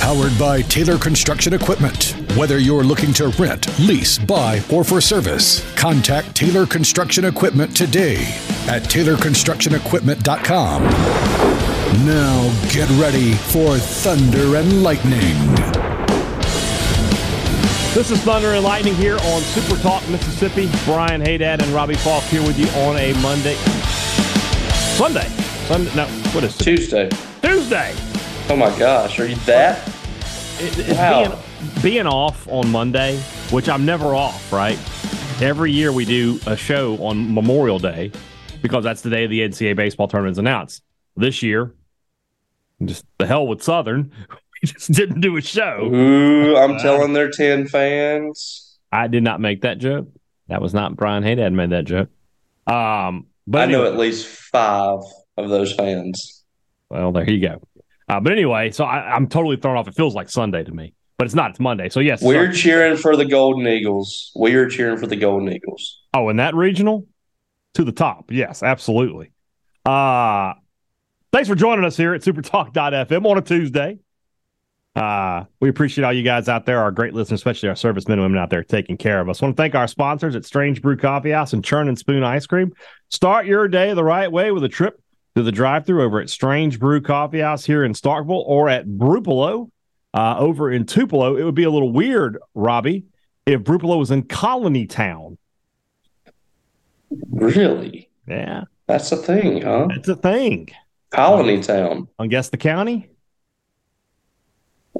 Powered 0.00 0.36
by 0.38 0.62
Taylor 0.62 0.96
Construction 0.98 1.52
Equipment. 1.54 2.14
Whether 2.36 2.58
you're 2.58 2.82
looking 2.84 3.12
to 3.14 3.28
rent, 3.28 3.66
lease, 3.78 4.18
buy, 4.18 4.60
or 4.70 4.84
for 4.84 5.00
service, 5.00 5.64
contact 5.76 6.34
Taylor 6.34 6.66
Construction 6.66 7.24
Equipment 7.24 7.74
today 7.76 8.16
at 8.68 8.82
TaylorConstructionEquipment.com. 8.82 10.82
Now 12.04 12.68
get 12.70 12.90
ready 13.00 13.32
for 13.34 13.78
Thunder 13.78 14.56
and 14.56 14.82
Lightning. 14.82 15.54
This 17.94 18.10
is 18.10 18.20
Thunder 18.22 18.54
and 18.54 18.64
Lightning 18.64 18.94
here 18.96 19.14
on 19.16 19.42
Super 19.42 19.80
Talk 19.80 20.06
Mississippi. 20.08 20.68
Brian 20.84 21.20
Hadad 21.20 21.62
and 21.62 21.70
Robbie 21.72 21.94
Faulk 21.94 22.24
here 22.24 22.42
with 22.42 22.58
you 22.58 22.66
on 22.82 22.96
a 22.98 23.12
Monday. 23.22 23.54
Sunday. 24.96 25.28
Sunday. 25.66 25.94
No, 25.94 26.06
what 26.32 26.42
is 26.44 26.60
it? 26.60 26.64
Tuesday. 26.64 27.08
Tuesday. 27.42 27.94
Oh 28.50 28.56
my 28.56 28.76
gosh, 28.78 29.18
are 29.18 29.26
you 29.26 29.36
that? 29.46 29.86
It, 30.60 30.78
it's 30.78 30.98
Wow. 30.98 31.40
being, 31.80 31.82
being 31.82 32.06
off 32.06 32.46
on 32.48 32.70
Monday, 32.70 33.16
which 33.50 33.68
I'm 33.68 33.84
never 33.86 34.14
off, 34.14 34.52
right? 34.52 34.78
Every 35.42 35.72
year 35.72 35.92
we 35.92 36.04
do 36.04 36.38
a 36.46 36.56
show 36.56 36.96
on 37.04 37.32
Memorial 37.32 37.78
Day 37.78 38.12
because 38.62 38.84
that's 38.84 39.00
the 39.00 39.10
day 39.10 39.26
the 39.26 39.40
NCAA 39.40 39.74
baseball 39.76 40.08
tournament 40.08 40.32
is 40.32 40.38
announced. 40.38 40.82
This 41.16 41.42
year, 41.42 41.74
just 42.84 43.04
the 43.18 43.26
hell 43.26 43.46
with 43.46 43.62
Southern, 43.62 44.12
we 44.62 44.68
just 44.68 44.92
didn't 44.92 45.20
do 45.20 45.36
a 45.36 45.40
show. 45.40 45.90
Ooh, 45.92 46.56
I'm 46.56 46.78
telling 46.78 47.14
their 47.14 47.30
10 47.30 47.66
fans. 47.68 48.76
I 48.92 49.08
did 49.08 49.22
not 49.22 49.40
make 49.40 49.62
that 49.62 49.78
joke. 49.78 50.08
That 50.48 50.60
was 50.60 50.74
not 50.74 50.96
Brian 50.96 51.22
Hadad 51.22 51.52
made 51.54 51.70
that 51.70 51.86
joke. 51.86 52.10
Um, 52.66 53.26
but 53.46 53.62
I 53.62 53.66
know 53.72 53.86
at 53.86 53.96
least 53.96 54.26
five 54.26 55.00
of 55.38 55.48
those 55.48 55.72
fans. 55.72 56.44
Well, 56.90 57.10
there 57.12 57.28
you 57.28 57.40
go. 57.40 57.62
Uh, 58.08 58.20
but 58.20 58.32
anyway, 58.32 58.70
so 58.70 58.84
I, 58.84 59.14
I'm 59.14 59.26
totally 59.28 59.56
thrown 59.56 59.76
off. 59.76 59.88
It 59.88 59.94
feels 59.94 60.14
like 60.14 60.28
Sunday 60.28 60.62
to 60.64 60.72
me, 60.72 60.94
but 61.16 61.24
it's 61.26 61.34
not. 61.34 61.50
It's 61.50 61.60
Monday. 61.60 61.88
So 61.88 62.00
yes, 62.00 62.22
We're 62.22 62.46
Sun- 62.46 62.54
cheering 62.54 62.96
for 62.96 63.16
the 63.16 63.24
Golden 63.24 63.66
Eagles. 63.66 64.30
We 64.36 64.54
are 64.54 64.68
cheering 64.68 64.98
for 64.98 65.06
the 65.06 65.16
Golden 65.16 65.52
Eagles. 65.52 66.02
oh, 66.12 66.28
in 66.28 66.36
that 66.36 66.54
regional 66.54 67.06
to 67.74 67.84
the 67.84 67.92
top. 67.92 68.30
Yes, 68.30 68.62
absolutely. 68.62 69.32
Uh 69.86 70.54
thanks 71.32 71.48
for 71.48 71.54
joining 71.56 71.84
us 71.84 71.96
here 71.96 72.14
at 72.14 72.22
supertalk.fm 72.22 73.26
on 73.26 73.38
a 73.38 73.42
Tuesday. 73.42 73.98
Uh, 74.96 75.42
we 75.58 75.68
appreciate 75.68 76.04
all 76.04 76.12
you 76.12 76.22
guys 76.22 76.48
out 76.48 76.66
there, 76.66 76.78
our 76.78 76.92
great 76.92 77.12
listeners, 77.14 77.40
especially 77.40 77.68
our 77.68 77.74
servicemen 77.74 78.20
and 78.20 78.24
women 78.24 78.38
out 78.38 78.48
there 78.48 78.62
taking 78.62 78.96
care 78.96 79.18
of 79.20 79.28
us. 79.28 79.42
want 79.42 79.56
to 79.56 79.60
thank 79.60 79.74
our 79.74 79.88
sponsors 79.88 80.36
at 80.36 80.44
Strange 80.44 80.80
Brew 80.80 80.96
Coffee 80.96 81.32
House 81.32 81.52
and 81.52 81.64
Churn 81.64 81.88
and 81.88 81.98
Spoon 81.98 82.22
Ice 82.22 82.46
Cream. 82.46 82.72
Start 83.10 83.44
your 83.46 83.66
day 83.66 83.92
the 83.92 84.04
right 84.04 84.30
way 84.30 84.52
with 84.52 84.62
a 84.62 84.68
trip 84.68 85.02
to 85.36 85.42
the 85.42 85.52
drive-through 85.52 86.02
over 86.02 86.20
at 86.20 86.30
Strange 86.30 86.78
Brew 86.78 87.00
Coffee 87.00 87.40
House 87.40 87.64
here 87.64 87.84
in 87.84 87.92
Starkville 87.92 88.44
or 88.46 88.68
at 88.68 88.86
Brupolo 88.86 89.70
uh, 90.12 90.36
over 90.38 90.70
in 90.70 90.86
Tupelo. 90.86 91.36
It 91.36 91.44
would 91.44 91.54
be 91.56 91.64
a 91.64 91.70
little 91.70 91.92
weird, 91.92 92.38
Robbie, 92.54 93.04
if 93.46 93.62
Brupolo 93.62 93.98
was 93.98 94.10
in 94.10 94.22
Colony 94.24 94.86
Town. 94.86 95.36
Really? 97.30 98.08
Yeah, 98.26 98.64
That's 98.86 99.12
a 99.12 99.16
thing, 99.16 99.62
huh? 99.62 99.88
it's 99.90 100.08
a 100.08 100.16
thing. 100.16 100.68
Colony 101.10 101.60
Town. 101.60 102.08
I 102.18 102.26
guess 102.26 102.48
the 102.48 102.56
county. 102.56 103.10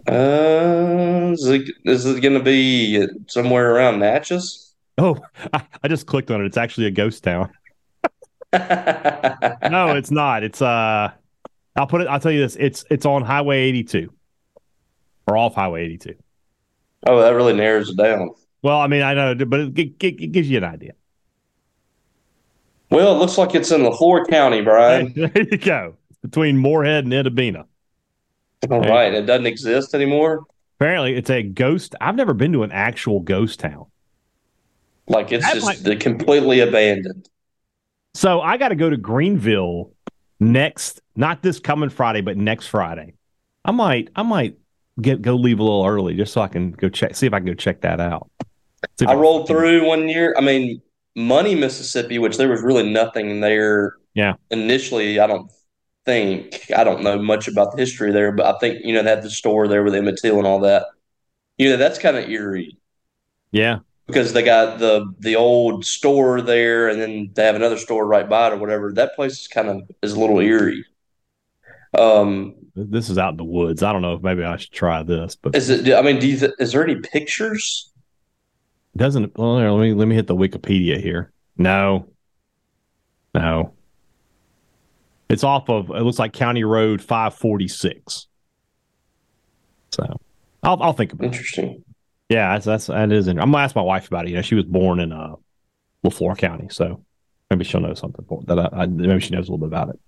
Uh, 0.06 1.31
is 1.33 1.47
it, 1.47 1.71
is 1.84 2.05
it 2.05 2.21
going 2.21 2.34
to 2.34 2.45
be 2.45 3.06
somewhere 3.28 3.75
around 3.75 4.01
Natchez? 4.01 4.75
Oh, 4.99 5.19
I, 5.53 5.65
I 5.83 5.89
just 5.89 6.06
clicked 6.06 6.31
on 6.31 6.43
it. 6.43 6.47
It's 6.47 6.56
actually 6.56 6.87
a 6.87 6.91
ghost 6.91 7.25
town. 7.25 7.51
No, 9.70 9.97
it's 9.97 10.10
not. 10.10 10.42
It's 10.44 10.60
uh, 10.62 11.10
I'll 11.76 11.87
put 11.87 12.00
it. 12.03 12.06
I'll 12.09 12.20
tell 12.20 12.32
you 12.32 12.41
this. 12.41 12.56
It's 12.56 12.84
it's 12.91 13.06
on 13.06 13.22
Highway 13.22 13.59
82 13.65 14.12
or 15.26 15.37
off 15.37 15.54
Highway 15.54 15.84
82. 15.87 16.15
oh, 17.06 17.20
that 17.20 17.31
really 17.31 17.53
narrows 17.54 17.91
it 17.91 17.97
down. 17.97 18.31
Well, 18.62 18.78
I 18.78 18.87
mean, 18.87 19.03
I 19.03 19.15
know, 19.15 19.34
but 19.44 19.60
it, 19.60 19.75
gi- 19.75 19.97
it 20.09 20.32
gives 20.32 20.48
you 20.48 20.59
an 20.59 20.65
idea. 20.65 20.92
Well, 22.91 23.15
it 23.16 23.19
looks 23.19 23.37
like 23.38 23.54
it's 23.54 23.70
in 23.70 23.82
Leflore 23.82 24.26
County, 24.28 24.60
Brian. 24.62 25.12
there 25.16 25.32
you 25.50 25.59
go. 25.59 25.97
Between 26.22 26.56
Moorhead 26.59 27.04
and 27.04 27.12
Itta 27.12 27.34
Bena. 27.34 27.66
All 28.71 28.81
right. 28.81 29.12
It 29.12 29.26
doesn't 29.26 29.47
exist 29.47 29.94
anymore. 29.94 30.44
Apparently, 30.78 31.15
it's 31.15 31.28
a 31.31 31.42
ghost. 31.42 31.94
I've 32.00 32.15
never 32.16 32.32
been 32.34 32.53
to 32.53 32.62
an 32.62 32.72
actual 32.72 33.21
ghost 33.21 33.60
town. 33.60 33.86
Like 35.09 35.32
it's 35.32 35.44
That 35.44 35.54
just 35.54 35.84
might- 35.86 36.00
completely 36.00 36.60
abandoned. 36.60 37.28
So 38.15 38.41
I 38.41 38.57
got 38.57 38.69
to 38.69 38.77
go 38.77 38.89
to 38.89 38.97
Greenville 38.97 39.93
next, 40.41 41.01
not 41.17 41.43
this 41.43 41.59
coming 41.59 41.91
Friday, 41.91 42.21
but 42.21 42.37
next 42.37 42.67
Friday. 42.67 43.15
I 43.65 43.71
might, 43.73 44.09
I 44.15 44.23
might 44.23 44.57
get 45.01 45.23
go 45.23 45.35
leave 45.35 45.59
a 45.59 45.63
little 45.63 45.85
early 45.85 46.15
just 46.15 46.33
so 46.33 46.41
I 46.41 46.49
can 46.49 46.71
go 46.73 46.89
check, 46.89 47.17
see 47.17 47.27
if 47.27 47.33
I 47.33 47.39
can 47.39 47.47
go 47.47 47.55
check 47.55 47.81
that 47.81 48.01
out. 48.01 48.31
I 49.01 49.07
can- 49.07 49.19
rolled 49.19 49.49
through 49.49 49.87
one 49.87 50.09
year. 50.09 50.35
I 50.37 50.41
mean, 50.41 50.81
Money, 51.17 51.55
Mississippi, 51.55 52.19
which 52.19 52.37
there 52.37 52.49
was 52.49 52.63
really 52.63 52.91
nothing 52.91 53.41
there. 53.41 53.95
Yeah. 54.15 54.35
Initially, 54.51 55.19
I 55.21 55.27
don't 55.27 55.51
think 56.05 56.71
I 56.77 56.85
don't 56.85 57.03
know 57.03 57.19
much 57.19 57.49
about 57.49 57.73
the 57.73 57.79
history 57.79 58.13
there, 58.13 58.31
but 58.33 58.47
I 58.47 58.59
think 58.59 58.85
you 58.85 58.93
know 58.93 59.03
they 59.03 59.11
had 59.11 59.23
the 59.23 59.31
store 59.31 59.67
there 59.69 59.83
with 59.83 59.95
Emmett 59.95 60.19
Till 60.21 60.39
and 60.39 60.47
all 60.47 60.61
that. 60.61 60.87
You 61.57 61.71
know, 61.71 61.77
that's 61.77 61.99
kind 61.99 62.17
of 62.17 62.29
eerie 62.29 62.77
Yeah, 63.53 63.79
because 64.06 64.32
they 64.32 64.42
got 64.42 64.78
the 64.78 65.12
the 65.20 65.37
old 65.37 65.84
store 65.84 66.41
there, 66.42 66.88
and 66.88 67.00
then 67.00 67.31
they 67.34 67.44
have 67.44 67.54
another 67.54 67.78
store 67.78 68.06
right 68.06 68.28
by 68.28 68.48
it 68.48 68.53
or 68.53 68.56
whatever. 68.56 68.92
That 68.92 69.15
place 69.15 69.41
is 69.41 69.48
kind 69.48 69.69
of 69.69 69.82
is 70.03 70.12
a 70.12 70.20
little 70.20 70.41
eerie. 70.41 70.84
Um, 71.97 72.54
this 72.75 73.09
is 73.09 73.19
out 73.19 73.31
in 73.31 73.37
the 73.37 73.44
woods. 73.44 73.82
I 73.82 73.92
don't 73.92 74.03
know 74.03 74.15
if 74.15 74.22
maybe 74.22 74.42
I 74.42 74.56
should 74.56 74.72
try 74.72 75.03
this, 75.03 75.37
but 75.37 75.54
is 75.54 75.70
it? 75.70 75.94
I 75.94 76.03
mean, 76.03 76.19
do 76.19 76.28
you 76.28 76.38
th- 76.38 76.53
is 76.59 76.72
there 76.72 76.84
any 76.84 76.97
pictures? 76.97 77.91
doesn't. 78.97 79.37
Well, 79.37 79.54
let 79.54 79.81
me 79.81 79.94
let 79.94 80.09
me 80.09 80.15
hit 80.15 80.26
the 80.26 80.36
Wikipedia 80.36 81.00
here. 81.00 81.32
No, 81.56 82.09
no. 83.34 83.75
It's 85.28 85.42
off 85.42 85.69
of. 85.69 85.91
It 85.91 86.03
looks 86.03 86.19
like 86.19 86.32
County 86.32 86.65
Road 86.65 87.03
five 87.03 87.34
forty 87.34 87.69
six. 87.69 88.26
So, 89.92 90.21
I'll 90.62 90.82
I'll 90.82 90.92
think 90.92 91.12
about 91.12 91.34
it. 91.34 91.84
Yeah, 92.29 92.53
that's 92.53 92.65
that's 92.65 92.87
that 92.87 93.12
is. 93.12 93.29
I'm 93.29 93.37
gonna 93.37 93.59
ask 93.59 93.77
my 93.77 93.83
wife 93.83 94.07
about 94.07 94.27
it. 94.27 94.31
You 94.31 94.37
know, 94.37 94.43
she 94.43 94.55
was 94.55 94.65
born 94.65 95.01
in 95.01 95.12
uh, 95.12 95.35
Leflore 96.05 96.37
County, 96.37 96.69
so 96.71 97.05
maybe 97.51 97.65
she'll 97.65 97.81
know 97.81 97.95
something 97.95 98.25
that. 98.47 98.59
I, 98.59 98.69
I, 98.73 98.87
maybe 98.87 99.21
she 99.21 99.31
knows 99.31 99.49
a 99.49 99.53
little 99.53 99.67
bit 99.67 99.69
about 99.69 99.91
it. 99.91 100.01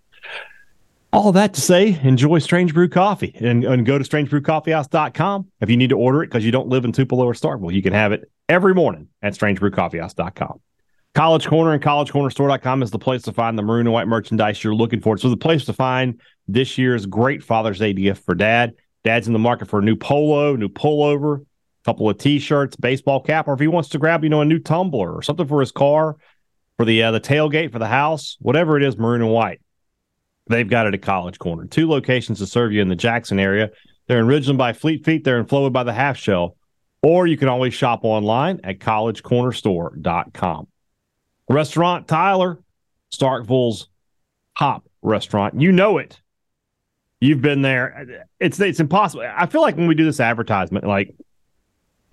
All 1.13 1.33
that 1.33 1.55
to 1.55 1.61
say, 1.61 1.99
enjoy 2.03 2.41
Strange 2.41 2.75
Brew 2.75 2.89
Coffee 2.89 3.35
and, 3.37 3.65
and 3.65 3.87
go 3.87 3.97
to 3.97 4.05
strangebrewcoffeehouse.com. 4.05 5.47
If 5.61 5.71
you 5.71 5.77
need 5.77 5.91
to 5.91 5.97
order 5.97 6.23
it 6.23 6.27
because 6.27 6.45
you 6.45 6.51
don't 6.51 6.69
live 6.69 6.85
in 6.85 6.93
Tupelo 6.93 7.25
or 7.25 7.33
Starkville, 7.33 7.73
you 7.73 7.83
can 7.83 7.93
have 7.93 8.13
it 8.13 8.31
every 8.49 8.75
morning 8.75 9.09
at 9.23 9.33
strangebrewcoffeehouse.com. 9.33 10.61
College 11.15 11.47
Corner 11.47 11.73
and 11.73 11.83
collegecornerstore.com 11.83 12.83
is 12.83 12.91
the 12.91 12.99
place 12.99 13.23
to 13.23 13.33
find 13.33 13.57
the 13.57 13.63
maroon 13.63 13.87
and 13.87 13.95
white 13.95 14.09
merchandise 14.09 14.63
you're 14.63 14.75
looking 14.75 15.01
for. 15.01 15.17
So 15.17 15.31
the 15.31 15.37
place 15.37 15.65
to 15.65 15.73
find 15.73 16.21
this 16.47 16.77
year's 16.77 17.07
great 17.07 17.43
Father's 17.43 17.79
Day 17.79 17.95
gift 17.95 18.23
for 18.23 18.35
dad. 18.35 18.75
Dad's 19.03 19.27
in 19.27 19.33
the 19.33 19.39
market 19.39 19.69
for 19.69 19.79
a 19.79 19.83
new 19.83 19.97
polo, 19.97 20.57
new 20.57 20.69
pullover, 20.69 21.47
couple 21.87 22.11
of 22.11 22.19
t-shirts, 22.19 22.75
baseball 22.75 23.21
cap, 23.21 23.47
or 23.47 23.55
if 23.55 23.61
he 23.61 23.69
wants 23.69 23.89
to 23.91 23.99
grab, 23.99 24.25
you 24.25 24.29
know, 24.29 24.41
a 24.41 24.45
new 24.45 24.59
tumbler 24.59 25.13
or 25.13 25.23
something 25.23 25.47
for 25.47 25.61
his 25.61 25.71
car, 25.71 26.17
for 26.77 26.85
the 26.85 27.03
uh, 27.03 27.13
the 27.13 27.21
tailgate 27.21 27.73
for 27.73 27.79
the 27.79 27.87
house, 27.87 28.37
whatever 28.41 28.77
it 28.77 28.83
is, 28.83 28.99
maroon 28.99 29.23
and 29.23 29.31
white. 29.31 29.61
They've 30.49 30.69
got 30.69 30.87
it 30.87 30.95
at 30.95 31.03
College 31.03 31.39
Corner. 31.39 31.67
Two 31.67 31.89
locations 31.89 32.39
to 32.41 32.47
serve 32.47 32.73
you 32.73 32.83
in 32.83 32.89
the 32.89 32.97
Jackson 32.97 33.39
area. 33.39 33.71
They're 34.09 34.19
in 34.19 34.27
Ridgeland 34.27 34.59
by 34.59 34.73
Fleet 34.73 35.05
Feet. 35.05 35.25
They're 35.25 35.39
in 35.39 35.47
Flowood 35.47 35.73
by 35.73 35.85
the 35.85 35.93
Half 35.93 36.17
Shell. 36.19 36.57
Or 37.03 37.27
you 37.27 37.37
can 37.37 37.49
always 37.49 37.73
shop 37.73 38.01
online 38.03 38.61
at 38.65 38.79
collegecornerstore.com. 38.79 40.69
Restaurant 41.49 42.09
Tyler, 42.09 42.59
Starkville's 43.15 43.89
top 44.59 44.85
restaurant. 45.03 45.61
You 45.61 45.73
know 45.73 45.99
it. 45.99 46.21
You've 47.21 47.43
been 47.43 47.63
there. 47.63 48.27
It's 48.41 48.61
it's 48.61 48.81
impossible. 48.81 49.25
I 49.25 49.47
feel 49.47 49.63
like 49.63 49.77
when 49.77 49.87
we 49.87 49.95
do 49.95 50.05
this 50.05 50.21
advertisement, 50.21 50.87
like 50.87 51.15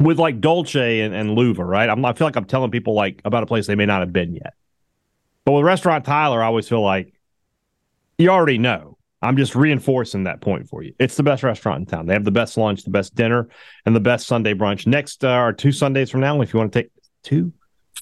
with 0.03 0.19
like 0.19 0.41
Dolce 0.41 1.01
and, 1.01 1.13
and 1.13 1.37
Louva, 1.37 1.65
right? 1.65 1.89
I'm, 1.89 2.03
I 2.05 2.13
feel 2.13 2.27
like 2.27 2.35
I'm 2.35 2.45
telling 2.45 2.71
people 2.71 2.93
like 2.93 3.21
about 3.25 3.43
a 3.43 3.45
place 3.45 3.67
they 3.67 3.75
may 3.75 3.85
not 3.85 4.01
have 4.01 4.13
been 4.13 4.33
yet. 4.33 4.53
But 5.45 5.53
with 5.53 5.65
Restaurant 5.65 6.05
Tyler, 6.05 6.41
I 6.41 6.47
always 6.47 6.67
feel 6.67 6.81
like 6.81 7.13
you 8.17 8.29
already 8.29 8.57
know. 8.57 8.97
I'm 9.21 9.37
just 9.37 9.55
reinforcing 9.55 10.25
that 10.25 10.41
point 10.41 10.67
for 10.67 10.83
you. 10.83 10.93
It's 10.99 11.15
the 11.15 11.23
best 11.23 11.43
restaurant 11.43 11.79
in 11.79 11.85
town. 11.85 12.07
They 12.07 12.13
have 12.13 12.25
the 12.25 12.31
best 12.31 12.57
lunch, 12.57 12.83
the 12.83 12.89
best 12.89 13.15
dinner, 13.15 13.47
and 13.85 13.95
the 13.95 14.01
best 14.01 14.27
Sunday 14.27 14.53
brunch. 14.53 14.85
Next 14.85 15.23
uh, 15.23 15.37
or 15.37 15.53
two 15.53 15.71
Sundays 15.71 16.09
from 16.09 16.19
now, 16.19 16.41
if 16.41 16.53
you 16.53 16.59
want 16.59 16.73
to 16.73 16.83
take 16.83 16.91
two, 17.23 17.53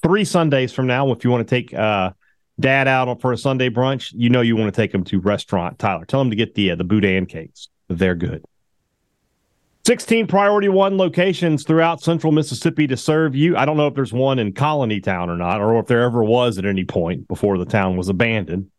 three 0.02 0.24
Sundays 0.24 0.72
from 0.72 0.88
now, 0.88 1.12
if 1.12 1.22
you 1.22 1.30
want 1.30 1.46
to 1.46 1.54
take 1.54 1.72
uh, 1.72 2.10
dad 2.58 2.88
out 2.88 3.20
for 3.20 3.32
a 3.32 3.38
Sunday 3.38 3.70
brunch, 3.70 4.12
you 4.16 4.30
know 4.30 4.40
you 4.40 4.56
want 4.56 4.74
to 4.74 4.76
take 4.76 4.90
them 4.90 5.04
to 5.04 5.20
restaurant 5.20 5.78
Tyler. 5.78 6.04
Tell 6.04 6.20
them 6.20 6.30
to 6.30 6.36
get 6.36 6.56
the 6.56 6.72
uh, 6.72 6.76
the 6.76 6.84
boudin 6.84 7.26
cakes. 7.26 7.68
They're 7.88 8.16
good. 8.16 8.44
16 9.84 10.28
priority 10.28 10.68
one 10.68 10.96
locations 10.96 11.64
throughout 11.64 12.00
central 12.00 12.32
Mississippi 12.32 12.86
to 12.86 12.96
serve 12.96 13.34
you. 13.34 13.56
I 13.56 13.64
don't 13.64 13.76
know 13.76 13.88
if 13.88 13.94
there's 13.94 14.12
one 14.12 14.38
in 14.38 14.52
Colony 14.52 15.00
Town 15.00 15.28
or 15.28 15.36
not, 15.36 15.60
or 15.60 15.76
if 15.80 15.86
there 15.86 16.02
ever 16.02 16.22
was 16.22 16.56
at 16.56 16.64
any 16.64 16.84
point 16.84 17.26
before 17.26 17.58
the 17.58 17.64
town 17.64 17.96
was 17.96 18.08
abandoned. 18.08 18.70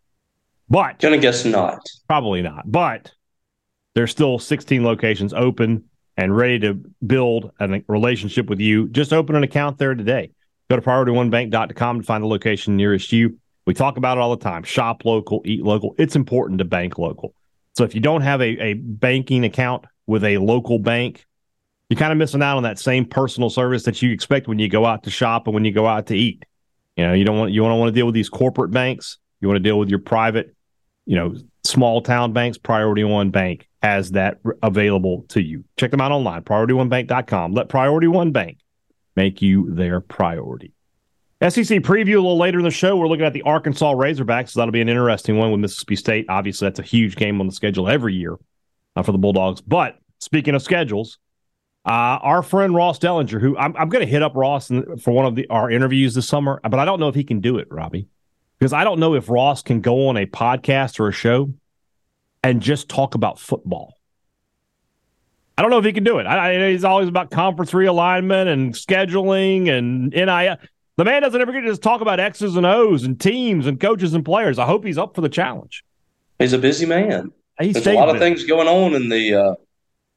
But 0.70 1.00
gonna 1.00 1.18
guess 1.18 1.44
not. 1.44 1.82
Probably 2.08 2.42
not. 2.42 2.72
But 2.72 3.12
there's 3.96 4.12
still 4.12 4.40
16 4.40 4.84
locations 4.84 5.34
open 5.34 5.84
and 6.16 6.36
ready 6.36 6.60
to 6.60 6.76
build 7.06 7.52
a 7.60 7.84
relationship 7.88 8.48
with 8.48 8.62
you. 8.62 8.88
Just 8.88 9.12
open 9.12 9.36
an 9.36 9.44
account 9.44 9.78
there 9.78 9.96
today. 9.96 10.32
Go 10.70 10.78
to 10.78 10.82
priorityonebank.com 10.82 12.00
to 12.00 12.06
find 12.06 12.24
the 12.24 12.28
location 12.28 12.78
nearest 12.78 13.12
you. 13.12 13.38
We 13.66 13.74
talk 13.74 13.98
about 13.98 14.18
it 14.18 14.22
all 14.22 14.36
the 14.36 14.44
time. 14.44 14.64
Shop 14.64 15.04
local, 15.04 15.42
eat 15.44 15.64
local. 15.64 15.96
It's 15.98 16.16
important 16.16 16.60
to 16.60 16.66
bank 16.66 16.98
local. 16.98 17.34
So 17.76 17.84
if 17.84 17.94
you 17.94 18.02
don't 18.02 18.22
have 18.22 18.42
a, 18.42 18.62
a 18.62 18.74
banking 18.74 19.44
account 19.44 19.86
with 20.08 20.24
a 20.24 20.38
local 20.38 20.80
bank, 20.80 21.26
you're 21.90 22.00
kind 22.00 22.12
of 22.12 22.18
missing 22.18 22.42
out 22.42 22.58
on 22.58 22.64
that 22.64 22.80
same 22.80 23.06
personal 23.06 23.50
service 23.50 23.84
that 23.84 24.02
you 24.02 24.12
expect 24.12 24.48
when 24.48 24.60
you 24.60 24.68
go 24.68 24.86
out 24.86 25.04
to 25.04 25.10
shop 25.10 25.48
and 25.48 25.54
when 25.54 25.66
you 25.66 25.72
go 25.72 25.88
out 25.88 26.08
to 26.08 26.18
eat. 26.18 26.44
You 26.96 27.06
know, 27.06 27.14
you 27.14 27.26
don't 27.26 27.38
want 27.38 27.52
you 27.52 27.62
don't 27.62 27.80
want 27.80 27.90
to 27.90 27.96
deal 28.00 28.06
with 28.06 28.16
these 28.16 28.30
corporate 28.30 28.72
banks. 28.72 29.18
You 29.42 29.48
want 29.48 29.58
to 29.58 29.64
deal 29.64 29.78
with 29.78 29.90
your 29.90 30.00
private, 30.00 30.56
you 31.06 31.16
know, 31.16 31.36
small 31.64 32.02
town 32.02 32.34
banks. 32.34 32.58
Priority 32.58 33.04
One 33.04 33.30
Bank 33.30 33.68
has 33.82 34.12
that 34.12 34.40
available 34.62 35.26
to 35.30 35.42
you. 35.42 35.66
Check 35.78 35.92
them 35.92 36.02
out 36.02 36.12
online, 36.12 36.44
priorityonebank.com. 36.44 37.54
Let 37.54 37.70
Priority 37.70 38.08
One 38.08 38.32
Bank 38.32 38.60
make 39.16 39.42
you 39.42 39.74
their 39.74 40.02
priority. 40.02 40.72
SEC 41.42 41.82
preview 41.82 42.14
a 42.14 42.22
little 42.22 42.38
later 42.38 42.60
in 42.60 42.64
the 42.64 42.72
show. 42.72 42.96
We're 42.96 43.08
looking 43.08 43.26
at 43.26 43.34
the 43.34 43.42
Arkansas 43.42 43.94
Razorbacks. 43.94 44.52
So 44.52 44.62
that'll 44.62 44.72
be 44.72 44.82
an 44.82 44.88
interesting 44.88 45.38
one 45.38 45.52
with 45.52 45.60
Mississippi 45.60 45.98
State. 45.98 46.26
Obviously, 46.30 46.68
that's 46.68 46.80
a 46.80 46.84
huge 46.84 47.18
game 47.18 47.42
on 47.42 47.48
the 47.48 47.54
schedule 47.54 47.90
every 47.90 48.14
year 48.14 48.38
for 49.02 49.12
the 49.12 49.18
Bulldogs. 49.18 49.62
But 49.62 49.98
speaking 50.20 50.54
of 50.54 50.62
schedules, 50.62 51.18
uh, 51.86 52.20
our 52.22 52.44
friend 52.44 52.76
Ross 52.76 53.00
Dellenger, 53.00 53.42
who 53.42 53.58
I'm, 53.58 53.76
I'm 53.76 53.90
going 53.90 54.06
to 54.06 54.12
hit 54.12 54.22
up 54.22 54.36
Ross 54.36 54.70
in, 54.70 54.98
for 54.98 55.12
one 55.12 55.26
of 55.26 55.36
the, 55.36 55.48
our 55.48 55.70
interviews 55.72 56.14
this 56.14 56.28
summer, 56.28 56.60
but 56.64 56.76
I 56.76 56.86
don't 56.86 57.00
know 57.00 57.10
if 57.10 57.16
he 57.16 57.24
can 57.24 57.42
do 57.42 57.58
it, 57.58 57.68
Robbie, 57.72 58.08
because 58.60 58.74
I 58.74 58.84
don't 58.84 59.00
know 59.00 59.16
if 59.16 59.30
Ross 59.30 59.64
can 59.64 59.82
go 59.82 60.08
on 60.08 60.18
a 60.18 60.26
podcast 60.26 61.00
or 61.00 61.08
a 61.08 61.12
show 61.12 61.54
and 62.44 62.62
just 62.62 62.88
talk 62.88 63.16
about 63.16 63.40
football. 63.40 63.96
I 65.58 65.62
don't 65.62 65.72
know 65.72 65.78
if 65.78 65.86
he 65.86 65.94
can 65.94 66.04
do 66.04 66.20
it. 66.20 66.26
I, 66.26 66.54
I, 66.54 66.72
he's 66.72 66.84
always 66.84 67.08
about 67.08 67.32
conference 67.32 67.72
realignment 67.72 68.48
and 68.48 68.74
scheduling 68.74 69.70
and 69.70 70.10
NIL. 70.10 70.58
The 70.96 71.06
man 71.06 71.22
doesn't 71.22 71.40
ever 71.40 71.52
get 71.52 71.62
to 71.62 71.68
just 71.68 71.82
talk 71.82 72.02
about 72.02 72.20
X's 72.20 72.56
and 72.56 72.66
O's 72.66 73.04
and 73.04 73.20
teams 73.20 73.68
and 73.68 73.80
coaches 73.80 74.14
and 74.14 74.24
players. 74.24 74.58
I 74.58 74.66
hope 74.66 74.86
he's 74.86 74.98
up 74.98 75.16
for 75.16 75.22
the 75.22 75.30
challenge. 75.30 75.84
He's 76.40 76.54
a 76.54 76.58
busy 76.58 76.86
man. 76.86 77.32
He's 77.60 77.76
There's 77.76 77.88
a 77.88 77.94
lot 77.94 78.10
of 78.10 78.20
things 78.20 78.46
going 78.46 78.68
on 78.68 78.96
in 78.96 79.10
the 79.10 79.36
uh, 79.36 79.56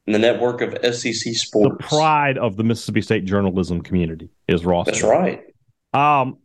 in 0.06 0.12
the 0.12 0.18
network 0.18 0.60
of 0.62 0.72
SEC 0.94 1.34
sports. 1.34 1.76
The 1.78 1.84
pride 1.84 2.38
of 2.38 2.56
the 2.56 2.64
Mississippi 2.64 3.02
State 3.02 3.24
journalism 3.24 3.82
community 3.82 4.30
is 4.48 4.64
Ross. 4.64 4.86
That's 4.86 5.02
right. 5.02 5.42
Um, 5.92 6.38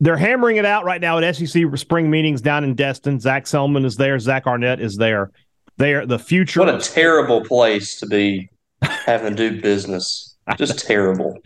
they're 0.00 0.16
hammering 0.16 0.56
it 0.56 0.64
out 0.64 0.84
right 0.84 1.00
now 1.00 1.18
at 1.18 1.36
SEC 1.36 1.64
spring 1.76 2.10
meetings 2.10 2.40
down 2.40 2.64
in 2.64 2.74
Destin. 2.74 3.20
Zac 3.20 3.44
Selmon 3.44 3.84
is 3.84 3.96
there. 3.96 4.18
Zach 4.18 4.46
Arnett 4.46 4.80
is 4.80 4.96
there. 4.96 5.30
They 5.76 5.94
are 5.94 6.06
the 6.06 6.18
future. 6.18 6.60
What 6.60 6.74
a 6.74 6.78
terrible 6.78 7.44
place 7.44 7.98
to 8.00 8.06
be 8.06 8.50
having 8.82 9.36
to 9.36 9.50
do 9.50 9.60
business. 9.60 10.36
Just 10.58 10.80
terrible. 10.80 11.38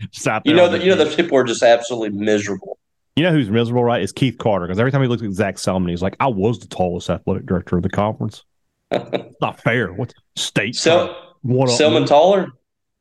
you 0.43 0.55
know 0.55 0.67
that 0.69 0.81
you 0.83 0.89
know 0.89 0.95
those 0.95 1.15
people 1.15 1.37
are 1.37 1.43
just 1.43 1.61
absolutely 1.61 2.17
miserable. 2.17 2.79
You 3.17 3.23
know 3.23 3.31
who's 3.31 3.49
miserable, 3.49 3.83
right? 3.83 4.03
Is 4.03 4.11
Keith 4.11 4.37
Carter 4.37 4.67
because 4.67 4.79
every 4.79 4.91
time 4.91 5.01
he 5.01 5.07
looks 5.07 5.23
at 5.23 5.31
Zac 5.31 5.55
Selmon, 5.55 5.89
he's 5.89 6.03
like, 6.03 6.15
"I 6.19 6.27
was 6.27 6.59
the 6.59 6.67
tallest 6.67 7.09
athletic 7.09 7.47
director 7.47 7.75
of 7.75 7.81
the 7.81 7.89
conference." 7.89 8.45
not 9.41 9.59
fair. 9.59 9.91
What 9.91 10.13
state? 10.35 10.75
Sel- 10.75 11.35
Selmon 11.43 12.05
taller? 12.05 12.51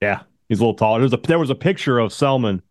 Yeah, 0.00 0.22
he's 0.48 0.58
a 0.58 0.62
little 0.62 0.74
taller. 0.74 1.00
There's 1.00 1.12
a 1.12 1.18
there 1.18 1.38
was 1.38 1.50
a 1.50 1.54
picture 1.54 1.98
of 1.98 2.12
Selmon 2.12 2.62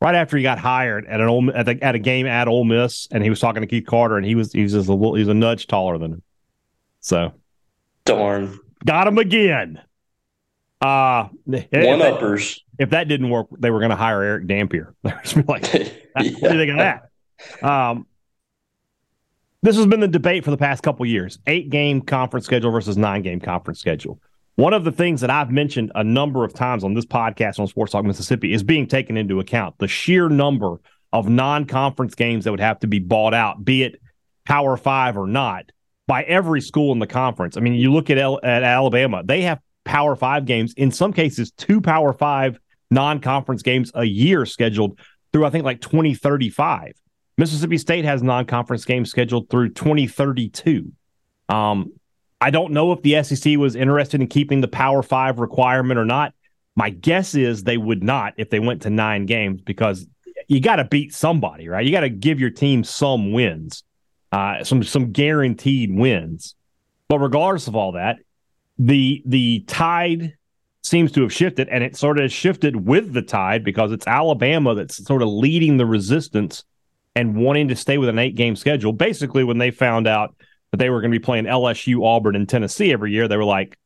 right 0.00 0.14
after 0.14 0.38
he 0.38 0.42
got 0.42 0.58
hired 0.58 1.06
at 1.06 1.20
an 1.20 1.28
old, 1.28 1.50
at, 1.50 1.66
the, 1.66 1.78
at 1.84 1.94
a 1.94 1.98
game 1.98 2.26
at 2.26 2.48
Ole 2.48 2.64
Miss, 2.64 3.08
and 3.10 3.22
he 3.22 3.28
was 3.28 3.40
talking 3.40 3.60
to 3.60 3.66
Keith 3.66 3.84
Carter, 3.84 4.16
and 4.16 4.24
he 4.24 4.34
was 4.34 4.54
he 4.54 4.62
was 4.62 4.72
just 4.72 4.88
a 4.88 4.94
little, 4.94 5.16
he's 5.16 5.28
a 5.28 5.34
nudge 5.34 5.66
taller 5.66 5.98
than 5.98 6.14
him. 6.14 6.22
So 7.00 7.34
Darn. 8.06 8.58
Got 8.86 9.06
him 9.06 9.18
again. 9.18 9.82
Uh 10.80 11.28
one 11.44 12.02
uppers. 12.02 12.64
If 12.78 12.90
that 12.90 13.06
didn't 13.06 13.28
work, 13.28 13.48
they 13.58 13.70
were 13.70 13.80
going 13.80 13.90
to 13.90 13.96
hire 13.96 14.22
Eric 14.22 14.46
Dampier. 14.46 14.94
They 15.02 15.12
were 15.12 15.20
just 15.22 15.48
like, 15.48 15.64
yeah. 16.24 16.32
what 16.38 16.52
do 16.52 16.58
you 16.58 16.66
think 16.66 16.70
of 16.70 16.78
that? 16.78 17.10
Um, 17.62 18.06
this 19.62 19.76
has 19.76 19.86
been 19.86 20.00
the 20.00 20.08
debate 20.08 20.44
for 20.44 20.50
the 20.50 20.56
past 20.56 20.82
couple 20.82 21.04
years: 21.06 21.38
eight 21.46 21.70
game 21.70 22.00
conference 22.00 22.46
schedule 22.46 22.70
versus 22.70 22.96
nine 22.96 23.22
game 23.22 23.40
conference 23.40 23.80
schedule. 23.80 24.20
One 24.56 24.72
of 24.72 24.84
the 24.84 24.92
things 24.92 25.20
that 25.20 25.28
I've 25.28 25.50
mentioned 25.50 25.92
a 25.94 26.02
number 26.02 26.42
of 26.42 26.54
times 26.54 26.82
on 26.82 26.94
this 26.94 27.04
podcast 27.04 27.60
on 27.60 27.66
Sports 27.66 27.92
Talk 27.92 28.04
Mississippi 28.04 28.54
is 28.54 28.62
being 28.62 28.86
taken 28.86 29.18
into 29.18 29.38
account 29.38 29.76
the 29.78 29.88
sheer 29.88 30.30
number 30.30 30.80
of 31.12 31.28
non 31.28 31.66
conference 31.66 32.14
games 32.14 32.44
that 32.44 32.50
would 32.50 32.60
have 32.60 32.80
to 32.80 32.86
be 32.86 32.98
bought 32.98 33.34
out, 33.34 33.64
be 33.64 33.82
it 33.82 34.00
Power 34.46 34.76
Five 34.76 35.18
or 35.18 35.26
not, 35.26 35.70
by 36.06 36.22
every 36.22 36.60
school 36.60 36.92
in 36.92 36.98
the 36.98 37.06
conference. 37.06 37.56
I 37.56 37.60
mean, 37.60 37.74
you 37.74 37.92
look 37.92 38.08
at, 38.08 38.18
L- 38.18 38.40
at 38.42 38.62
Alabama, 38.62 39.22
they 39.24 39.42
have 39.42 39.60
Power 39.84 40.16
Five 40.16 40.46
games, 40.46 40.72
in 40.74 40.90
some 40.90 41.12
cases, 41.12 41.50
two 41.52 41.80
Power 41.80 42.12
Five 42.12 42.58
non 42.90 43.20
conference 43.20 43.62
games 43.62 43.92
a 43.94 44.04
year 44.04 44.46
scheduled 44.46 44.98
through, 45.36 45.46
I 45.46 45.50
think, 45.50 45.64
like 45.64 45.80
2035. 45.80 46.92
Mississippi 47.38 47.78
State 47.78 48.04
has 48.04 48.22
non 48.22 48.46
conference 48.46 48.84
games 48.84 49.10
scheduled 49.10 49.50
through 49.50 49.70
2032. 49.70 50.90
Um, 51.48 51.92
I 52.40 52.50
don't 52.50 52.72
know 52.72 52.92
if 52.92 53.02
the 53.02 53.22
SEC 53.22 53.56
was 53.56 53.76
interested 53.76 54.20
in 54.20 54.26
keeping 54.26 54.60
the 54.60 54.68
Power 54.68 55.02
Five 55.02 55.38
requirement 55.38 55.98
or 55.98 56.04
not. 56.04 56.34
My 56.74 56.90
guess 56.90 57.34
is 57.34 57.62
they 57.62 57.76
would 57.76 58.02
not 58.02 58.34
if 58.36 58.50
they 58.50 58.60
went 58.60 58.82
to 58.82 58.90
nine 58.90 59.26
games 59.26 59.60
because 59.62 60.06
you 60.48 60.60
got 60.60 60.76
to 60.76 60.84
beat 60.84 61.14
somebody, 61.14 61.68
right? 61.68 61.84
You 61.84 61.92
got 61.92 62.00
to 62.00 62.10
give 62.10 62.40
your 62.40 62.50
team 62.50 62.84
some 62.84 63.32
wins 63.32 63.82
uh, 64.32 64.64
some 64.64 64.82
some 64.82 65.12
guaranteed 65.12 65.94
wins. 65.94 66.54
But 67.08 67.20
regardless 67.20 67.68
of 67.68 67.76
all 67.76 67.92
that, 67.92 68.18
the 68.78 69.22
the 69.24 69.60
tide 69.66 70.34
seems 70.86 71.10
to 71.12 71.22
have 71.22 71.32
shifted, 71.32 71.68
and 71.68 71.82
it 71.82 71.96
sort 71.96 72.18
of 72.18 72.32
shifted 72.32 72.86
with 72.86 73.12
the 73.12 73.22
tide 73.22 73.64
because 73.64 73.92
it's 73.92 74.06
Alabama 74.06 74.74
that's 74.74 75.04
sort 75.04 75.22
of 75.22 75.28
leading 75.28 75.76
the 75.76 75.86
resistance 75.86 76.64
and 77.14 77.36
wanting 77.36 77.68
to 77.68 77.76
stay 77.76 77.98
with 77.98 78.08
an 78.08 78.18
eight 78.18 78.36
game 78.36 78.56
schedule. 78.56 78.92
Basically, 78.92 79.42
when 79.42 79.58
they 79.58 79.70
found 79.70 80.06
out 80.06 80.36
that 80.70 80.76
they 80.78 80.90
were 80.90 81.00
going 81.00 81.10
to 81.10 81.18
be 81.18 81.22
playing 81.22 81.44
LSU, 81.44 82.04
Auburn, 82.04 82.36
and 82.36 82.48
Tennessee 82.48 82.92
every 82.92 83.12
year, 83.12 83.26
they 83.26 83.36
were 83.36 83.44
like, 83.44 83.76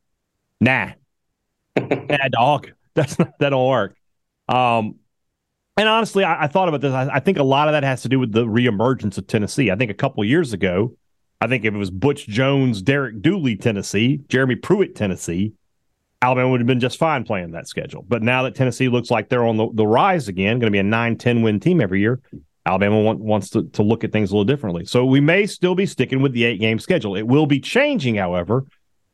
"Nah, 0.61 0.91
nah, 1.77 2.29
dog, 2.31 2.71
that's 2.95 3.19
not, 3.19 3.39
that 3.39 3.51
don't 3.51 3.69
work." 3.69 3.97
Um, 4.49 4.97
and 5.77 5.89
honestly, 5.89 6.25
I, 6.25 6.45
I 6.45 6.47
thought 6.49 6.69
about 6.69 6.83
this. 6.83 6.93
I, 6.93 7.09
I, 7.09 7.21
think 7.21 7.39
a 7.39 7.43
lot 7.43 7.69
of 7.69 7.73
that 7.73 7.85
has 7.85 8.03
to 8.03 8.09
do 8.09 8.19
with 8.19 8.33
the 8.33 8.45
reemergence 8.45 9.17
of 9.17 9.27
Tennessee. 9.27 9.71
I 9.71 9.77
think 9.77 9.91
a 9.91 9.95
couple 9.95 10.23
years 10.25 10.53
ago, 10.53 10.97
I 11.41 11.47
think 11.47 11.65
if 11.65 11.73
it 11.73 11.79
was 11.79 11.91
Butch 11.91 12.27
Jones, 12.27 12.83
Derek 12.83 13.23
Dooley, 13.23 13.57
Tennessee, 13.57 14.21
Jeremy 14.29 14.57
Pruitt, 14.57 14.95
Tennessee, 14.95 15.55
Alabama 16.23 16.51
would 16.51 16.61
have 16.61 16.67
been 16.67 16.81
just 16.81 16.99
fine 16.99 17.25
playing 17.25 17.53
that 17.53 17.67
schedule. 17.67 18.05
But 18.07 18.23
now 18.23 18.43
that 18.43 18.55
Tennessee 18.55 18.89
looks 18.89 19.11
like 19.11 19.29
they're 19.29 19.45
on 19.45 19.57
the, 19.57 19.69
the 19.73 19.87
rise 19.87 20.29
again, 20.29 20.59
going 20.59 20.71
to 20.71 20.71
be 20.71 20.79
a 20.79 20.83
9 20.83 21.17
10 21.17 21.43
win 21.43 21.61
team 21.61 21.81
every 21.81 22.01
year, 22.01 22.21
Alabama 22.67 23.01
want, 23.01 23.21
wants 23.21 23.51
to, 23.51 23.65
to 23.71 23.83
look 23.83 24.05
at 24.05 24.13
things 24.13 24.31
a 24.31 24.35
little 24.35 24.45
differently. 24.45 24.85
So 24.85 25.07
we 25.07 25.21
may 25.21 25.47
still 25.47 25.75
be 25.75 25.87
sticking 25.87 26.21
with 26.21 26.33
the 26.33 26.45
eight 26.45 26.61
game 26.61 26.79
schedule. 26.79 27.17
It 27.17 27.27
will 27.27 27.47
be 27.47 27.59
changing, 27.59 28.17
however, 28.17 28.67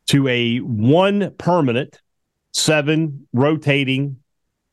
to 0.08 0.26
a 0.26 0.58
one 0.58 1.32
permanent, 1.38 2.00
seven 2.52 3.28
rotating 3.32 4.18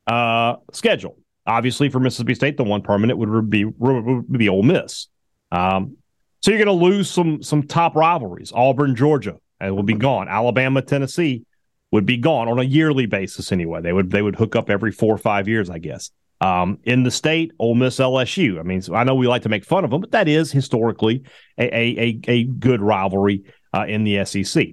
uh, 0.07 0.55
schedule. 0.71 1.17
Obviously, 1.45 1.89
for 1.89 1.99
Mississippi 1.99 2.33
State, 2.33 2.57
the 2.57 2.63
one 2.63 2.81
permanent 2.81 3.19
would 3.19 3.49
be 3.49 3.65
would 3.65 4.31
be 4.31 4.49
Ole 4.49 4.63
Miss. 4.63 5.07
Um, 5.51 5.97
so 6.41 6.51
you're 6.51 6.63
going 6.63 6.79
to 6.79 6.83
lose 6.83 7.11
some 7.11 7.43
some 7.43 7.63
top 7.63 7.95
rivalries. 7.95 8.51
Auburn, 8.55 8.95
Georgia, 8.95 9.37
and 9.59 9.75
will 9.75 9.83
be 9.83 9.93
gone. 9.93 10.27
Alabama, 10.27 10.81
Tennessee 10.81 11.45
would 11.93 12.07
be 12.07 12.17
gone 12.17 12.47
on 12.47 12.57
a 12.57 12.63
yearly 12.63 13.05
basis 13.05 13.51
anyway. 13.51 13.79
They 13.79 13.93
would 13.93 14.09
they 14.09 14.23
would 14.23 14.35
hook 14.35 14.55
up 14.55 14.71
every 14.71 14.91
four 14.91 15.13
or 15.13 15.19
five 15.19 15.47
years, 15.47 15.69
I 15.69 15.77
guess. 15.77 16.09
Um, 16.41 16.79
in 16.85 17.03
the 17.03 17.11
state, 17.11 17.51
Ole 17.59 17.75
Miss, 17.75 17.97
LSU. 17.97 18.59
I 18.59 18.63
mean, 18.63 18.81
so 18.81 18.95
I 18.95 19.03
know 19.03 19.13
we 19.13 19.27
like 19.27 19.43
to 19.43 19.49
make 19.49 19.63
fun 19.63 19.85
of 19.85 19.91
them, 19.91 20.01
but 20.01 20.09
that 20.09 20.27
is 20.27 20.51
historically 20.51 21.21
a 21.59 21.71
a, 21.71 22.19
a 22.27 22.43
good 22.45 22.81
rivalry 22.81 23.43
uh, 23.75 23.85
in 23.87 24.05
the 24.05 24.25
SEC. 24.25 24.69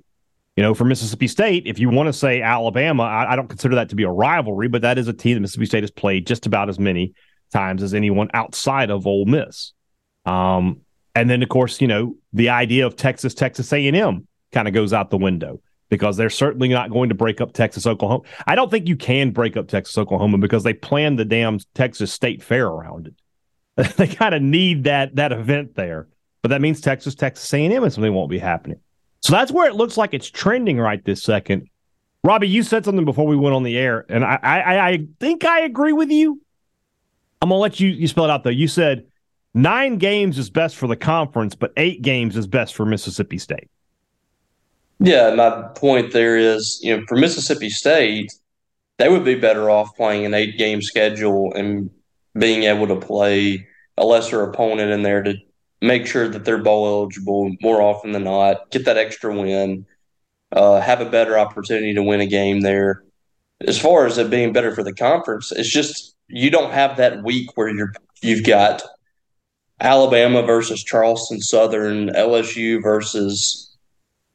You 0.57 0.63
know, 0.63 0.73
for 0.73 0.87
Mississippi 0.87 1.29
State, 1.29 1.65
if 1.67 1.79
you 1.79 1.91
want 1.91 2.07
to 2.07 2.15
say 2.15 2.41
Alabama, 2.41 3.03
I, 3.03 3.33
I, 3.33 3.37
don't 3.37 3.49
consider 3.49 3.75
that 3.75 3.91
to 3.91 3.97
be 3.97 4.05
a 4.05 4.11
rivalry, 4.11 4.69
but 4.69 4.83
that 4.83 4.97
is 4.97 5.07
a 5.07 5.13
team 5.13 5.35
that 5.35 5.41
Mississippi 5.41 5.67
State 5.67 5.83
has 5.83 5.91
played 5.91 6.27
just 6.27 6.47
about 6.47 6.71
as 6.71 6.79
many 6.79 7.13
times 7.53 7.83
as 7.83 7.93
anyone 7.93 8.31
outside 8.33 8.91
of 8.91 9.07
Ole 9.07 9.27
Miss. 9.27 9.75
Um, 10.25 10.81
and 11.15 11.29
then, 11.29 11.43
of 11.43 11.51
course, 11.51 11.83
you 11.83 11.87
know, 11.87 12.17
the 12.33 12.49
idea 12.49 12.87
of 12.87 12.97
Texas, 12.97 13.35
Texas 13.35 13.71
A&M 13.73 14.27
kind 14.53 14.69
of 14.69 14.75
goes 14.75 14.95
out 14.95 15.11
the 15.11 15.19
window 15.19 15.61
because 15.91 16.17
they're 16.17 16.31
certainly 16.31 16.69
not 16.69 16.91
going 16.91 17.11
to 17.11 17.15
break 17.15 17.41
up 17.41 17.53
Texas, 17.53 17.87
Oklahoma. 17.87 18.23
I 18.47 18.55
don't 18.55 18.71
think 18.71 18.89
you 18.89 18.97
can 18.97 19.33
break 19.33 19.57
up 19.57 19.69
Texas, 19.69 19.99
Oklahoma 19.99 20.39
because 20.39 20.63
they 20.63 20.73
planned 20.73 21.19
the 21.19 21.25
damn 21.25 21.59
Texas 21.75 22.13
State 22.13 22.43
Fair 22.43 22.67
around 22.67 23.09
it. 23.09 23.97
they 23.97 24.07
kind 24.07 24.35
of 24.35 24.41
need 24.41 24.85
that 24.85 25.17
that 25.17 25.33
event 25.33 25.75
there. 25.75 26.09
But 26.43 26.49
that 26.49 26.63
means 26.63 26.81
Texas, 26.81 27.15
Texas 27.15 27.53
A&M, 27.53 27.83
and 27.83 27.93
something 27.93 28.15
won't 28.15 28.31
be 28.31 28.39
happening. 28.39 28.81
So 29.21 29.33
that's 29.33 29.53
where 29.53 29.69
it 29.69 29.75
looks 29.75 29.99
like 29.99 30.15
it's 30.15 30.31
trending 30.31 30.79
right 30.79 31.05
this 31.05 31.23
second. 31.23 31.69
Robbie, 32.25 32.49
you 32.49 32.63
said 32.63 32.85
something 32.85 33.05
before 33.05 33.27
we 33.27 33.37
went 33.37 33.55
on 33.55 33.63
the 33.63 33.77
air, 33.77 34.07
and 34.09 34.25
I 34.25 34.39
I, 34.43 34.89
I 34.89 35.07
think 35.19 35.45
I 35.45 35.61
agree 35.61 35.93
with 35.93 36.11
you. 36.11 36.41
I'm 37.43 37.49
gonna 37.49 37.61
let 37.61 37.81
you 37.81 37.89
you 37.89 38.07
spell 38.07 38.25
it 38.25 38.31
out 38.31 38.45
though. 38.45 38.51
You 38.51 38.69
said 38.69 39.07
nine 39.55 39.99
games 39.99 40.39
is 40.39 40.51
best 40.51 40.77
for 40.77 40.87
the 40.87 40.97
conference, 40.97 41.55
but 41.55 41.73
eight 41.77 42.01
games 42.03 42.37
is 42.37 42.47
best 42.47 42.75
for 42.75 42.87
Mississippi 42.87 43.39
State. 43.39 43.71
Yeah, 45.01 45.35
my 45.35 45.63
point 45.75 46.13
there 46.13 46.37
is, 46.37 46.79
you 46.83 46.97
know, 46.97 47.05
for 47.09 47.17
Mississippi 47.17 47.71
State, 47.71 48.33
they 48.99 49.09
would 49.09 49.25
be 49.25 49.35
better 49.35 49.71
off 49.71 49.97
playing 49.97 50.27
an 50.27 50.35
eight 50.35 50.59
game 50.59 50.83
schedule 50.83 51.53
and 51.55 51.91
being 52.39 52.65
able 52.65 52.87
to 52.87 52.97
play 52.97 53.67
a 53.97 54.05
lesser 54.05 54.43
opponent 54.43 54.93
in 54.93 55.03
there 55.03 55.23
to 55.23 55.35
make 55.81 56.07
sure 56.07 56.29
that 56.29 56.45
they're 56.45 56.63
bowl 56.63 56.87
eligible 56.87 57.51
more 57.63 57.81
often 57.81 58.13
than 58.13 58.25
not, 58.25 58.71
get 58.71 58.85
that 58.85 58.99
extra 58.99 59.35
win, 59.35 59.87
uh, 60.53 60.81
have 60.81 61.01
a 61.01 61.09
better 61.09 61.39
opportunity 61.39 61.95
to 61.95 62.03
win 62.03 62.21
a 62.21 62.27
game 62.27 62.61
there. 62.61 63.03
As 63.67 63.79
far 63.79 64.07
as 64.07 64.19
it 64.19 64.29
being 64.31 64.53
better 64.53 64.75
for 64.75 64.83
the 64.83 64.93
conference, 64.93 65.51
it's 65.51 65.71
just 65.71 66.15
you 66.29 66.51
don't 66.51 66.73
have 66.73 66.99
that 66.99 67.23
week 67.23 67.57
where 67.57 67.69
you're 67.69 67.93
you've 68.21 68.45
got 68.45 68.83
Alabama 69.81 70.43
versus 70.43 70.85
Charleston 70.85 71.41
Southern, 71.41 72.09
LSU 72.11 72.83
versus 72.83 73.70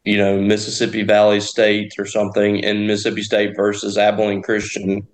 you 0.06 0.18
know 0.18 0.40
Mississippi 0.40 1.04
Valley 1.04 1.42
State 1.42 1.94
or 1.98 2.06
something, 2.06 2.58
in 2.58 2.88
Mississippi 2.88 3.24
State 3.24 3.56
versus 3.56 3.98
Abilene 3.98 4.42
Christian, 4.42 5.08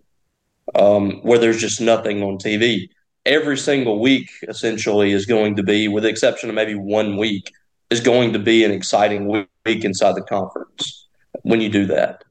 um, 0.76 1.22
where 1.24 1.40
there's 1.40 1.60
just 1.60 1.82
nothing 1.82 2.22
on 2.22 2.38
TV. 2.38 2.90
Every 3.26 3.58
single 3.58 4.00
week, 4.00 4.30
essentially, 4.48 5.12
is 5.12 5.26
going 5.26 5.56
to 5.56 5.64
be, 5.64 5.88
with 5.88 6.04
the 6.04 6.10
exception 6.10 6.50
of 6.50 6.56
maybe 6.56 6.76
one 6.76 7.18
week, 7.18 7.52
is 7.90 8.00
going 8.00 8.34
to 8.34 8.40
be 8.40 8.64
an 8.64 8.72
exciting 8.72 9.28
week 9.28 9.86
inside 9.86 10.16
the 10.16 10.24
conference 10.24 11.08
when 11.44 11.62
you 11.62 11.70
do 11.70 11.86
that. 11.86 12.24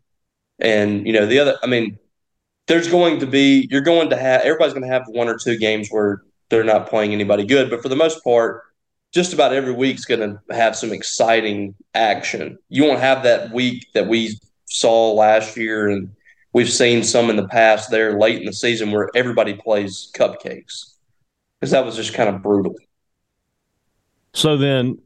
And 0.58 1.06
you 1.06 1.12
know 1.12 1.26
the 1.26 1.38
other, 1.38 1.56
I 1.62 1.66
mean, 1.66 1.98
there's 2.66 2.88
going 2.88 3.20
to 3.20 3.26
be 3.26 3.68
you're 3.70 3.80
going 3.80 4.10
to 4.10 4.16
have 4.16 4.42
everybody's 4.42 4.74
going 4.74 4.86
to 4.86 4.92
have 4.92 5.04
one 5.08 5.28
or 5.28 5.38
two 5.38 5.56
games 5.56 5.88
where 5.90 6.22
they're 6.50 6.64
not 6.64 6.88
playing 6.88 7.12
anybody 7.12 7.44
good, 7.44 7.70
but 7.70 7.80
for 7.82 7.88
the 7.88 7.96
most 7.96 8.22
part, 8.22 8.62
just 9.12 9.32
about 9.32 9.52
every 9.52 9.72
week's 9.72 10.04
going 10.04 10.20
to 10.20 10.54
have 10.54 10.76
some 10.76 10.92
exciting 10.92 11.74
action. 11.94 12.58
You 12.68 12.84
won't 12.84 13.00
have 13.00 13.22
that 13.24 13.52
week 13.52 13.86
that 13.94 14.06
we 14.06 14.38
saw 14.66 15.12
last 15.12 15.56
year 15.56 15.88
and 15.88 16.10
we've 16.52 16.70
seen 16.70 17.02
some 17.02 17.30
in 17.30 17.36
the 17.36 17.48
past 17.48 17.90
there 17.90 18.18
late 18.18 18.38
in 18.38 18.46
the 18.46 18.52
season 18.52 18.92
where 18.92 19.10
everybody 19.14 19.54
plays 19.54 20.10
cupcakes 20.14 20.94
because 21.58 21.72
that 21.72 21.84
was 21.84 21.96
just 21.96 22.14
kind 22.14 22.28
of 22.28 22.42
brutal. 22.42 22.74
So 24.32 24.56
then, 24.56 24.98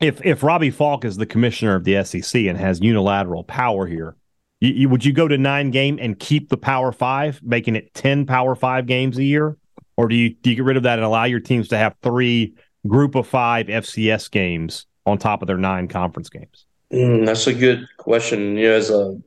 if 0.00 0.24
if 0.24 0.42
Robbie 0.42 0.70
Faulk 0.70 1.04
is 1.04 1.16
the 1.16 1.26
commissioner 1.26 1.74
of 1.74 1.84
the 1.84 2.04
SEC 2.04 2.42
and 2.42 2.58
has 2.58 2.80
unilateral 2.80 3.44
power 3.44 3.86
here, 3.86 4.16
you, 4.60 4.72
you, 4.72 4.88
would 4.88 5.04
you 5.04 5.12
go 5.12 5.26
to 5.26 5.38
nine 5.38 5.70
game 5.70 5.98
and 6.00 6.18
keep 6.18 6.50
the 6.50 6.58
Power 6.58 6.92
Five, 6.92 7.40
making 7.42 7.74
it 7.74 7.94
ten 7.94 8.26
Power 8.26 8.54
Five 8.54 8.86
games 8.86 9.16
a 9.16 9.24
year, 9.24 9.56
or 9.96 10.08
do 10.08 10.14
you 10.14 10.34
do 10.34 10.50
you 10.50 10.56
get 10.56 10.64
rid 10.64 10.76
of 10.76 10.82
that 10.82 10.98
and 10.98 11.06
allow 11.06 11.24
your 11.24 11.40
teams 11.40 11.68
to 11.68 11.78
have 11.78 11.94
three 12.02 12.54
Group 12.86 13.14
of 13.14 13.26
Five 13.26 13.66
FCS 13.66 14.30
games 14.30 14.86
on 15.06 15.18
top 15.18 15.42
of 15.42 15.48
their 15.48 15.58
nine 15.58 15.88
conference 15.88 16.28
games? 16.28 16.66
Mm, 16.92 17.26
that's 17.26 17.46
a 17.46 17.54
good 17.54 17.86
question. 17.96 18.56
You 18.56 18.68
know, 18.68 18.74
as 18.74 18.90
a 18.90 19.20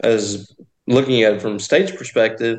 as 0.00 0.54
looking 0.86 1.22
at 1.22 1.34
it 1.34 1.42
from 1.42 1.58
state's 1.58 1.92
perspective, 1.92 2.58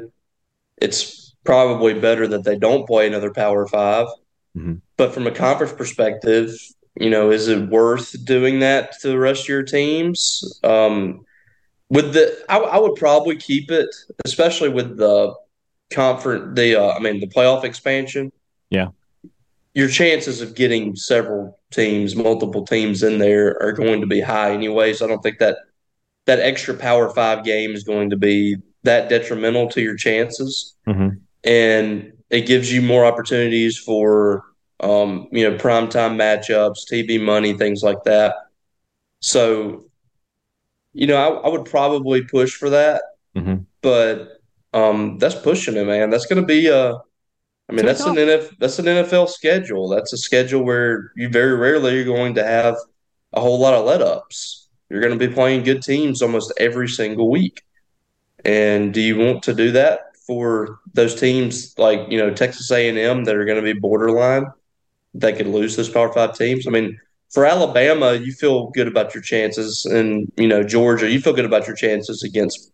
it's 0.78 1.36
probably 1.44 1.94
better 1.94 2.28
that 2.28 2.44
they 2.44 2.58
don't 2.58 2.86
play 2.86 3.08
another 3.08 3.32
Power 3.32 3.68
5 3.68 4.08
mm-hmm. 4.58 4.76
But 4.98 5.14
from 5.14 5.28
a 5.28 5.32
conference 5.32 5.74
perspective, 5.74 6.52
you 6.96 7.10
know, 7.10 7.32
is 7.32 7.48
it 7.48 7.70
worth 7.70 8.16
doing 8.26 8.60
that 8.60 9.00
to 9.00 9.08
the 9.08 9.18
rest 9.18 9.44
of 9.44 9.50
your 9.50 9.64
teams? 9.64 10.60
Um, 10.64 11.26
with 11.90 12.14
the, 12.14 12.38
I, 12.48 12.58
I, 12.58 12.78
would 12.78 12.96
probably 12.96 13.36
keep 13.36 13.72
it, 13.72 13.90
especially 14.24 14.70
with 14.70 14.98
the 14.98 15.34
conference, 15.92 16.56
the, 16.56 16.76
uh, 16.76 16.94
I 16.94 17.00
mean, 17.00 17.20
the 17.20 17.28
playoff 17.28 17.64
expansion. 17.64 18.32
Yeah. 18.70 18.90
Your 19.74 19.88
chances 19.88 20.42
of 20.42 20.56
getting 20.56 20.96
several 20.96 21.60
teams, 21.72 22.16
multiple 22.16 22.66
teams 22.66 23.04
in 23.04 23.20
there 23.20 23.62
are 23.62 23.72
going 23.72 24.02
to 24.02 24.08
be 24.08 24.20
high 24.20 24.52
anyway. 24.52 24.94
So 24.94 25.06
I 25.06 25.08
don't 25.08 25.24
think 25.24 25.40
that 25.40 25.58
that 26.26 26.40
extra 26.40 26.74
Power 26.74 27.10
Five 27.10 27.44
game 27.44 27.72
is 27.72 27.84
going 27.84 28.10
to 28.10 28.18
be 28.18 28.58
that 28.84 29.10
detrimental 29.10 29.70
to 29.70 29.82
your 29.82 29.96
chances, 29.96 30.76
mm-hmm. 30.88 31.10
and 31.44 32.14
it 32.30 32.48
gives 32.48 32.72
you 32.72 32.82
more 32.82 33.06
opportunities 33.06 33.78
for 33.78 34.44
um, 34.82 35.28
you 35.32 35.50
know 35.50 35.58
primetime 35.58 36.16
matchups, 36.16 36.90
TV 36.92 37.22
money, 37.22 37.54
things 37.54 37.84
like 37.84 38.04
that. 38.04 38.36
So, 39.22 39.86
you 40.94 41.08
know, 41.08 41.16
I, 41.16 41.48
I 41.48 41.50
would 41.50 41.66
probably 41.66 42.24
push 42.24 42.54
for 42.56 42.72
that, 42.72 43.04
mm-hmm. 43.36 43.64
but 43.82 44.42
um, 44.74 45.18
that's 45.20 45.36
pushing 45.36 45.78
it, 45.78 45.86
man. 45.86 46.10
That's 46.10 46.26
going 46.26 46.42
to 46.42 46.48
be 46.48 46.68
a 46.68 47.00
I 47.72 47.74
mean, 47.74 47.86
that's 47.86 48.02
an 48.02 48.16
NFL, 48.16 48.58
that's 48.60 48.80
an 48.80 48.86
NFL 48.86 49.30
schedule. 49.30 49.88
That's 49.88 50.12
a 50.12 50.18
schedule 50.18 50.64
where 50.64 51.14
you 51.16 51.30
very 51.30 51.56
rarely 51.56 52.02
are 52.02 52.04
going 52.04 52.36
to 52.36 52.44
have 52.44 52.76
a 53.32 53.40
whole 53.40 53.60
lot 53.60 53.74
of 53.74 53.86
let 53.86 54.02
ups. 54.02 54.68
You're 54.90 55.00
going 55.00 55.18
to 55.18 55.28
be 55.28 55.34
playing 55.34 55.64
good 55.64 55.82
teams 55.82 56.22
almost 56.22 56.52
every 56.58 56.90
single 56.90 57.30
week. 57.30 57.62
And 58.44 58.94
do 58.94 59.00
you 59.00 59.18
want 59.18 59.44
to 59.44 59.54
do 59.54 59.72
that 59.72 60.18
for 60.28 60.80
those 60.94 61.16
teams 61.16 61.74
like, 61.78 62.02
you 62.10 62.18
know, 62.18 62.34
Texas 62.34 62.70
A&M 62.72 63.24
that 63.24 63.36
are 63.36 63.46
going 63.46 63.64
to 63.64 63.74
be 63.74 63.80
borderline 63.80 64.48
that 65.14 65.38
could 65.38 65.48
lose 65.48 65.78
those 65.78 65.88
Power 65.88 66.12
5 66.12 66.38
teams? 66.38 66.68
I 66.68 66.72
mean, 66.72 67.00
for 67.30 67.46
Alabama, 67.46 68.16
you 68.16 68.34
feel 68.34 68.70
good 68.72 68.88
about 68.88 69.14
your 69.14 69.24
chances 69.24 69.86
and, 69.86 70.30
you 70.36 70.48
know, 70.48 70.62
Georgia, 70.62 71.10
you 71.10 71.22
feel 71.22 71.34
good 71.34 71.46
about 71.46 71.68
your 71.68 71.76
chances 71.78 72.24
against 72.24 72.74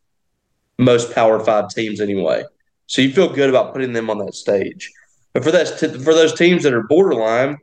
most 0.79 1.13
Power 1.13 1.39
5 1.39 1.69
teams 1.69 2.01
anyway. 2.01 2.43
So 2.87 3.01
you 3.01 3.11
feel 3.11 3.31
good 3.31 3.49
about 3.49 3.73
putting 3.73 3.93
them 3.93 4.09
on 4.09 4.17
that 4.19 4.33
stage. 4.33 4.91
But 5.33 5.43
for 5.43 5.51
that 5.51 5.67
for 5.79 6.13
those 6.13 6.33
teams 6.33 6.63
that 6.63 6.73
are 6.73 6.83
borderline, 6.83 7.57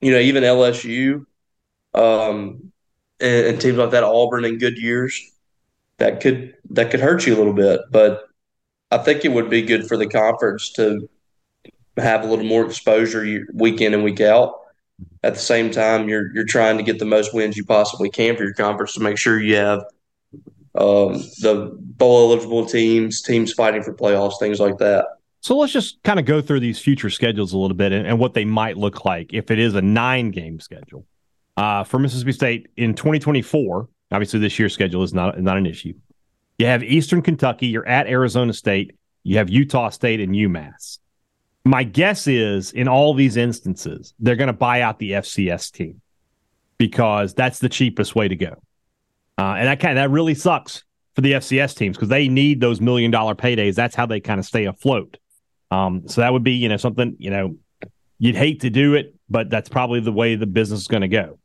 you 0.00 0.12
know, 0.12 0.18
even 0.18 0.44
LSU, 0.44 1.24
um, 1.94 2.72
and, 3.18 3.46
and 3.46 3.60
teams 3.60 3.78
like 3.78 3.90
that, 3.90 4.04
Auburn 4.04 4.44
in 4.44 4.58
good 4.58 4.76
years, 4.78 5.20
that 5.98 6.20
could 6.20 6.54
that 6.70 6.90
could 6.90 7.00
hurt 7.00 7.26
you 7.26 7.34
a 7.34 7.38
little 7.38 7.52
bit. 7.54 7.80
But 7.90 8.24
I 8.90 8.98
think 8.98 9.24
it 9.24 9.32
would 9.32 9.50
be 9.50 9.62
good 9.62 9.86
for 9.86 9.96
the 9.96 10.06
conference 10.06 10.70
to 10.72 11.08
have 11.96 12.24
a 12.24 12.26
little 12.26 12.44
more 12.44 12.66
exposure 12.66 13.46
week 13.54 13.80
in 13.80 13.94
and 13.94 14.04
week 14.04 14.20
out. 14.20 14.60
At 15.22 15.34
the 15.34 15.40
same 15.40 15.70
time, 15.70 16.08
you're 16.08 16.32
you're 16.34 16.44
trying 16.44 16.76
to 16.76 16.84
get 16.84 16.98
the 16.98 17.04
most 17.04 17.34
wins 17.34 17.56
you 17.56 17.64
possibly 17.64 18.10
can 18.10 18.36
for 18.36 18.44
your 18.44 18.54
conference 18.54 18.92
to 18.94 19.00
make 19.00 19.18
sure 19.18 19.40
you 19.40 19.56
have 19.56 19.82
um, 20.74 21.14
the 21.40 21.76
bowl 21.76 22.32
eligible 22.32 22.64
teams, 22.66 23.22
teams 23.22 23.52
fighting 23.52 23.82
for 23.82 23.94
playoffs, 23.94 24.38
things 24.38 24.58
like 24.60 24.78
that. 24.78 25.06
So 25.40 25.56
let's 25.56 25.72
just 25.72 26.02
kind 26.04 26.20
of 26.20 26.24
go 26.24 26.40
through 26.40 26.60
these 26.60 26.78
future 26.78 27.10
schedules 27.10 27.52
a 27.52 27.58
little 27.58 27.76
bit 27.76 27.92
and, 27.92 28.06
and 28.06 28.18
what 28.18 28.32
they 28.32 28.44
might 28.44 28.78
look 28.78 29.04
like 29.04 29.34
if 29.34 29.50
it 29.50 29.58
is 29.58 29.74
a 29.74 29.82
nine 29.82 30.30
game 30.30 30.60
schedule 30.60 31.04
uh, 31.56 31.84
for 31.84 31.98
Mississippi 31.98 32.32
State 32.32 32.68
in 32.76 32.94
2024. 32.94 33.88
Obviously, 34.12 34.40
this 34.40 34.58
year's 34.58 34.72
schedule 34.72 35.02
is 35.02 35.12
not 35.12 35.40
not 35.40 35.56
an 35.56 35.66
issue. 35.66 35.94
You 36.58 36.66
have 36.66 36.82
Eastern 36.82 37.22
Kentucky. 37.22 37.66
You're 37.66 37.86
at 37.88 38.06
Arizona 38.06 38.52
State. 38.52 38.96
You 39.24 39.38
have 39.38 39.50
Utah 39.50 39.88
State 39.88 40.20
and 40.20 40.32
UMass. 40.34 40.98
My 41.64 41.82
guess 41.84 42.26
is 42.26 42.72
in 42.72 42.88
all 42.88 43.14
these 43.14 43.36
instances, 43.36 44.14
they're 44.18 44.36
going 44.36 44.48
to 44.48 44.52
buy 44.52 44.82
out 44.82 44.98
the 44.98 45.12
FCS 45.12 45.72
team 45.72 46.00
because 46.78 47.34
that's 47.34 47.58
the 47.58 47.68
cheapest 47.68 48.14
way 48.14 48.28
to 48.28 48.36
go. 48.36 48.62
Uh, 49.42 49.56
and 49.56 49.66
that 49.66 49.80
kind 49.80 49.98
that 49.98 50.10
really 50.10 50.36
sucks 50.36 50.84
for 51.16 51.20
the 51.20 51.32
FCS 51.32 51.76
teams 51.76 51.96
because 51.96 52.08
they 52.08 52.28
need 52.28 52.60
those 52.60 52.80
million 52.80 53.10
dollar 53.10 53.34
paydays. 53.34 53.74
That's 53.74 53.96
how 53.96 54.06
they 54.06 54.20
kind 54.20 54.38
of 54.38 54.46
stay 54.46 54.66
afloat. 54.66 55.18
Um, 55.72 56.06
so 56.06 56.20
that 56.20 56.32
would 56.32 56.44
be, 56.44 56.52
you 56.52 56.68
know, 56.68 56.76
something, 56.76 57.16
you 57.18 57.30
know, 57.30 57.56
you'd 58.20 58.36
hate 58.36 58.60
to 58.60 58.70
do 58.70 58.94
it, 58.94 59.16
but 59.28 59.50
that's 59.50 59.68
probably 59.68 59.98
the 59.98 60.12
way 60.12 60.36
the 60.36 60.46
business 60.46 60.82
is 60.82 60.86
going 60.86 61.00
to 61.00 61.08
go. 61.08 61.40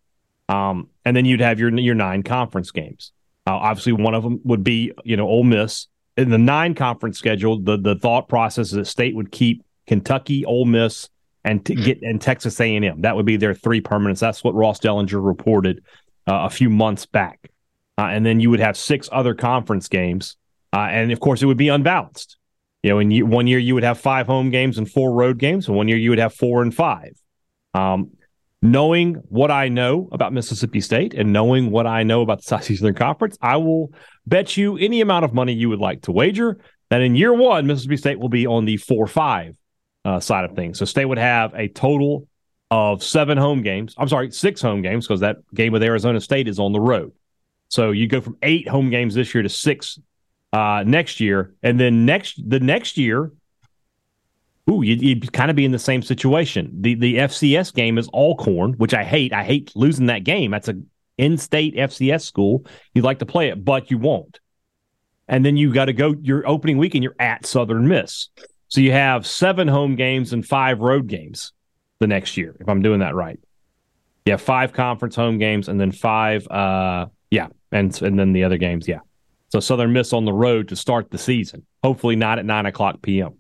Um, 0.48 0.90
and 1.06 1.18
then 1.18 1.26
you'd 1.26 1.40
have 1.40 1.60
your 1.60 1.76
your 1.76 1.96
nine 1.96 2.22
conference 2.22 2.70
games. 2.70 3.14
Uh, 3.48 3.56
obviously, 3.56 3.94
one 3.94 4.14
of 4.14 4.22
them 4.22 4.42
would 4.44 4.64
be 4.64 4.92
you 5.04 5.18
know 5.18 5.28
Ole 5.28 5.44
Miss 5.44 5.88
in 6.18 6.30
the 6.30 6.38
nine 6.38 6.76
conference 6.76 7.18
schedule. 7.18 7.60
The 7.60 7.78
the 7.78 7.96
thought 7.96 8.30
process 8.30 8.68
is 8.68 8.74
that 8.74 8.86
state 8.86 9.16
would 9.16 9.32
keep 9.32 9.66
Kentucky, 9.88 10.46
Ole 10.46 10.66
Miss, 10.66 11.10
and 11.44 11.66
to 11.66 11.74
get 11.74 12.04
and 12.04 12.22
Texas 12.22 12.62
A 12.62 12.76
and 12.76 12.86
M. 12.86 13.02
That 13.02 13.16
would 13.16 13.26
be 13.26 13.38
their 13.38 13.56
three 13.56 13.82
permanents. 13.82 14.20
That's 14.20 14.44
what 14.44 14.54
Ross 14.54 14.80
Dellenger 14.80 15.26
reported 15.26 15.84
uh, 16.28 16.46
a 16.46 16.50
few 16.52 16.70
months 16.70 17.08
back. 17.08 17.50
Uh, 17.98 18.06
and 18.06 18.26
then 18.26 18.40
you 18.40 18.50
would 18.50 18.60
have 18.60 18.78
six 18.78 19.10
other 19.12 19.34
conference 19.34 19.88
games, 19.88 20.38
uh, 20.74 20.88
and 20.90 21.12
of 21.12 21.20
course 21.20 21.42
it 21.42 21.46
would 21.46 21.58
be 21.58 21.70
unbalanced. 21.70 22.38
You 22.84 22.92
know, 22.92 23.00
in 23.00 23.12
you, 23.12 23.26
one 23.26 23.48
year 23.48 23.60
you 23.60 23.74
would 23.74 23.84
have 23.84 24.00
five 24.00 24.28
home 24.28 24.52
games 24.52 24.78
and 24.78 24.90
four 24.90 25.14
road 25.14 25.40
games, 25.40 25.68
and 25.68 25.76
one 25.76 25.88
year 25.88 25.98
you 25.98 26.12
would 26.12 26.20
have 26.20 26.34
four 26.34 26.62
and 26.62 26.74
five. 26.74 27.14
Um, 27.74 28.12
knowing 28.62 29.16
what 29.30 29.52
I 29.52 29.70
know 29.70 30.10
about 30.12 30.34
Mississippi 30.34 30.82
State 30.82 31.14
and 31.14 31.32
knowing 31.32 31.72
what 31.72 31.86
I 31.88 32.04
know 32.04 32.22
about 32.22 32.40
the 32.40 32.44
Southeastern 32.48 32.94
Conference, 32.94 33.38
I 33.42 33.58
will 33.58 33.92
bet 34.26 34.58
you 34.58 34.78
any 34.78 35.02
amount 35.02 35.26
of 35.26 35.34
money 35.34 35.54
you 35.54 35.70
would 35.70 35.80
like 35.80 36.04
to 36.04 36.12
wager 36.12 36.58
that 36.90 37.02
in 37.02 37.16
year 37.16 37.34
one, 37.34 37.68
Mississippi 37.68 37.98
State 37.98 38.20
will 38.20 38.30
be 38.30 38.48
on 38.48 38.66
the 38.66 38.78
4 38.78 39.08
5 39.08 39.58
uh, 40.06 40.20
side 40.20 40.46
of 40.46 40.56
things. 40.56 40.80
So 40.80 40.86
State 40.86 41.06
would 41.06 41.18
have 41.18 41.54
a 41.54 41.68
total 41.68 42.28
of 42.72 43.04
seven 43.04 43.38
home 43.38 43.62
games. 43.62 43.94
I'm 43.98 44.08
sorry, 44.08 44.32
six 44.32 44.62
home 44.62 44.82
games 44.82 45.08
because 45.08 45.22
that 45.22 45.38
game 45.54 45.74
with 45.74 45.84
Arizona 45.84 46.22
State 46.22 46.48
is 46.48 46.60
on 46.60 46.74
the 46.74 46.80
road. 46.80 47.12
So 47.70 47.92
you 47.92 48.08
go 48.08 48.22
from 48.22 48.38
eight 48.44 48.68
home 48.68 48.90
games 48.90 49.14
this 49.14 49.34
year 49.34 49.44
to 49.44 49.50
six 49.50 50.00
uh, 50.54 50.84
next 50.86 51.20
year, 51.20 51.54
and 51.62 51.80
then 51.80 52.06
next 52.06 52.42
the 52.50 52.60
next 52.60 52.98
year, 52.98 53.32
ooh, 54.70 54.82
you'd, 54.82 55.02
you'd 55.02 55.34
kind 55.34 55.50
of 55.50 55.56
be 55.56 55.66
in 55.66 55.72
the 55.72 55.80
same 55.80 56.02
situation. 56.02 56.72
The 56.82 56.96
the 56.96 57.16
FCS 57.16 57.74
game 57.74 57.98
is 57.98 58.08
Alcorn, 58.10 58.74
which 58.74 58.94
I 58.94 59.04
hate. 59.04 59.34
I 59.34 59.44
hate 59.44 59.76
losing 59.76 60.08
that 60.08 60.24
game. 60.24 60.52
That's 60.52 60.70
a 60.70 60.76
in-state 61.18 61.76
FCS 61.76 62.22
school. 62.22 62.66
You'd 62.94 63.06
like 63.06 63.20
to 63.20 63.26
play 63.26 63.50
it, 63.50 63.66
but 63.66 63.90
you 63.90 63.98
won't. 63.98 64.40
And 65.28 65.46
then 65.46 65.58
you 65.58 65.74
got 65.74 65.86
to 65.86 65.94
go 65.94 66.16
your 66.22 66.48
opening 66.48 66.78
weekend. 66.78 67.04
You're 67.04 67.16
at 67.20 67.46
Southern 67.46 67.88
Miss, 67.88 68.30
so 68.70 68.80
you 68.80 68.94
have 68.94 69.28
seven 69.28 69.68
home 69.68 69.96
games 69.96 70.32
and 70.32 70.46
five 70.46 70.80
road 70.80 71.08
games 71.08 71.52
the 72.00 72.08
next 72.08 72.38
year. 72.38 72.56
If 72.60 72.70
I'm 72.70 72.82
doing 72.82 73.00
that 73.00 73.16
right, 73.16 73.40
you 74.26 74.32
have 74.32 74.42
five 74.42 74.72
conference 74.72 75.16
home 75.16 75.38
games 75.38 75.68
and 75.68 75.80
then 75.80 75.92
five. 75.92 76.48
Uh, 76.48 77.08
yeah, 77.30 77.48
and 77.72 78.00
and 78.02 78.18
then 78.18 78.34
the 78.34 78.44
other 78.44 78.58
games. 78.58 78.88
Yeah. 78.88 79.00
So 79.50 79.60
Southern 79.60 79.94
Miss 79.94 80.14
on 80.14 80.26
the 80.26 80.34
road 80.34 80.70
to 80.70 80.76
start 80.76 81.10
the 81.10 81.18
season. 81.18 81.66
Hopefully 81.84 82.16
not 82.16 82.40
at 82.40 82.46
nine 82.46 82.66
o'clock 82.66 83.02
p.m. 83.02 83.36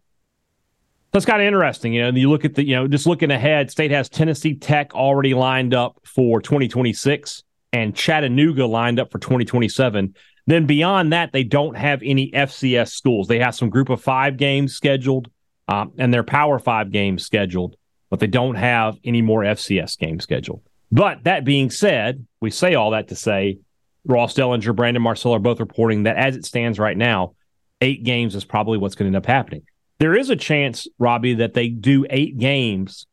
That's 1.11 1.25
kind 1.25 1.41
of 1.41 1.47
interesting, 1.47 1.93
you 1.93 2.01
know. 2.01 2.09
And 2.09 2.17
you 2.17 2.29
look 2.29 2.45
at 2.45 2.55
the, 2.55 2.65
you 2.65 2.75
know, 2.75 2.87
just 2.87 3.07
looking 3.07 3.31
ahead. 3.31 3.71
State 3.71 3.91
has 3.91 4.09
Tennessee 4.09 4.55
Tech 4.55 4.93
already 4.93 5.33
lined 5.33 5.73
up 5.73 5.99
for 6.03 6.41
2026, 6.41 7.43
and 7.73 7.95
Chattanooga 7.95 8.65
lined 8.65 8.99
up 8.99 9.11
for 9.11 9.19
2027. 9.19 10.15
Then 10.45 10.65
beyond 10.65 11.11
that, 11.13 11.33
they 11.33 11.43
don't 11.43 11.75
have 11.75 12.01
any 12.03 12.31
FCS 12.31 12.91
schools. 12.91 13.27
They 13.27 13.39
have 13.39 13.55
some 13.55 13.69
Group 13.69 13.89
of 13.89 14.01
Five 14.01 14.37
games 14.37 14.75
scheduled, 14.75 15.29
um, 15.67 15.93
and 15.97 16.13
their 16.13 16.23
Power 16.23 16.59
Five 16.59 16.91
games 16.91 17.25
scheduled, 17.25 17.75
but 18.09 18.19
they 18.19 18.27
don't 18.27 18.55
have 18.55 18.97
any 19.03 19.21
more 19.21 19.41
FCS 19.41 19.97
games 19.97 20.23
scheduled. 20.23 20.61
But 20.91 21.23
that 21.25 21.43
being 21.43 21.69
said, 21.69 22.25
we 22.39 22.51
say 22.51 22.75
all 22.75 22.91
that 22.91 23.09
to 23.09 23.15
say 23.15 23.59
Ross 24.07 24.33
Dellenger, 24.33 24.75
Brandon 24.75 25.03
Marcello 25.03 25.35
are 25.35 25.39
both 25.39 25.59
reporting 25.59 26.03
that 26.03 26.17
as 26.17 26.35
it 26.35 26.45
stands 26.45 26.79
right 26.79 26.97
now, 26.97 27.35
eight 27.81 28.03
games 28.03 28.35
is 28.35 28.45
probably 28.45 28.77
what's 28.77 28.95
going 28.95 29.11
to 29.11 29.15
end 29.15 29.23
up 29.23 29.27
happening. 29.27 29.63
There 29.99 30.15
is 30.15 30.29
a 30.29 30.35
chance, 30.35 30.87
Robbie, 30.97 31.35
that 31.35 31.53
they 31.53 31.69
do 31.69 32.05
eight 32.09 32.37
games, 32.37 33.05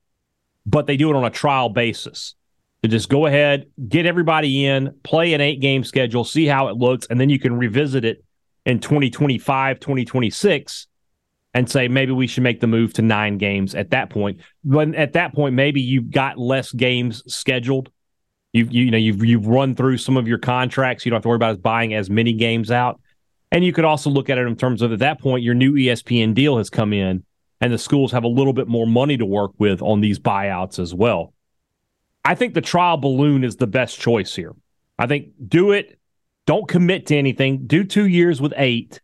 but 0.67 0.87
they 0.87 0.97
do 0.97 1.11
it 1.11 1.17
on 1.17 1.25
a 1.25 1.31
trial 1.31 1.69
basis. 1.69 2.35
To 2.83 2.89
just 2.89 3.09
go 3.09 3.25
ahead, 3.25 3.67
get 3.89 4.05
everybody 4.05 4.67
in, 4.67 4.95
play 5.03 5.33
an 5.33 5.41
eight 5.41 5.61
game 5.61 5.85
schedule, 5.85 6.23
see 6.23 6.45
how 6.45 6.69
it 6.69 6.77
looks, 6.77 7.07
and 7.09 7.19
then 7.19 7.31
you 7.31 7.39
can 7.39 7.57
revisit 7.57 8.05
it 8.05 8.23
in 8.67 8.79
2025, 8.79 9.81
2026 9.81 10.87
and 11.55 11.71
say 11.71 11.89
maybe 11.89 12.13
we 12.13 12.27
should 12.27 12.43
make 12.43 12.61
the 12.61 12.67
move 12.67 12.93
to 12.95 13.03
nine 13.03 13.39
games 13.39 13.75
at 13.75 13.91
that 13.91 14.11
point. 14.11 14.41
But 14.65 14.95
at 14.95 15.15
that 15.15 15.35
point, 15.35 15.55
maybe 15.55 15.81
you've 15.81 16.11
got 16.11 16.37
less 16.37 16.73
games 16.73 17.23
scheduled 17.33 17.91
You've 18.55 18.73
you, 18.73 18.85
you 18.85 18.91
know 18.93 18.99
you've 18.99 19.23
you've 19.25 19.47
run 19.49 19.75
through 19.75 19.99
some 19.99 20.17
of 20.17 20.27
your 20.29 20.39
contracts. 20.39 21.05
You 21.05 21.11
don't 21.11 21.17
have 21.17 21.23
to 21.25 21.29
worry 21.29 21.37
about 21.37 21.61
buying 21.61 21.93
as 21.93 22.09
many 22.09 22.33
games 22.33 22.71
out. 22.71 23.01
And 23.51 23.65
you 23.65 23.73
could 23.73 23.85
also 23.85 24.11
look 24.11 24.31
at 24.31 24.39
it 24.39 24.47
in 24.47 24.57
terms 24.57 24.81
of 24.81 24.93
at 24.93 25.01
that 25.01 25.21
point 25.21 25.43
your 25.43 25.55
new 25.55 25.75
ESPN 25.75 26.35
deal 26.35 26.57
has 26.59 26.71
come 26.71 26.93
in, 26.93 27.25
and 27.61 27.73
the 27.73 27.79
schools 27.79 28.13
have 28.13 28.25
a 28.25 28.29
little 28.29 28.53
bit 28.53 28.69
more 28.69 28.87
money 28.87 29.17
to 29.17 29.27
work 29.27 29.51
with 29.59 29.83
on 29.83 30.01
these 30.01 30.19
buyouts 30.19 30.79
as 30.79 30.95
well. 30.95 31.35
I 32.25 32.37
think 32.37 32.55
the 32.55 32.61
trial 32.61 32.97
balloon 32.97 33.45
is 33.45 33.57
the 33.57 33.67
best 33.67 33.99
choice 33.99 34.35
here. 34.35 34.55
I 34.99 35.09
think 35.09 35.33
do 35.47 35.73
it. 35.73 35.99
Don't 36.47 36.69
commit 36.69 37.07
to 37.07 37.17
anything. 37.17 37.67
Do 37.67 37.83
two 37.85 38.07
years 38.07 38.41
with 38.41 38.55
eight, 38.57 39.01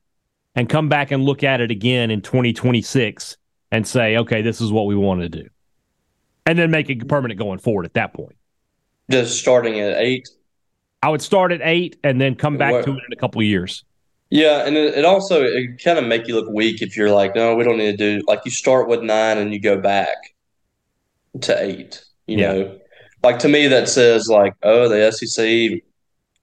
and 0.55 0.69
come 0.69 0.89
back 0.89 1.11
and 1.11 1.25
look 1.25 1.43
at 1.43 1.61
it 1.61 1.73
again 1.73 2.13
in 2.13 2.23
2026 2.23 3.37
and 3.73 3.87
say, 3.87 4.17
okay, 4.17 4.43
this 4.43 4.61
is 4.61 4.71
what 4.71 4.87
we 4.87 4.95
want 4.95 5.23
to 5.23 5.29
do, 5.29 5.49
and 6.47 6.57
then 6.57 6.71
make 6.71 6.89
it 6.89 7.09
permanent 7.09 7.39
going 7.39 7.59
forward 7.59 7.85
at 7.85 7.95
that 7.95 8.15
point. 8.15 8.37
Just 9.11 9.41
starting 9.41 9.81
at 9.81 9.97
eight. 9.99 10.29
I 11.03 11.09
would 11.09 11.23
start 11.23 11.53
at 11.53 11.61
eight 11.63 11.97
and 12.05 12.21
then 12.21 12.35
come 12.35 12.59
back 12.59 12.85
to 12.85 12.91
it 12.91 13.03
in 13.07 13.13
a 13.13 13.17
couple 13.17 13.41
of 13.41 13.47
years. 13.47 13.85
Yeah, 14.31 14.65
and 14.65 14.77
it, 14.77 14.99
it 14.99 15.05
also 15.05 15.43
it 15.43 15.83
kind 15.83 15.99
of 15.99 16.05
make 16.05 16.29
you 16.29 16.37
look 16.37 16.49
weak 16.51 16.83
if 16.83 16.97
you're 16.97 17.11
like, 17.11 17.35
no, 17.35 17.57
we 17.57 17.65
don't 17.65 17.79
need 17.79 17.99
to 17.99 18.19
do 18.19 18.25
like 18.29 18.41
you 18.45 18.51
start 18.51 18.89
with 18.89 19.03
nine 19.03 19.39
and 19.39 19.53
you 19.53 19.61
go 19.61 19.77
back 19.81 20.35
to 21.41 21.63
eight. 21.63 22.05
You 22.27 22.39
yeah. 22.39 22.53
know, 22.53 22.79
like 23.25 23.41
to 23.41 23.49
me 23.49 23.67
that 23.67 23.89
says 23.89 24.29
like, 24.29 24.55
oh, 24.63 24.89
the 24.89 25.11
SEC 25.11 25.83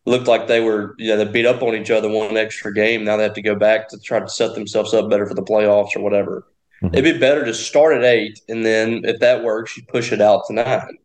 looked 0.05 0.27
like 0.27 0.47
they 0.47 0.59
were, 0.59 0.95
you 0.97 1.09
know, 1.09 1.23
they 1.23 1.31
beat 1.31 1.45
up 1.45 1.61
on 1.61 1.75
each 1.75 1.91
other 1.91 2.09
one 2.09 2.35
extra 2.35 2.73
game. 2.73 3.05
Now 3.05 3.15
they 3.15 3.23
have 3.23 3.33
to 3.33 3.41
go 3.41 3.55
back 3.55 3.87
to 3.89 3.99
try 3.99 4.19
to 4.19 4.29
set 4.29 4.53
themselves 4.55 4.93
up 4.93 5.09
better 5.09 5.25
for 5.25 5.33
the 5.33 5.43
playoffs 5.43 5.95
or 5.95 6.01
whatever. 6.01 6.45
Mm-hmm. 6.81 6.95
It'd 6.95 7.13
be 7.13 7.19
better 7.19 7.45
to 7.45 7.53
start 7.53 7.97
at 7.97 8.03
eight, 8.03 8.39
and 8.49 8.65
then 8.65 9.01
if 9.03 9.19
that 9.19 9.43
works, 9.43 9.75
you 9.77 9.83
push 9.87 10.11
it 10.11 10.21
out 10.21 10.43
to 10.47 10.53
nine. 10.53 10.97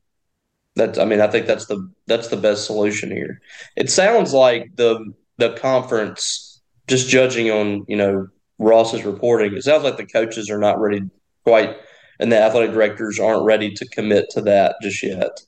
That's 0.77 0.99
I 0.99 1.05
mean 1.05 1.21
I 1.21 1.27
think 1.27 1.47
that's 1.47 1.67
the 1.67 1.91
that's 2.07 2.29
the 2.29 2.37
best 2.37 2.67
solution 2.67 3.11
here. 3.11 3.41
It 3.77 3.91
sounds 3.91 4.33
like 4.33 4.75
the 4.77 5.13
the 5.39 5.55
conference 5.55 6.61
just 6.89 7.09
judging 7.09 7.51
on 7.51 7.85
you 7.89 7.97
know 7.97 8.29
Ross's 8.59 9.05
reporting. 9.05 9.55
It 9.55 9.65
sounds 9.65 9.85
like 9.85 9.97
the 9.97 10.07
coaches 10.07 10.51
are 10.51 10.59
not 10.59 10.81
ready 10.81 11.03
quite, 11.45 11.77
and 12.19 12.33
the 12.33 12.41
athletic 12.41 12.73
directors 12.73 13.21
aren't 13.21 13.45
ready 13.45 13.73
to 13.75 13.89
commit 13.89 14.31
to 14.31 14.41
that 14.43 14.77
just 14.83 15.03
yet 15.03 15.41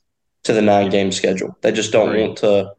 to 0.43 0.53
the 0.53 0.61
nine 0.61 0.89
game 0.89 1.11
schedule. 1.11 1.57
They 1.61 1.71
just 1.71 1.91
don't 1.91 2.17
want 2.17 2.37
to. 2.39 2.73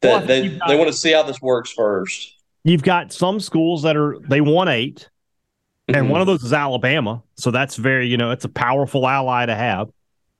They 0.00 0.08
well, 0.08 0.20
they, 0.24 0.48
got, 0.48 0.68
they 0.68 0.76
want 0.76 0.88
to 0.88 0.96
see 0.96 1.12
how 1.12 1.24
this 1.24 1.42
works 1.42 1.72
first. 1.72 2.36
You've 2.64 2.82
got 2.82 3.12
some 3.12 3.38
schools 3.38 3.82
that 3.82 3.96
are 3.96 4.18
they 4.28 4.40
want 4.40 4.70
8 4.70 5.08
and 5.88 6.04
mm-hmm. 6.04 6.12
one 6.12 6.20
of 6.20 6.26
those 6.26 6.42
is 6.44 6.52
Alabama. 6.52 7.22
So 7.36 7.50
that's 7.50 7.76
very 7.76 8.06
you 8.06 8.16
know 8.16 8.30
it's 8.30 8.44
a 8.44 8.48
powerful 8.48 9.06
ally 9.06 9.46
to 9.46 9.54
have. 9.54 9.90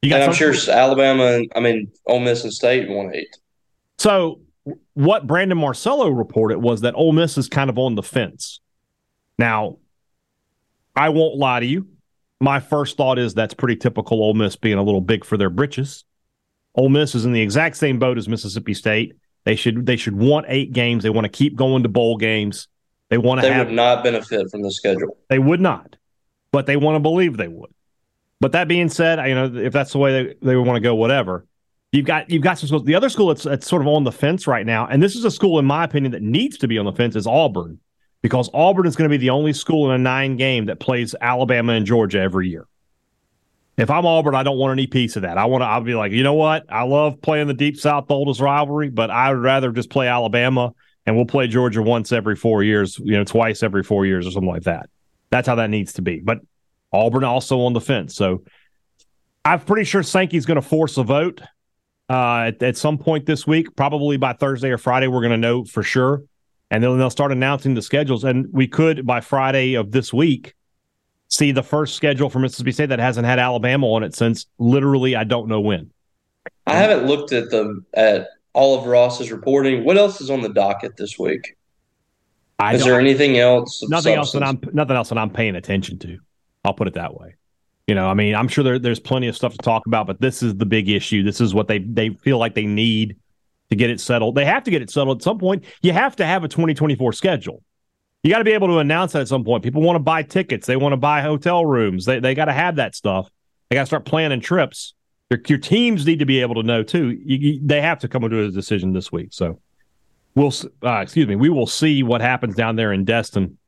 You 0.02 0.10
got 0.10 0.20
and 0.20 0.30
I'm 0.30 0.34
sure 0.34 0.54
Alabama 0.68 1.24
and 1.24 1.52
I 1.54 1.60
mean 1.60 1.92
Ole 2.06 2.20
Miss 2.20 2.42
and 2.44 2.52
State 2.52 2.88
won 2.88 3.14
eight. 3.14 3.36
So 3.98 4.40
what 4.94 5.26
Brandon 5.26 5.58
Marcello 5.58 6.08
reported 6.08 6.58
was 6.58 6.82
that 6.82 6.94
Ole 6.94 7.12
Miss 7.12 7.36
is 7.36 7.48
kind 7.48 7.68
of 7.68 7.78
on 7.78 7.94
the 7.94 8.02
fence. 8.02 8.60
Now, 9.38 9.78
I 10.96 11.10
won't 11.10 11.36
lie 11.36 11.60
to 11.60 11.66
you. 11.66 11.88
My 12.40 12.60
first 12.60 12.96
thought 12.96 13.18
is 13.18 13.34
that's 13.34 13.54
pretty 13.54 13.76
typical 13.76 14.22
Ole 14.22 14.34
Miss 14.34 14.56
being 14.56 14.78
a 14.78 14.82
little 14.82 15.00
big 15.00 15.24
for 15.24 15.36
their 15.36 15.50
britches. 15.50 16.04
Ole 16.74 16.88
Miss 16.88 17.14
is 17.14 17.24
in 17.24 17.32
the 17.32 17.40
exact 17.40 17.76
same 17.76 17.98
boat 17.98 18.16
as 18.16 18.28
Mississippi 18.28 18.74
State. 18.74 19.14
They 19.44 19.56
should 19.56 19.86
they 19.86 19.96
should 19.96 20.16
want 20.16 20.46
eight 20.48 20.72
games. 20.72 21.02
They 21.02 21.10
want 21.10 21.24
to 21.24 21.30
keep 21.30 21.56
going 21.56 21.82
to 21.82 21.88
bowl 21.88 22.16
games. 22.16 22.68
They 23.08 23.18
want 23.18 23.40
to. 23.40 23.46
They 23.46 23.52
have, 23.52 23.66
would 23.66 23.74
not 23.74 24.04
benefit 24.04 24.50
from 24.50 24.62
the 24.62 24.70
schedule. 24.70 25.18
They 25.28 25.38
would 25.38 25.60
not, 25.60 25.96
but 26.52 26.66
they 26.66 26.76
want 26.76 26.96
to 26.96 27.00
believe 27.00 27.36
they 27.36 27.48
would. 27.48 27.70
But 28.40 28.52
that 28.52 28.68
being 28.68 28.88
said, 28.88 29.18
you 29.28 29.34
know, 29.34 29.54
if 29.54 29.72
that's 29.72 29.92
the 29.92 29.98
way 29.98 30.22
they, 30.22 30.34
they 30.40 30.56
want 30.56 30.76
to 30.76 30.80
go, 30.80 30.94
whatever. 30.94 31.46
You've 31.92 32.06
got 32.06 32.30
you've 32.30 32.42
got 32.42 32.56
some 32.58 32.68
schools. 32.68 32.84
The 32.84 32.94
other 32.94 33.08
school 33.08 33.28
that's, 33.28 33.42
that's 33.42 33.66
sort 33.66 33.82
of 33.82 33.88
on 33.88 34.04
the 34.04 34.12
fence 34.12 34.46
right 34.46 34.64
now, 34.64 34.86
and 34.86 35.02
this 35.02 35.16
is 35.16 35.24
a 35.24 35.30
school, 35.30 35.58
in 35.58 35.64
my 35.64 35.84
opinion, 35.84 36.12
that 36.12 36.22
needs 36.22 36.56
to 36.58 36.68
be 36.68 36.78
on 36.78 36.84
the 36.84 36.92
fence 36.92 37.16
is 37.16 37.26
Auburn, 37.26 37.80
because 38.22 38.48
Auburn 38.54 38.86
is 38.86 38.94
going 38.94 39.10
to 39.10 39.12
be 39.12 39.20
the 39.20 39.30
only 39.30 39.52
school 39.52 39.90
in 39.90 39.94
a 39.94 39.98
nine 39.98 40.36
game 40.36 40.66
that 40.66 40.78
plays 40.78 41.16
Alabama 41.20 41.72
and 41.72 41.84
Georgia 41.84 42.20
every 42.20 42.48
year. 42.48 42.68
If 43.76 43.90
I'm 43.90 44.06
Auburn, 44.06 44.36
I 44.36 44.44
don't 44.44 44.56
want 44.56 44.72
any 44.72 44.86
piece 44.86 45.16
of 45.16 45.22
that. 45.22 45.36
I 45.36 45.46
want 45.46 45.62
to. 45.62 45.66
I'll 45.66 45.80
be 45.80 45.94
like, 45.94 46.12
you 46.12 46.22
know 46.22 46.34
what? 46.34 46.64
I 46.68 46.84
love 46.84 47.20
playing 47.20 47.48
the 47.48 47.54
Deep 47.54 47.76
South 47.76 48.08
oldest 48.08 48.40
rivalry, 48.40 48.88
but 48.88 49.10
I 49.10 49.32
would 49.32 49.42
rather 49.42 49.72
just 49.72 49.90
play 49.90 50.06
Alabama, 50.06 50.72
and 51.06 51.16
we'll 51.16 51.26
play 51.26 51.48
Georgia 51.48 51.82
once 51.82 52.12
every 52.12 52.36
four 52.36 52.62
years, 52.62 53.00
you 53.00 53.16
know, 53.16 53.24
twice 53.24 53.64
every 53.64 53.82
four 53.82 54.06
years 54.06 54.28
or 54.28 54.30
something 54.30 54.48
like 54.48 54.62
that. 54.62 54.88
That's 55.30 55.48
how 55.48 55.56
that 55.56 55.70
needs 55.70 55.94
to 55.94 56.02
be. 56.02 56.20
But 56.20 56.38
Auburn 56.92 57.24
also 57.24 57.60
on 57.60 57.72
the 57.72 57.80
fence. 57.80 58.14
So 58.14 58.44
I'm 59.44 59.60
pretty 59.60 59.84
sure 59.84 60.02
Sankey's 60.02 60.46
going 60.46 60.56
to 60.56 60.66
force 60.66 60.96
a 60.96 61.02
vote 61.02 61.40
uh, 62.08 62.44
at, 62.48 62.62
at, 62.62 62.76
some 62.76 62.98
point 62.98 63.26
this 63.26 63.46
week. 63.46 63.74
Probably 63.76 64.16
by 64.16 64.32
Thursday 64.32 64.70
or 64.70 64.78
Friday, 64.78 65.06
we're 65.06 65.20
going 65.20 65.30
to 65.30 65.36
know 65.36 65.64
for 65.64 65.82
sure. 65.82 66.22
And 66.70 66.82
then 66.82 66.98
they'll 66.98 67.10
start 67.10 67.32
announcing 67.32 67.74
the 67.74 67.82
schedules. 67.82 68.24
And 68.24 68.46
we 68.52 68.68
could, 68.68 69.06
by 69.06 69.20
Friday 69.20 69.74
of 69.74 69.92
this 69.92 70.12
week, 70.12 70.54
see 71.28 71.52
the 71.52 71.62
first 71.62 71.94
schedule 71.94 72.28
for 72.28 72.38
Mississippi 72.38 72.72
State 72.72 72.90
that 72.90 72.98
hasn't 72.98 73.26
had 73.26 73.38
Alabama 73.38 73.86
on 73.86 74.02
it 74.02 74.14
since 74.14 74.46
literally 74.58 75.16
I 75.16 75.24
don't 75.24 75.48
know 75.48 75.60
when. 75.60 75.90
I 76.66 76.74
haven't 76.74 77.06
looked 77.06 77.32
at 77.32 77.50
the 77.50 77.82
at 77.94 78.28
all 78.52 78.78
of 78.78 78.86
Ross's 78.86 79.30
reporting. 79.32 79.84
What 79.84 79.96
else 79.96 80.20
is 80.20 80.30
on 80.30 80.40
the 80.40 80.48
docket 80.48 80.96
this 80.96 81.18
week? 81.18 81.56
I 82.58 82.74
is 82.74 82.84
there 82.84 83.00
anything 83.00 83.38
else? 83.38 83.82
Nothing 83.88 84.16
substance? 84.16 84.16
else 84.16 84.32
that 84.32 84.42
I'm 84.42 84.74
nothing 84.74 84.96
else 84.96 85.08
that 85.08 85.18
I'm 85.18 85.30
paying 85.30 85.56
attention 85.56 85.98
to. 86.00 86.18
I'll 86.64 86.74
put 86.74 86.88
it 86.88 86.94
that 86.94 87.14
way. 87.14 87.36
You 87.86 87.94
know, 87.94 88.06
I 88.06 88.14
mean, 88.14 88.34
I'm 88.34 88.48
sure 88.48 88.62
there, 88.62 88.78
there's 88.78 89.00
plenty 89.00 89.26
of 89.26 89.36
stuff 89.36 89.52
to 89.52 89.58
talk 89.58 89.86
about, 89.86 90.06
but 90.06 90.20
this 90.20 90.42
is 90.42 90.56
the 90.56 90.66
big 90.66 90.88
issue. 90.88 91.22
This 91.22 91.40
is 91.40 91.54
what 91.54 91.66
they 91.66 91.78
they 91.80 92.10
feel 92.10 92.38
like 92.38 92.54
they 92.54 92.66
need 92.66 93.16
to 93.70 93.76
get 93.76 93.90
it 93.90 94.00
settled. 94.00 94.34
They 94.34 94.44
have 94.44 94.62
to 94.64 94.70
get 94.70 94.82
it 94.82 94.90
settled 94.90 95.18
at 95.18 95.22
some 95.24 95.38
point. 95.38 95.64
You 95.82 95.92
have 95.92 96.16
to 96.16 96.26
have 96.26 96.44
a 96.44 96.48
2024 96.48 97.12
schedule. 97.12 97.62
You 98.22 98.30
got 98.30 98.38
to 98.38 98.44
be 98.44 98.52
able 98.52 98.68
to 98.68 98.78
announce 98.78 99.12
that 99.12 99.22
at 99.22 99.28
some 99.28 99.44
point. 99.44 99.64
People 99.64 99.82
want 99.82 99.96
to 99.96 100.00
buy 100.00 100.22
tickets. 100.22 100.66
They 100.66 100.76
want 100.76 100.92
to 100.92 100.98
buy 100.98 101.22
hotel 101.22 101.64
rooms. 101.64 102.04
They 102.04 102.20
they 102.20 102.34
got 102.34 102.44
to 102.44 102.52
have 102.52 102.76
that 102.76 102.94
stuff. 102.94 103.30
They 103.68 103.76
got 103.76 103.82
to 103.82 103.86
start 103.86 104.04
planning 104.04 104.40
trips. 104.40 104.94
Your, 105.30 105.40
your 105.46 105.58
teams 105.58 106.06
need 106.06 106.18
to 106.18 106.26
be 106.26 106.40
able 106.40 106.56
to 106.56 106.62
know 106.62 106.82
too. 106.82 107.10
You, 107.10 107.36
you, 107.38 107.60
they 107.62 107.80
have 107.80 108.00
to 108.00 108.08
come 108.08 108.22
to 108.22 108.44
a 108.44 108.50
decision 108.50 108.92
this 108.92 109.10
week. 109.10 109.28
So 109.32 109.60
we'll 110.34 110.52
uh, 110.84 111.00
excuse 111.00 111.26
me. 111.26 111.36
We 111.36 111.48
will 111.48 111.66
see 111.66 112.02
what 112.02 112.20
happens 112.20 112.54
down 112.54 112.76
there 112.76 112.92
in 112.92 113.04
Destin 113.04 113.58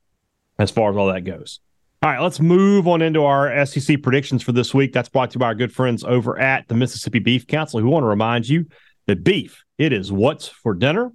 as 0.59 0.71
far 0.71 0.91
as 0.91 0.97
all 0.97 1.13
that 1.13 1.23
goes. 1.23 1.61
All 2.03 2.11
right, 2.11 2.21
let's 2.21 2.41
move 2.41 2.89
on 2.89 3.01
into 3.01 3.23
our 3.23 3.65
SEC 3.65 4.03
predictions 4.03 4.43
for 4.43 4.51
this 4.51 4.75
week. 4.75 4.93
That's 4.93 5.09
brought 5.09 5.31
to 5.31 5.35
you 5.37 5.39
by 5.39 5.47
our 5.47 5.55
good 5.55 5.73
friends 5.73 6.03
over 6.03 6.37
at 6.37 6.67
the 6.67 6.75
Mississippi 6.75 7.21
Beef 7.21 7.47
Council, 7.47 7.79
who 7.79 7.87
want 7.87 8.03
to 8.03 8.09
remind 8.09 8.49
you 8.49 8.67
that 9.07 9.23
beef, 9.23 9.63
it 9.79 9.93
is 9.93 10.11
what's 10.11 10.49
for 10.49 10.75
dinner. 10.75 11.13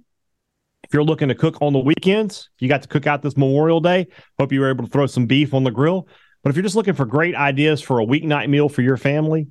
If 0.84 0.94
you're 0.94 1.04
looking 1.04 1.28
to 1.28 1.34
cook 1.34 1.60
on 1.60 1.74
the 1.74 1.78
weekends, 1.78 2.48
you 2.58 2.70
got 2.70 2.80
to 2.80 2.88
cook 2.88 3.06
out 3.06 3.20
this 3.20 3.36
Memorial 3.36 3.80
Day. 3.80 4.06
Hope 4.38 4.50
you 4.50 4.60
were 4.60 4.70
able 4.70 4.86
to 4.86 4.90
throw 4.90 5.06
some 5.06 5.26
beef 5.26 5.52
on 5.52 5.62
the 5.62 5.70
grill. 5.70 6.08
But 6.42 6.48
if 6.48 6.56
you're 6.56 6.62
just 6.62 6.74
looking 6.76 6.94
for 6.94 7.04
great 7.04 7.34
ideas 7.34 7.82
for 7.82 8.00
a 8.00 8.06
weeknight 8.06 8.48
meal 8.48 8.70
for 8.70 8.80
your 8.80 8.96
family, 8.96 9.48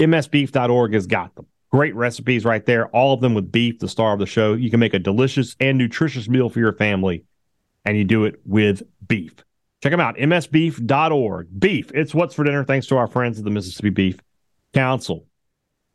msbeef.org 0.00 0.94
has 0.94 1.06
got 1.06 1.32
them. 1.36 1.46
Great 1.70 1.94
recipes 1.94 2.44
right 2.44 2.66
there, 2.66 2.88
all 2.88 3.14
of 3.14 3.20
them 3.20 3.34
with 3.34 3.52
beef, 3.52 3.78
the 3.78 3.88
star 3.88 4.14
of 4.14 4.18
the 4.18 4.26
show. 4.26 4.54
You 4.54 4.70
can 4.72 4.80
make 4.80 4.94
a 4.94 4.98
delicious 4.98 5.54
and 5.60 5.78
nutritious 5.78 6.28
meal 6.28 6.48
for 6.48 6.58
your 6.58 6.72
family, 6.72 7.22
and 7.84 7.96
you 7.96 8.02
do 8.02 8.24
it 8.24 8.40
with 8.44 8.82
beef. 9.06 9.44
Check 9.82 9.92
them 9.92 10.00
out, 10.00 10.16
msbeef.org. 10.16 11.48
Beef, 11.58 11.90
it's 11.92 12.14
what's 12.14 12.34
for 12.34 12.44
dinner, 12.44 12.64
thanks 12.64 12.86
to 12.86 12.96
our 12.96 13.06
friends 13.06 13.38
at 13.38 13.44
the 13.44 13.50
Mississippi 13.50 13.90
Beef 13.90 14.18
Council. 14.72 15.26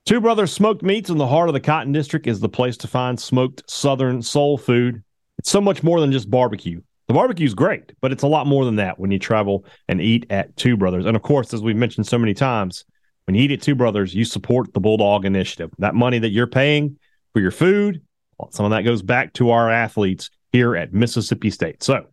Two 0.05 0.21
Brothers 0.21 0.51
Smoked 0.51 0.83
Meats 0.83 1.09
in 1.09 1.17
the 1.17 1.27
heart 1.27 1.49
of 1.49 1.53
the 1.53 1.59
Cotton 1.59 1.91
District 1.91 2.25
is 2.27 2.39
the 2.39 2.49
place 2.49 2.77
to 2.77 2.87
find 2.87 3.19
smoked 3.19 3.69
Southern 3.69 4.21
soul 4.21 4.57
food. 4.57 5.03
It's 5.37 5.49
so 5.49 5.61
much 5.61 5.83
more 5.83 5.99
than 5.99 6.11
just 6.11 6.29
barbecue. 6.29 6.81
The 7.07 7.13
barbecue 7.13 7.45
is 7.45 7.53
great, 7.53 7.91
but 8.01 8.11
it's 8.11 8.23
a 8.23 8.27
lot 8.27 8.47
more 8.47 8.65
than 8.65 8.77
that 8.77 8.97
when 8.97 9.11
you 9.11 9.19
travel 9.19 9.65
and 9.87 9.99
eat 9.99 10.25
at 10.29 10.55
Two 10.55 10.77
Brothers. 10.77 11.05
And 11.05 11.15
of 11.15 11.23
course, 11.23 11.53
as 11.53 11.61
we've 11.61 11.75
mentioned 11.75 12.07
so 12.07 12.17
many 12.17 12.33
times, 12.33 12.85
when 13.25 13.35
you 13.35 13.43
eat 13.43 13.51
at 13.51 13.61
Two 13.61 13.75
Brothers, 13.75 14.15
you 14.15 14.25
support 14.25 14.73
the 14.73 14.79
Bulldog 14.79 15.25
Initiative. 15.25 15.71
That 15.79 15.93
money 15.93 16.19
that 16.19 16.29
you're 16.29 16.47
paying 16.47 16.97
for 17.33 17.39
your 17.39 17.51
food, 17.51 18.01
some 18.49 18.65
of 18.65 18.71
that 18.71 18.83
goes 18.83 19.01
back 19.01 19.33
to 19.33 19.51
our 19.51 19.69
athletes 19.69 20.29
here 20.51 20.75
at 20.75 20.93
Mississippi 20.93 21.49
State. 21.49 21.83
So 21.83 22.07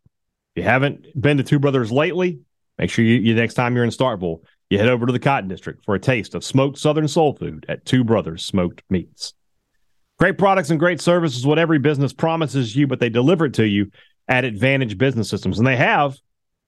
you 0.59 0.65
haven't 0.65 1.07
been 1.21 1.39
to 1.39 1.43
Two 1.43 1.59
Brothers 1.59 1.91
lately, 1.91 2.41
make 2.77 2.91
sure 2.91 3.05
you, 3.05 3.17
you 3.21 3.35
next 3.35 3.55
time 3.55 3.75
you're 3.75 3.85
in 3.85 3.91
Starkville, 3.91 4.43
you 4.69 4.79
head 4.79 4.89
over 4.89 5.07
to 5.07 5.13
the 5.13 5.19
Cotton 5.19 5.49
District 5.49 5.85
for 5.85 5.95
a 5.95 6.01
taste 6.01 6.35
of 6.35 6.45
smoked 6.45 6.79
Southern 6.79 7.09
soul 7.09 7.35
food 7.35 7.65
at 7.69 7.85
Two 7.85 8.05
Brothers 8.05 8.45
Smoked 8.45 8.83
Meats. 8.91 9.35
Great 10.19 10.37
products 10.37 10.71
and 10.71 10.81
great 10.81 11.01
service 11.01 11.37
is 11.37 11.47
what 11.47 11.59
every 11.59 11.79
business 11.79 12.13
promises 12.13 12.75
you, 12.75 12.87
but 12.87 12.99
they 12.99 13.09
deliver 13.09 13.47
it 13.47 13.55
to 13.55 13.67
you 13.67 13.91
at 14.27 14.45
Advantage 14.45 14.99
Business 14.99 15.31
Systems, 15.31 15.59
and 15.59 15.67
they 15.67 15.77
have 15.77 16.19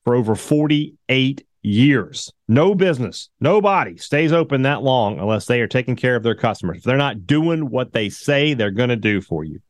for 0.04 0.14
over 0.14 0.34
48 0.34 1.46
years. 1.62 2.32
No 2.48 2.74
business, 2.74 3.28
nobody 3.40 3.96
stays 3.96 4.32
open 4.32 4.62
that 4.62 4.82
long 4.82 5.18
unless 5.18 5.46
they 5.46 5.60
are 5.60 5.66
taking 5.66 5.96
care 5.96 6.16
of 6.16 6.22
their 6.22 6.34
customers. 6.34 6.78
If 6.78 6.84
they're 6.84 6.96
not 6.96 7.26
doing 7.26 7.68
what 7.68 7.92
they 7.92 8.08
say 8.08 8.54
they're 8.54 8.70
going 8.70 8.88
to 8.88 8.96
do 8.96 9.20
for 9.20 9.44
you. 9.44 9.60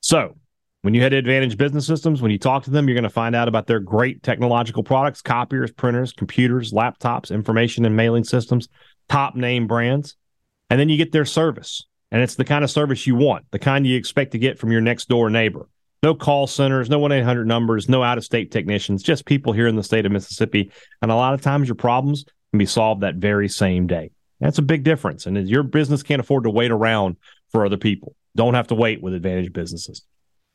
So, 0.00 0.36
when 0.82 0.94
you 0.94 1.00
head 1.00 1.10
to 1.10 1.16
Advantage 1.16 1.56
Business 1.56 1.86
Systems, 1.86 2.22
when 2.22 2.30
you 2.30 2.38
talk 2.38 2.64
to 2.64 2.70
them, 2.70 2.86
you're 2.86 2.94
going 2.94 3.02
to 3.02 3.10
find 3.10 3.34
out 3.34 3.48
about 3.48 3.66
their 3.66 3.80
great 3.80 4.22
technological 4.22 4.84
products, 4.84 5.20
copiers, 5.20 5.72
printers, 5.72 6.12
computers, 6.12 6.72
laptops, 6.72 7.32
information 7.32 7.84
and 7.84 7.96
mailing 7.96 8.24
systems, 8.24 8.68
top 9.08 9.34
name 9.34 9.66
brands. 9.66 10.16
And 10.70 10.78
then 10.78 10.88
you 10.88 10.96
get 10.96 11.10
their 11.10 11.24
service. 11.24 11.84
And 12.10 12.22
it's 12.22 12.36
the 12.36 12.44
kind 12.44 12.64
of 12.64 12.70
service 12.70 13.06
you 13.06 13.16
want, 13.16 13.44
the 13.50 13.58
kind 13.58 13.86
you 13.86 13.96
expect 13.96 14.32
to 14.32 14.38
get 14.38 14.58
from 14.58 14.70
your 14.70 14.80
next 14.80 15.08
door 15.08 15.28
neighbor. 15.30 15.68
No 16.02 16.14
call 16.14 16.46
centers, 16.46 16.88
no 16.88 17.00
1 17.00 17.10
800 17.10 17.46
numbers, 17.46 17.88
no 17.88 18.04
out 18.04 18.18
of 18.18 18.24
state 18.24 18.52
technicians, 18.52 19.02
just 19.02 19.26
people 19.26 19.52
here 19.52 19.66
in 19.66 19.74
the 19.74 19.82
state 19.82 20.06
of 20.06 20.12
Mississippi. 20.12 20.70
And 21.02 21.10
a 21.10 21.16
lot 21.16 21.34
of 21.34 21.42
times 21.42 21.66
your 21.66 21.74
problems 21.74 22.24
can 22.52 22.58
be 22.58 22.66
solved 22.66 23.00
that 23.00 23.16
very 23.16 23.48
same 23.48 23.88
day. 23.88 24.12
That's 24.40 24.58
a 24.58 24.62
big 24.62 24.84
difference. 24.84 25.26
And 25.26 25.48
your 25.48 25.64
business 25.64 26.04
can't 26.04 26.20
afford 26.20 26.44
to 26.44 26.50
wait 26.50 26.70
around 26.70 27.16
for 27.50 27.66
other 27.66 27.76
people. 27.76 28.14
Don't 28.36 28.54
have 28.54 28.68
to 28.68 28.76
wait 28.76 29.02
with 29.02 29.12
Advantage 29.12 29.52
Businesses. 29.52 30.02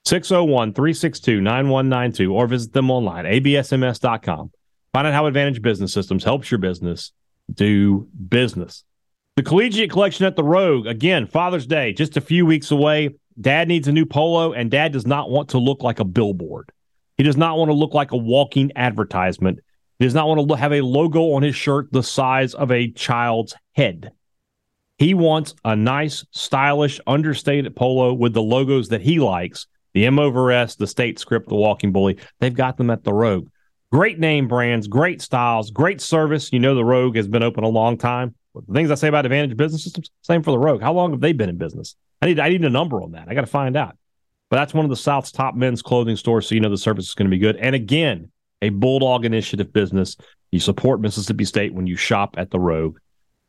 601 0.06 0.74
362 0.74 1.40
9192 1.42 2.34
or 2.34 2.48
visit 2.48 2.74
them 2.74 2.92
online, 2.92 3.26
absms.com. 3.26 4.52
Find 4.94 5.08
out 5.08 5.14
how 5.14 5.26
Advantage 5.26 5.62
Business 5.62 5.94
Systems 5.94 6.24
helps 6.24 6.52
your 6.52 6.60
business 6.60 7.14
do 7.54 8.08
business. 8.28 8.84
The 9.36 9.44
Collegiate 9.44 9.90
Collection 9.90 10.26
at 10.26 10.36
the 10.36 10.44
Rogue, 10.44 10.86
again, 10.86 11.26
Father's 11.26 11.66
Day, 11.66 11.94
just 11.94 12.18
a 12.18 12.22
few 12.22 12.46
weeks 12.46 12.70
away. 12.70 13.16
Dad 13.40 13.68
needs 13.68 13.88
a 13.88 13.92
new 13.92 14.06
polo, 14.06 14.54
and 14.54 14.70
dad 14.70 14.92
does 14.92 15.08
not 15.08 15.32
want 15.32 15.50
to 15.50 15.58
look 15.58 15.82
like 15.82 16.00
a 16.00 16.06
billboard. 16.06 16.70
He 17.18 17.24
does 17.24 17.38
not 17.38 17.58
want 17.58 17.70
to 17.70 17.74
look 17.74 17.96
like 17.96 18.12
a 18.12 18.18
walking 18.18 18.72
advertisement. 18.76 19.60
He 19.98 20.06
does 20.06 20.14
not 20.14 20.28
want 20.28 20.48
to 20.48 20.56
have 20.56 20.74
a 20.74 20.82
logo 20.82 21.34
on 21.34 21.42
his 21.42 21.56
shirt 21.56 21.92
the 21.92 22.04
size 22.04 22.54
of 22.54 22.72
a 22.72 22.92
child's 22.92 23.56
head. 23.72 24.12
He 25.00 25.16
wants 25.16 25.56
a 25.66 25.76
nice, 25.76 26.24
stylish, 26.32 27.00
understated 27.08 27.76
polo 27.76 28.14
with 28.14 28.34
the 28.34 28.44
logos 28.44 28.90
that 28.90 29.02
he 29.02 29.20
likes 29.20 29.66
the 29.94 30.06
M 30.06 30.20
over 30.20 30.52
S, 30.52 30.76
the 30.76 30.88
State 30.88 31.20
Script, 31.20 31.50
the 31.50 31.56
Walking 31.56 31.92
Bully. 31.92 32.18
They've 32.40 32.54
got 32.54 32.78
them 32.78 32.90
at 32.90 33.04
the 33.04 33.14
Rogue. 33.14 33.50
Great 33.92 34.20
name 34.20 34.48
brands, 34.48 34.88
great 34.88 35.22
styles, 35.22 35.70
great 35.72 36.02
service. 36.02 36.52
You 36.52 36.60
know 36.60 36.76
the 36.76 36.86
Rogue 36.86 37.16
has 37.16 37.28
been 37.28 37.44
open 37.44 37.64
a 37.64 37.70
long 37.70 37.98
time. 37.98 38.36
The 38.56 38.74
things 38.74 38.92
I 38.92 38.96
say 38.96 39.08
about 39.08 39.26
Advantage 39.26 39.58
Business 39.58 39.84
Systems, 39.84 40.12
same 40.22 40.44
for 40.44 40.52
the 40.52 40.60
Rogue. 40.60 40.82
How 40.82 40.94
long 40.94 41.12
have 41.12 41.22
they 41.22 41.34
been 41.34 41.50
in 41.50 41.58
business? 41.58 41.96
I 42.22 42.28
need 42.28 42.40
I 42.40 42.50
need 42.50 42.64
a 42.64 42.70
number 42.70 43.02
on 43.02 43.12
that. 43.12 43.28
I 43.28 43.34
got 43.34 43.42
to 43.42 43.48
find 43.48 43.76
out. 43.76 43.98
But 44.50 44.58
that's 44.58 44.74
one 44.74 44.86
of 44.86 44.90
the 44.90 44.96
South's 44.96 45.32
top 45.32 45.56
men's 45.56 45.82
clothing 45.82 46.16
stores, 46.16 46.48
so 46.48 46.56
you 46.56 46.62
know 46.62 46.70
the 46.70 46.78
service 46.78 47.08
is 47.08 47.16
going 47.16 47.26
to 47.26 47.36
be 47.36 47.40
good. 47.40 47.56
And 47.58 47.76
again, 47.76 48.32
a 48.62 48.70
Bulldog 48.70 49.26
Initiative 49.26 49.74
business. 49.74 50.16
You 50.52 50.60
support 50.60 51.02
Mississippi 51.02 51.46
State 51.46 51.74
when 51.74 51.88
you 51.88 51.96
shop 51.96 52.36
at 52.38 52.52
the 52.52 52.60
Rogue. 52.60 53.00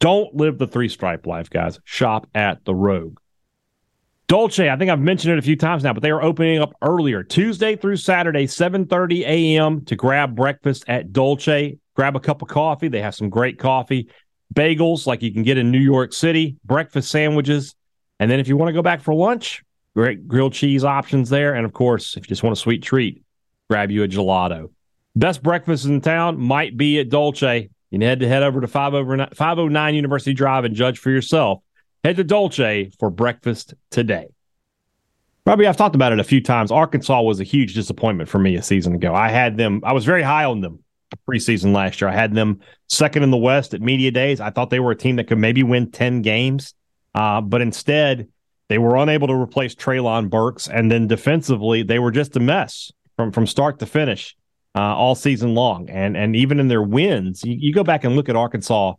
Don't 0.00 0.34
live 0.34 0.58
the 0.58 0.66
three 0.66 0.88
stripe 0.88 1.26
life, 1.26 1.50
guys. 1.50 1.78
Shop 1.84 2.26
at 2.34 2.64
the 2.64 2.74
Rogue. 2.74 3.18
Dolce, 4.26 4.70
I 4.70 4.76
think 4.76 4.90
I've 4.90 5.00
mentioned 5.00 5.34
it 5.34 5.38
a 5.38 5.42
few 5.42 5.56
times 5.56 5.82
now, 5.82 5.92
but 5.92 6.02
they 6.02 6.10
are 6.10 6.22
opening 6.22 6.60
up 6.60 6.72
earlier, 6.80 7.22
Tuesday 7.22 7.76
through 7.76 7.96
Saturday, 7.96 8.46
7:30 8.46 9.20
a.m. 9.22 9.84
to 9.84 9.96
grab 9.96 10.34
breakfast 10.34 10.84
at 10.88 11.12
Dolce. 11.12 11.78
Grab 11.94 12.16
a 12.16 12.20
cup 12.20 12.42
of 12.42 12.48
coffee. 12.48 12.88
They 12.88 13.02
have 13.02 13.14
some 13.14 13.30
great 13.30 13.58
coffee, 13.58 14.08
bagels 14.52 15.06
like 15.06 15.22
you 15.22 15.32
can 15.32 15.42
get 15.42 15.58
in 15.58 15.70
New 15.70 15.78
York 15.78 16.12
City, 16.12 16.56
breakfast 16.64 17.10
sandwiches, 17.10 17.74
and 18.18 18.30
then 18.30 18.40
if 18.40 18.48
you 18.48 18.56
want 18.56 18.68
to 18.68 18.72
go 18.72 18.82
back 18.82 19.00
for 19.00 19.14
lunch, 19.14 19.62
great 19.94 20.26
grilled 20.26 20.54
cheese 20.54 20.84
options 20.84 21.28
there. 21.28 21.54
And 21.54 21.64
of 21.64 21.72
course, 21.72 22.16
if 22.16 22.24
you 22.24 22.28
just 22.28 22.42
want 22.42 22.56
a 22.56 22.60
sweet 22.60 22.82
treat, 22.82 23.22
grab 23.68 23.90
you 23.90 24.02
a 24.02 24.08
gelato. 24.08 24.70
Best 25.14 25.42
breakfast 25.42 25.84
in 25.84 26.00
town 26.00 26.40
might 26.40 26.76
be 26.76 26.98
at 26.98 27.10
Dolce. 27.10 27.70
You 27.90 28.00
head 28.00 28.20
to 28.20 28.28
head 28.28 28.42
over 28.42 28.60
to 28.60 28.66
509 28.66 29.94
University 29.94 30.34
Drive 30.34 30.64
and 30.64 30.74
judge 30.74 30.98
for 30.98 31.10
yourself. 31.10 31.62
Head 32.04 32.16
to 32.16 32.24
Dolce 32.24 32.90
for 33.00 33.08
breakfast 33.08 33.72
today. 33.90 34.26
Robbie, 35.46 35.66
I've 35.66 35.78
talked 35.78 35.94
about 35.94 36.12
it 36.12 36.20
a 36.20 36.24
few 36.24 36.42
times. 36.42 36.70
Arkansas 36.70 37.22
was 37.22 37.40
a 37.40 37.44
huge 37.44 37.72
disappointment 37.72 38.28
for 38.28 38.38
me 38.38 38.56
a 38.56 38.62
season 38.62 38.94
ago. 38.94 39.14
I 39.14 39.30
had 39.30 39.56
them, 39.56 39.80
I 39.82 39.94
was 39.94 40.04
very 40.04 40.22
high 40.22 40.44
on 40.44 40.60
them 40.60 40.80
preseason 41.26 41.74
last 41.74 42.02
year. 42.02 42.10
I 42.10 42.14
had 42.14 42.34
them 42.34 42.60
second 42.90 43.22
in 43.22 43.30
the 43.30 43.38
West 43.38 43.72
at 43.72 43.80
Media 43.80 44.10
Days. 44.10 44.38
I 44.38 44.50
thought 44.50 44.68
they 44.68 44.80
were 44.80 44.90
a 44.90 44.96
team 44.96 45.16
that 45.16 45.28
could 45.28 45.38
maybe 45.38 45.62
win 45.62 45.90
10 45.90 46.20
games, 46.20 46.74
uh, 47.14 47.40
but 47.40 47.62
instead, 47.62 48.28
they 48.68 48.76
were 48.76 48.96
unable 48.96 49.28
to 49.28 49.34
replace 49.34 49.74
Treylon 49.74 50.28
Burks. 50.28 50.68
And 50.68 50.90
then 50.90 51.06
defensively, 51.06 51.82
they 51.82 51.98
were 51.98 52.10
just 52.10 52.36
a 52.36 52.40
mess 52.40 52.92
from, 53.16 53.32
from 53.32 53.46
start 53.46 53.78
to 53.78 53.86
finish 53.86 54.36
uh, 54.74 54.80
all 54.80 55.14
season 55.14 55.54
long. 55.54 55.88
And, 55.88 56.18
and 56.18 56.36
even 56.36 56.60
in 56.60 56.68
their 56.68 56.82
wins, 56.82 57.44
you, 57.44 57.56
you 57.58 57.72
go 57.72 57.84
back 57.84 58.04
and 58.04 58.14
look 58.14 58.28
at 58.28 58.36
Arkansas 58.36 58.94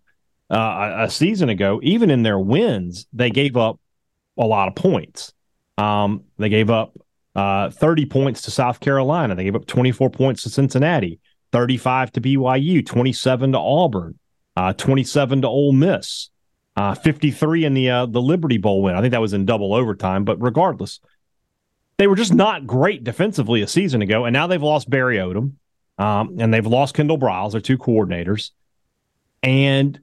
uh, 0.49 0.95
a 0.99 1.09
season 1.09 1.49
ago, 1.49 1.79
even 1.83 2.11
in 2.11 2.23
their 2.23 2.39
wins, 2.39 3.07
they 3.13 3.29
gave 3.29 3.57
up 3.57 3.79
a 4.37 4.45
lot 4.45 4.67
of 4.67 4.75
points. 4.75 5.33
Um, 5.77 6.25
they 6.37 6.49
gave 6.49 6.69
up 6.69 6.97
uh, 7.35 7.69
30 7.69 8.05
points 8.05 8.43
to 8.43 8.51
South 8.51 8.79
Carolina. 8.79 9.35
They 9.35 9.43
gave 9.43 9.55
up 9.55 9.65
24 9.65 10.09
points 10.09 10.43
to 10.43 10.49
Cincinnati, 10.49 11.19
35 11.51 12.11
to 12.13 12.21
BYU, 12.21 12.85
27 12.85 13.51
to 13.53 13.57
Auburn, 13.57 14.19
uh, 14.55 14.73
27 14.73 15.41
to 15.41 15.47
Ole 15.47 15.73
Miss, 15.73 16.29
uh, 16.75 16.95
53 16.95 17.65
in 17.65 17.73
the 17.73 17.89
uh, 17.89 18.05
the 18.05 18.21
Liberty 18.21 18.57
Bowl 18.57 18.83
win. 18.83 18.95
I 18.95 19.01
think 19.01 19.11
that 19.11 19.21
was 19.21 19.33
in 19.33 19.45
double 19.45 19.73
overtime, 19.73 20.25
but 20.25 20.41
regardless, 20.41 20.99
they 21.97 22.07
were 22.07 22.15
just 22.15 22.33
not 22.33 22.67
great 22.67 23.03
defensively 23.03 23.61
a 23.61 23.67
season 23.67 24.01
ago, 24.01 24.25
and 24.25 24.33
now 24.33 24.47
they've 24.47 24.61
lost 24.61 24.89
Barry 24.89 25.17
Odom, 25.17 25.53
um, 25.97 26.37
and 26.39 26.53
they've 26.53 26.65
lost 26.65 26.93
Kendall 26.93 27.17
Briles, 27.17 27.51
their 27.51 27.61
two 27.61 27.77
coordinators, 27.77 28.51
and 29.41 29.99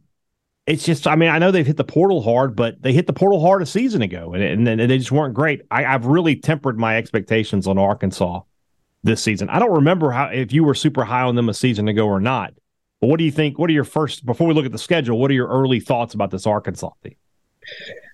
it's 0.67 0.85
just, 0.85 1.07
I 1.07 1.17
mean, 1.17 1.29
I 1.29 1.39
know 1.39 1.51
they've 1.51 1.67
hit 1.67 1.77
the 1.77 1.85
portal 1.85 2.23
hard, 2.23 2.55
but 2.55 2.81
they 2.83 2.93
hit 2.93 3.07
the 3.07 3.13
portal 3.13 3.41
hard 3.41 3.63
a 3.63 3.67
season 3.67 4.01
ago, 4.03 4.33
and, 4.33 4.43
and, 4.43 4.81
and 4.81 4.91
they 4.91 4.99
just 4.99 5.11
weren't 5.11 5.35
great. 5.35 5.63
I, 5.71 5.85
I've 5.85 6.07
really 6.07 6.37
tempered 6.37 6.79
my 6.79 6.97
expectations 6.97 7.67
on 7.67 7.79
Arkansas 7.79 8.43
this 9.03 9.23
season. 9.23 9.49
I 9.49 9.59
don't 9.59 9.73
remember 9.73 10.13
how 10.13 10.27
if 10.27 10.53
you 10.53 10.63
were 10.63 10.75
super 10.75 11.05
high 11.05 11.23
on 11.23 11.35
them 11.35 11.49
a 11.49 11.55
season 11.55 11.89
ago 11.89 12.07
or 12.07 12.21
not. 12.21 12.55
But 13.01 13.09
what 13.09 13.19
do 13.19 13.25
you 13.25 13.33
think? 13.33 13.59
What 13.59 13.69
are 13.69 13.73
your 13.73 13.83
first 13.83 14.25
before 14.25 14.47
we 14.47 14.55
look 14.55 14.65
at 14.65 14.71
the 14.71 14.79
schedule? 14.79 15.19
What 15.19 15.31
are 15.33 15.35
your 15.35 15.49
early 15.49 15.81
thoughts 15.81 16.15
about 16.15 16.31
this 16.31 16.47
Arkansas 16.47 16.91
team? 17.03 17.17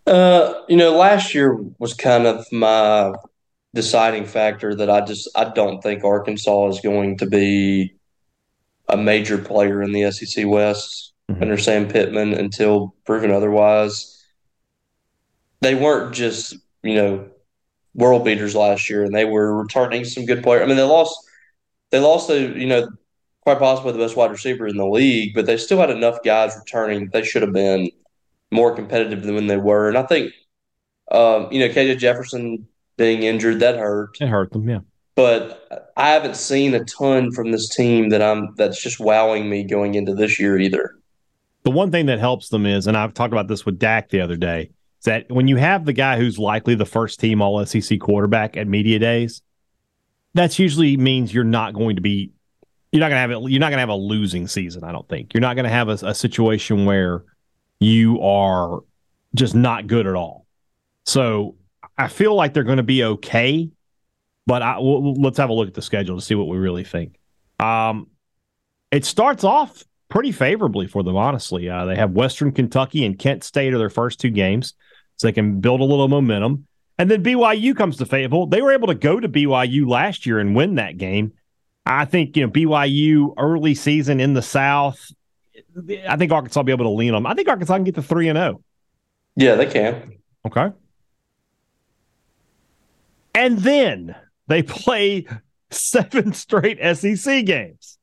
Uh, 0.07 0.55
you 0.67 0.79
know, 0.79 0.97
last 0.97 1.35
year 1.35 1.59
was 1.79 1.93
kind 1.93 2.27
of 2.27 2.51
my 2.51 3.13
deciding 3.75 4.25
factor 4.25 4.75
that 4.75 4.89
I 4.89 5.03
just 5.03 5.29
I 5.37 5.45
don't 5.51 5.83
think 5.83 6.05
Arkansas 6.05 6.69
is 6.69 6.81
going 6.81 7.19
to 7.19 7.27
be 7.27 7.95
a 8.89 8.97
major 8.97 9.37
player 9.37 9.83
in 9.83 9.93
the 9.93 10.11
SEC 10.11 10.47
West 10.47 11.13
mm-hmm. 11.31 11.43
under 11.43 11.59
Sam 11.59 11.89
Pittman 11.89 12.35
until 12.35 12.95
proven 13.05 13.31
otherwise. 13.31 14.15
They 15.61 15.75
weren't 15.75 16.15
just, 16.15 16.57
you 16.83 16.95
know, 16.95 17.29
world 17.95 18.25
beaters 18.25 18.55
last 18.55 18.89
year, 18.89 19.05
and 19.05 19.15
they 19.15 19.25
were 19.25 19.57
returning 19.57 20.05
some 20.05 20.25
good 20.25 20.43
players. 20.43 20.63
I 20.63 20.67
mean, 20.67 20.77
they 20.77 20.83
lost, 20.83 21.17
they 21.91 21.99
lost, 21.99 22.31
a, 22.31 22.41
you 22.59 22.67
know, 22.67 22.89
quite 23.43 23.59
possibly 23.59 23.93
the 23.93 23.99
best 23.99 24.17
wide 24.17 24.31
receiver 24.31 24.67
in 24.67 24.77
the 24.77 24.87
league, 24.87 25.35
but 25.35 25.47
they 25.47 25.57
still 25.57 25.79
had 25.79 25.91
enough 25.91 26.19
guys 26.25 26.57
returning. 26.57 27.09
They 27.13 27.25
should 27.25 27.43
have 27.43 27.53
been 27.53 27.91
more 28.51 28.75
competitive 28.75 29.23
than 29.23 29.35
when 29.35 29.47
they 29.47 29.57
were. 29.57 29.89
And 29.89 29.99
I 29.99 30.05
think, 30.05 30.33
um, 31.11 31.49
you 31.51 31.61
know, 31.61 31.73
KJ 31.73 31.99
Jefferson 31.99 32.69
being 32.97 33.23
injured 33.23 33.61
that 33.61 33.77
hurt. 33.77 34.21
It 34.21 34.29
hurt 34.29 34.53
them, 34.53 34.69
yeah. 34.69 34.81
But 35.15 35.93
I 35.97 36.11
haven't 36.11 36.37
seen 36.37 36.75
a 36.75 36.85
ton 36.85 37.33
from 37.33 37.51
this 37.51 37.75
team 37.75 38.11
that 38.11 38.23
I'm 38.23 38.55
that's 38.57 38.81
just 38.81 39.01
wowing 39.01 39.49
me 39.49 39.65
going 39.65 39.95
into 39.95 40.15
this 40.15 40.39
year 40.39 40.59
either. 40.59 40.98
The 41.65 41.71
one 41.71 41.91
thing 41.91 42.07
that 42.07 42.19
helps 42.19 42.49
them 42.49 42.67
is, 42.67 42.87
and 42.87 42.97
I've 42.97 43.15
talked 43.15 43.33
about 43.33 43.49
this 43.49 43.67
with 43.67 43.79
Dak 43.79 44.09
the 44.09 44.21
other 44.21 44.37
day, 44.37 44.71
is 45.01 45.05
that 45.05 45.31
when 45.31 45.49
you 45.49 45.57
have 45.57 45.85
the 45.85 45.93
guy 45.93 46.17
who's 46.17 46.39
likely 46.39 46.75
the 46.75 46.87
first 46.87 47.21
team 47.21 47.43
All 47.43 47.65
SEC 47.65 48.01
quarterback 48.01 48.57
at 48.57 48.67
media 48.67 48.99
days, 48.99 49.43
that's 50.35 50.59
usually 50.59 50.97
means 50.97 51.33
you're 51.33 51.45
not 51.45 51.75
going 51.75 51.97
to 51.97 52.03
be 52.03 52.33
you're 52.93 53.01
not 53.01 53.09
going 53.09 53.17
to 53.17 53.21
have 53.21 53.31
it. 53.31 53.51
You're 53.51 53.61
not 53.61 53.69
going 53.69 53.77
to 53.77 53.81
have 53.81 53.89
a 53.91 53.95
losing 53.95 54.49
season. 54.49 54.83
I 54.83 54.93
don't 54.93 55.07
think 55.09 55.35
you're 55.35 55.43
not 55.43 55.57
going 55.57 55.65
to 55.65 55.71
have 55.71 55.89
a, 55.89 56.07
a, 56.07 56.15
situation 56.15 56.87
where 56.87 57.25
you 57.81 58.21
are 58.23 58.81
just 59.35 59.55
not 59.55 59.87
good 59.87 60.07
at 60.07 60.15
all. 60.15 60.47
So 61.05 61.57
I 61.99 62.09
feel 62.09 62.35
like 62.35 62.55
they're 62.55 62.65
going 62.65 62.79
to 62.79 62.83
be 62.83 63.05
okay. 63.05 63.71
But 64.47 64.63
I, 64.63 64.79
we'll, 64.79 65.15
let's 65.15 65.37
have 65.37 65.51
a 65.51 65.53
look 65.53 65.69
at 65.69 65.75
the 65.75 65.83
schedule 65.83 66.17
to 66.17 66.25
see 66.25 66.35
what 66.35 66.49
we 66.49 66.57
really 66.57 66.85
think. 66.85 67.17
Um, 67.61 68.07
it 68.91 69.05
starts 69.05 69.45
off 69.45 69.85
pretty 70.09 70.33
favorably 70.33 70.87
for 70.87 71.03
them, 71.03 71.17
honestly. 71.17 71.69
Uh, 71.69 71.85
they 71.85 71.97
have 71.97 72.13
Western 72.13 72.53
Kentucky 72.53 73.05
and 73.05 73.19
Kent 73.19 73.45
State 73.45 73.75
are 73.75 73.79
their 73.79 73.91
first 73.91 74.21
two 74.21 74.31
games, 74.31 74.75
so 75.17 75.27
they 75.27 75.33
can 75.33 75.61
build 75.61 75.81
a 75.81 75.85
little 75.85 76.09
momentum. 76.09 76.67
And 76.99 77.11
then 77.11 77.23
BYU 77.23 77.77
comes 77.77 77.97
to 77.99 78.07
Fayetteville. 78.07 78.47
They 78.47 78.61
were 78.61 78.73
able 78.73 78.89
to 78.89 78.95
go 78.95 79.21
to 79.21 79.29
BYU 79.29 79.87
last 79.89 80.27
year 80.27 80.41
and 80.41 80.57
win 80.57 80.77
that 80.77 80.99
game. 80.99 81.33
I 81.87 82.05
think 82.05 82.37
you 82.37 82.45
know 82.45 82.53
BYU 82.53 83.35
early 83.39 83.75
season 83.75 84.21
in 84.21 84.35
the 84.35 84.43
South. 84.43 85.13
I 86.09 86.17
think 86.17 86.33
Arkansas 86.33 86.61
will 86.61 86.65
be 86.65 86.73
able 86.73 86.87
to 86.87 86.91
lean 86.91 87.15
on. 87.15 87.23
Them. 87.23 87.31
I 87.31 87.35
think 87.35 87.49
Arkansas 87.49 87.75
can 87.75 87.85
get 87.85 87.95
the 87.95 88.03
three 88.03 88.29
and 88.29 88.37
zero. 88.37 88.55
Oh. 88.59 88.63
Yeah, 89.37 89.55
they 89.55 89.67
can. 89.67 90.19
Okay. 90.47 90.71
And 93.35 93.59
then 93.59 94.17
they 94.49 94.63
play 94.65 95.27
seven 95.71 96.33
straight 96.33 96.79
SEC 96.97 97.45
games 97.45 97.99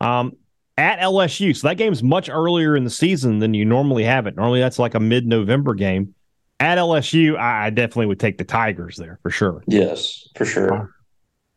um, 0.00 0.36
at 0.76 1.00
LSU. 1.00 1.56
So 1.56 1.68
that 1.68 1.76
game's 1.76 2.02
much 2.02 2.28
earlier 2.28 2.76
in 2.76 2.84
the 2.84 2.90
season 2.90 3.38
than 3.38 3.54
you 3.54 3.64
normally 3.64 4.04
have 4.04 4.26
it. 4.26 4.36
Normally 4.36 4.60
that's 4.60 4.78
like 4.78 4.94
a 4.94 5.00
mid-November 5.00 5.74
game. 5.74 6.14
At 6.58 6.78
LSU, 6.78 7.38
I 7.38 7.70
definitely 7.70 8.06
would 8.06 8.20
take 8.20 8.36
the 8.36 8.44
Tigers 8.44 8.96
there 8.96 9.18
for 9.22 9.30
sure. 9.30 9.62
Yes, 9.66 10.28
for 10.36 10.44
sure. 10.44 10.90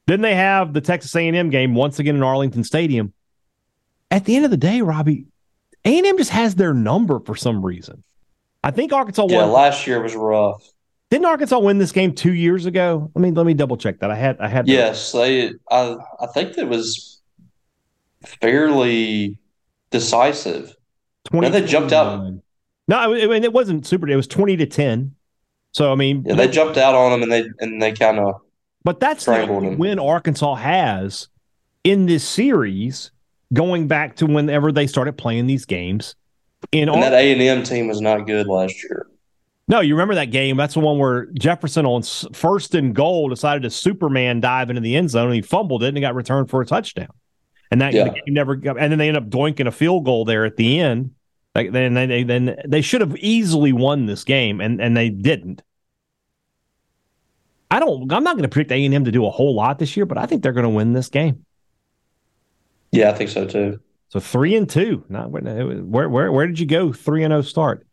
Then 0.08 0.22
they 0.22 0.36
have 0.36 0.74
the 0.74 0.82
Texas 0.82 1.16
A&M 1.16 1.50
game 1.50 1.76
once 1.76 2.00
again 2.00 2.16
in 2.16 2.24
Arlington 2.24 2.64
Stadium. 2.64 3.14
At 4.12 4.26
the 4.26 4.36
end 4.36 4.46
of 4.46 4.52
the 4.52 4.58
day, 4.58 4.82
Robbie, 4.82 5.26
A&M 5.86 6.18
just 6.18 6.30
has 6.32 6.56
their 6.56 6.74
number 6.74 7.20
for 7.20 7.36
some 7.36 7.66
reason. 7.66 8.04
I 8.64 8.72
think 8.72 8.94
Arkansas 8.94 9.28
yeah, 9.30 9.38
won. 9.38 9.48
Yeah, 9.48 9.54
last 9.54 9.88
year 9.88 10.02
was 10.02 10.16
rough. 10.16 10.64
Didn't 11.10 11.26
Arkansas 11.26 11.60
win 11.60 11.78
this 11.78 11.92
game 11.92 12.16
two 12.16 12.34
years 12.34 12.66
ago? 12.66 13.12
Let 13.14 13.22
me 13.22 13.32
let 13.32 13.46
me 13.46 13.54
double 13.54 13.78
check 13.78 14.00
that. 14.00 14.10
I 14.10 14.16
had 14.16 14.40
I 14.40 14.48
had. 14.48 14.68
Yes, 14.68 15.12
they. 15.12 15.52
I 15.70 15.98
I 16.20 16.28
think 16.28 16.58
it 16.58 16.68
was 16.68 17.22
fairly 18.26 19.38
decisive. 19.92 20.76
Twenty. 21.26 21.50
They 21.50 21.66
jumped 21.66 21.94
out. 21.94 22.34
No, 22.88 22.98
I 22.98 23.08
mean 23.08 23.44
it 23.44 23.54
wasn't 23.54 23.86
super. 23.86 24.08
It 24.10 24.16
was 24.16 24.28
twenty 24.28 24.58
to 24.58 24.66
ten. 24.66 25.16
So 25.72 25.92
I 25.92 25.96
mean, 25.96 26.24
yeah, 26.26 26.36
they 26.36 26.48
jumped 26.48 26.78
out 26.78 26.94
on 26.96 27.12
them 27.12 27.24
and 27.24 27.32
they 27.32 27.50
and 27.60 27.82
they 27.82 27.94
kind 27.94 28.20
of 28.20 28.42
but 28.84 29.00
that's 29.00 29.26
the 29.26 29.76
win 29.78 29.98
Arkansas 29.98 30.56
has 30.56 31.30
in 31.84 32.06
this 32.06 32.28
series, 32.28 33.12
going 33.54 33.88
back 33.88 34.18
to 34.18 34.26
whenever 34.26 34.72
they 34.72 34.88
started 34.88 35.18
playing 35.18 35.48
these 35.48 35.66
games. 35.66 36.16
In 36.72 36.90
and 36.90 37.02
that 37.02 37.14
A 37.14 37.32
and 37.32 37.42
M 37.42 37.64
team 37.64 37.88
was 37.88 38.02
not 38.02 38.26
good 38.26 38.48
last 38.48 38.84
year. 38.84 39.08
No, 39.68 39.80
you 39.80 39.94
remember 39.94 40.16
that 40.16 40.32
game? 40.32 40.58
That's 40.58 40.74
the 40.74 40.82
one 40.82 40.98
where 40.98 41.28
Jefferson 41.28 41.86
on 41.86 42.04
first 42.34 42.76
and 42.76 42.94
goal 42.94 43.30
decided 43.30 43.64
to 43.64 43.70
Superman 43.70 44.42
dive 44.42 44.70
into 44.70 44.82
the 44.82 44.96
end 44.96 45.10
zone 45.10 45.28
and 45.28 45.36
he 45.36 45.42
fumbled 45.42 45.84
it 45.84 45.88
and 45.88 45.98
he 45.98 46.02
got 46.02 46.16
returned 46.16 46.50
for 46.50 46.62
a 46.62 46.66
touchdown. 46.66 47.14
And 47.74 47.82
that 47.82 47.92
yeah. 47.92 48.10
game 48.10 48.22
never 48.28 48.56
got, 48.56 48.78
and 48.78 48.92
then 48.92 49.00
they 49.00 49.08
end 49.08 49.18
up 49.18 49.32
doinking 49.32 49.66
a 49.66 49.72
field 49.72 50.06
goal 50.06 50.26
there 50.26 50.46
at 50.46 50.58
the 50.58 50.80
end. 50.80 51.10
Like 51.56 51.72
then 51.72 51.96
they 51.96 52.22
then 52.22 52.56
they 52.68 52.82
should 52.82 53.02
have 53.02 53.18
easily 53.18 53.74
won 53.74 54.06
this 54.06 54.24
game 54.24 54.62
and 54.62 54.80
and 54.80 54.96
they 54.96 55.10
didn't. 55.10 55.64
I 57.72 57.80
don't. 57.80 58.14
I'm 58.14 58.24
not 58.24 58.36
going 58.36 58.44
to 58.44 58.48
predict 58.48 58.72
A 58.72 58.86
and 58.86 58.94
M 58.94 59.06
to 59.06 59.12
do 59.12 59.26
a 59.26 59.32
whole 59.32 59.56
lot 59.56 59.80
this 59.80 59.98
year, 59.98 60.06
but 60.06 60.20
I 60.20 60.28
think 60.28 60.44
they're 60.44 60.54
going 60.54 60.66
to 60.66 60.70
win 60.70 60.94
this 60.94 61.10
game. 61.10 61.48
Yeah, 62.92 63.10
I 63.10 63.16
think 63.16 63.32
so 63.32 63.48
too. 63.48 63.80
So 64.10 64.20
three 64.20 64.56
and 64.56 64.70
two. 64.70 65.04
Not 65.10 65.32
where 65.32 66.08
where 66.08 66.32
where 66.32 66.46
did 66.46 66.60
you 66.60 66.68
go? 66.68 66.94
Three 66.94 67.24
and 67.24 67.32
zero 67.32 67.40
oh 67.40 67.42
start. 67.42 67.88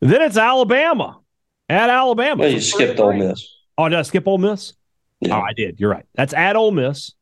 Then 0.00 0.22
it's 0.22 0.38
Alabama 0.38 1.20
at 1.68 1.90
Alabama. 1.90 2.44
Well, 2.44 2.52
you 2.52 2.62
skipped 2.62 2.98
Ole 3.00 3.12
Miss. 3.12 3.46
Oh, 3.76 3.86
did 3.90 3.98
I 3.98 4.02
skip 4.02 4.26
Ole 4.26 4.38
Miss? 4.38 4.72
Yeah. 5.20 5.36
Oh, 5.36 5.42
I 5.42 5.52
did. 5.52 5.78
You're 5.78 5.90
right. 5.90 6.06
That's 6.14 6.32
at 6.32 6.56
Ole 6.56 6.70
Miss. 6.70 7.12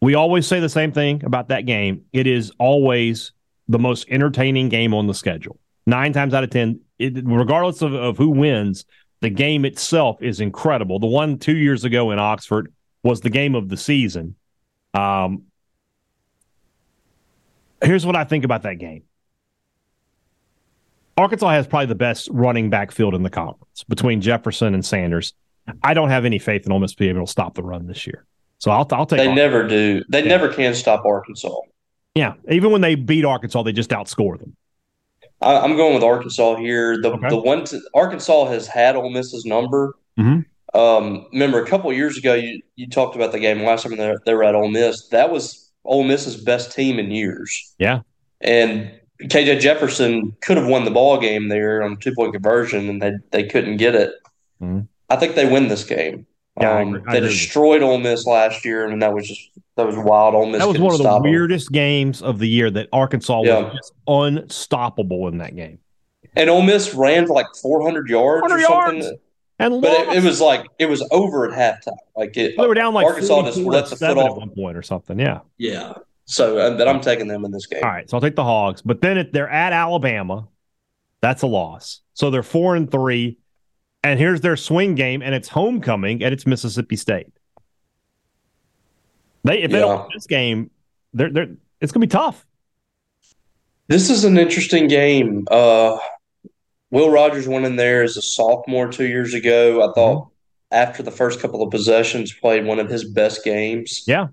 We 0.00 0.14
always 0.14 0.46
say 0.46 0.60
the 0.60 0.68
same 0.68 0.92
thing 0.92 1.24
about 1.24 1.48
that 1.48 1.66
game. 1.66 2.04
It 2.12 2.26
is 2.26 2.52
always 2.58 3.32
the 3.68 3.78
most 3.78 4.06
entertaining 4.08 4.68
game 4.68 4.94
on 4.94 5.06
the 5.06 5.14
schedule. 5.14 5.58
Nine 5.86 6.12
times 6.12 6.34
out 6.34 6.44
of 6.44 6.50
ten, 6.50 6.80
it, 6.98 7.14
regardless 7.24 7.82
of, 7.82 7.94
of 7.94 8.16
who 8.16 8.30
wins, 8.30 8.84
the 9.20 9.30
game 9.30 9.64
itself 9.64 10.22
is 10.22 10.40
incredible. 10.40 10.98
The 11.00 11.06
one 11.06 11.38
two 11.38 11.56
years 11.56 11.84
ago 11.84 12.10
in 12.12 12.18
Oxford 12.18 12.72
was 13.02 13.20
the 13.20 13.30
game 13.30 13.54
of 13.54 13.68
the 13.68 13.76
season. 13.76 14.36
Um, 14.94 15.44
here's 17.82 18.06
what 18.06 18.16
I 18.16 18.24
think 18.24 18.44
about 18.44 18.62
that 18.62 18.78
game. 18.78 19.02
Arkansas 21.16 21.50
has 21.50 21.66
probably 21.66 21.86
the 21.86 21.96
best 21.96 22.28
running 22.30 22.70
back 22.70 22.92
field 22.92 23.14
in 23.14 23.24
the 23.24 23.30
conference 23.30 23.82
between 23.88 24.20
Jefferson 24.20 24.74
and 24.74 24.84
Sanders. 24.84 25.34
I 25.82 25.92
don't 25.92 26.10
have 26.10 26.24
any 26.24 26.38
faith 26.38 26.64
in 26.64 26.70
Ole 26.70 26.78
Miss 26.78 26.94
being 26.94 27.16
able 27.16 27.26
to 27.26 27.30
stop 27.30 27.54
the 27.54 27.62
run 27.64 27.88
this 27.88 28.06
year. 28.06 28.24
So 28.58 28.70
I'll, 28.70 28.86
I'll 28.92 29.06
take. 29.06 29.18
They 29.18 29.28
Arkansas. 29.28 29.34
never 29.34 29.68
do. 29.68 30.04
They 30.08 30.22
yeah. 30.22 30.28
never 30.28 30.48
can 30.48 30.74
stop 30.74 31.04
Arkansas. 31.04 31.54
Yeah, 32.14 32.34
even 32.50 32.72
when 32.72 32.80
they 32.80 32.96
beat 32.96 33.24
Arkansas, 33.24 33.62
they 33.62 33.72
just 33.72 33.90
outscore 33.90 34.38
them. 34.38 34.56
I, 35.40 35.64
am 35.64 35.76
going 35.76 35.94
with 35.94 36.02
Arkansas 36.02 36.56
here. 36.56 37.00
The 37.00 37.12
okay. 37.12 37.28
the 37.28 37.36
one 37.36 37.64
to, 37.66 37.80
Arkansas 37.94 38.46
has 38.46 38.66
had 38.66 38.96
Ole 38.96 39.10
Miss's 39.10 39.44
number. 39.44 39.94
Mm-hmm. 40.18 40.78
Um, 40.78 41.26
remember 41.32 41.62
a 41.62 41.66
couple 41.66 41.92
years 41.92 42.18
ago, 42.18 42.34
you 42.34 42.60
you 42.76 42.88
talked 42.88 43.14
about 43.14 43.32
the 43.32 43.38
game 43.38 43.62
last 43.62 43.84
time 43.84 43.96
they, 43.96 44.14
they 44.26 44.34
were 44.34 44.44
at 44.44 44.54
Ole 44.54 44.68
Miss. 44.68 45.08
That 45.08 45.30
was 45.30 45.70
Ole 45.84 46.04
Miss's 46.04 46.42
best 46.42 46.72
team 46.72 46.98
in 46.98 47.10
years. 47.10 47.74
Yeah, 47.78 48.00
and 48.40 48.90
KJ 49.22 49.60
Jefferson 49.60 50.36
could 50.42 50.56
have 50.56 50.66
won 50.66 50.84
the 50.84 50.90
ball 50.90 51.20
game 51.20 51.48
there 51.48 51.82
on 51.82 51.96
two 51.98 52.14
point 52.14 52.32
conversion, 52.32 52.88
and 52.88 53.00
they 53.00 53.12
they 53.30 53.44
couldn't 53.44 53.76
get 53.76 53.94
it. 53.94 54.12
Mm-hmm. 54.60 54.80
I 55.08 55.16
think 55.16 55.36
they 55.36 55.50
win 55.50 55.68
this 55.68 55.84
game. 55.84 56.26
Yeah, 56.60 56.78
um, 56.78 57.02
they 57.10 57.20
destroyed 57.20 57.82
Ole 57.82 57.98
Miss 57.98 58.26
last 58.26 58.64
year, 58.64 58.86
and 58.86 59.00
that 59.02 59.12
was 59.12 59.28
just 59.28 59.50
that 59.76 59.86
was 59.86 59.96
wild. 59.96 60.34
Ole 60.34 60.46
Miss. 60.46 60.60
That 60.60 60.68
was 60.68 60.78
one 60.78 60.94
of 60.94 60.98
the 61.02 61.20
weirdest 61.22 61.66
them. 61.66 61.74
games 61.74 62.22
of 62.22 62.38
the 62.38 62.48
year. 62.48 62.70
That 62.70 62.88
Arkansas 62.92 63.42
yeah. 63.44 63.60
was 63.60 63.74
just 63.74 63.92
unstoppable 64.06 65.28
in 65.28 65.38
that 65.38 65.54
game. 65.54 65.78
And 66.36 66.50
Ole 66.50 66.62
Miss 66.62 66.94
ran 66.94 67.26
for 67.26 67.34
like 67.34 67.46
400 67.60 68.08
yards 68.08 68.40
400 68.40 68.54
or 68.54 68.66
something. 68.66 69.02
Yards. 69.02 69.18
And 69.60 69.82
but 69.82 69.90
it, 69.90 70.18
it, 70.18 70.24
was 70.24 70.40
like 70.40 70.66
it 70.78 70.86
was 70.86 71.06
over 71.10 71.50
at 71.50 71.56
halftime. 71.56 71.96
Like 72.16 72.36
it, 72.36 72.56
they 72.56 72.66
were 72.66 72.74
down 72.74 72.94
like 72.94 73.06
Arkansas 73.06 73.42
just 73.42 73.58
let 73.58 73.88
the 73.88 73.96
foot 73.96 74.16
off 74.16 74.30
at 74.30 74.36
one 74.36 74.50
point 74.50 74.76
or 74.76 74.82
something. 74.82 75.18
Yeah, 75.18 75.40
yeah. 75.56 75.94
So 76.26 76.58
uh, 76.58 76.76
then 76.76 76.86
I'm 76.86 77.00
taking 77.00 77.26
them 77.26 77.44
in 77.44 77.50
this 77.50 77.66
game. 77.66 77.82
All 77.82 77.90
right, 77.90 78.08
so 78.08 78.16
I'll 78.16 78.20
take 78.20 78.36
the 78.36 78.44
Hogs. 78.44 78.82
But 78.82 79.00
then 79.00 79.18
if 79.18 79.32
they're 79.32 79.48
at 79.48 79.72
Alabama, 79.72 80.46
that's 81.20 81.42
a 81.42 81.48
loss. 81.48 82.02
So 82.14 82.30
they're 82.30 82.44
four 82.44 82.76
and 82.76 82.88
three. 82.88 83.38
And 84.08 84.18
here's 84.18 84.40
their 84.40 84.56
swing 84.56 84.94
game, 84.94 85.20
and 85.20 85.34
it's 85.34 85.48
homecoming, 85.48 86.24
and 86.24 86.32
it's 86.32 86.46
Mississippi 86.46 86.96
State. 86.96 87.26
They 89.44 89.62
if 89.62 89.70
they 89.70 89.80
yeah. 89.80 89.84
don't 89.84 90.00
win 90.00 90.10
this 90.14 90.26
game, 90.26 90.70
they're 91.12 91.30
they're 91.30 91.48
it's 91.82 91.92
gonna 91.92 92.06
be 92.06 92.10
tough. 92.10 92.46
This 93.88 94.08
is 94.08 94.24
an 94.24 94.38
interesting 94.38 94.88
game. 94.88 95.46
Uh, 95.50 95.98
Will 96.90 97.10
Rogers 97.10 97.46
went 97.46 97.66
in 97.66 97.76
there 97.76 98.02
as 98.02 98.16
a 98.16 98.22
sophomore 98.22 98.88
two 98.88 99.06
years 99.06 99.34
ago. 99.34 99.82
I 99.82 99.92
thought 99.92 100.22
mm-hmm. 100.24 100.28
after 100.72 101.02
the 101.02 101.10
first 101.10 101.40
couple 101.40 101.62
of 101.62 101.70
possessions, 101.70 102.32
played 102.32 102.64
one 102.64 102.78
of 102.78 102.88
his 102.88 103.04
best 103.04 103.44
games. 103.44 104.04
Yeah. 104.06 104.28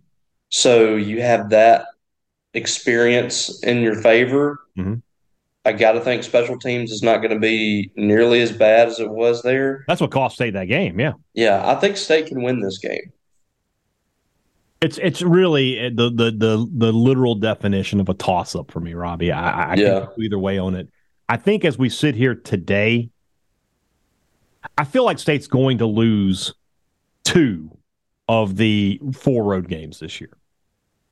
So 0.47 0.95
you 0.95 1.21
have 1.21 1.49
that 1.49 1.87
experience 2.53 3.61
in 3.61 3.81
your 3.81 4.01
favor. 4.01 4.61
Mm-hmm. 4.77 4.95
I 5.65 5.73
got 5.73 5.93
to 5.93 6.01
think 6.01 6.23
special 6.23 6.59
teams 6.59 6.91
is 6.91 7.01
not 7.01 7.17
going 7.17 7.33
to 7.33 7.39
be 7.39 7.91
nearly 7.95 8.41
as 8.41 8.51
bad 8.51 8.87
as 8.87 8.99
it 8.99 9.09
was 9.09 9.41
there. 9.41 9.83
That's 9.87 9.99
what 9.99 10.11
cost 10.11 10.35
State 10.35 10.53
that 10.53 10.65
game. 10.65 10.99
Yeah. 10.99 11.13
Yeah, 11.33 11.67
I 11.67 11.75
think 11.75 11.97
State 11.97 12.27
can 12.27 12.43
win 12.43 12.59
this 12.59 12.77
game. 12.77 13.11
It's 14.81 14.99
it's 14.99 15.21
really 15.21 15.87
uh, 15.87 15.89
the 15.93 16.09
the 16.11 16.31
the 16.31 16.69
the 16.71 16.93
literal 16.93 17.33
definition 17.33 17.99
of 17.99 18.09
a 18.09 18.13
toss 18.13 18.55
up 18.55 18.69
for 18.69 18.79
me, 18.79 18.93
Robbie. 18.93 19.31
I, 19.31 19.71
I 19.71 19.75
yeah. 19.75 20.07
either 20.19 20.37
way 20.37 20.59
on 20.59 20.75
it. 20.75 20.89
I 21.27 21.37
think 21.37 21.65
as 21.65 21.77
we 21.77 21.89
sit 21.89 22.13
here 22.13 22.35
today, 22.35 23.09
I 24.77 24.83
feel 24.83 25.03
like 25.03 25.17
State's 25.17 25.47
going 25.47 25.79
to 25.79 25.87
lose 25.87 26.53
two 27.23 27.75
of 28.27 28.57
the 28.57 29.01
four 29.13 29.43
road 29.43 29.67
games 29.67 29.99
this 29.99 30.21
year. 30.21 30.37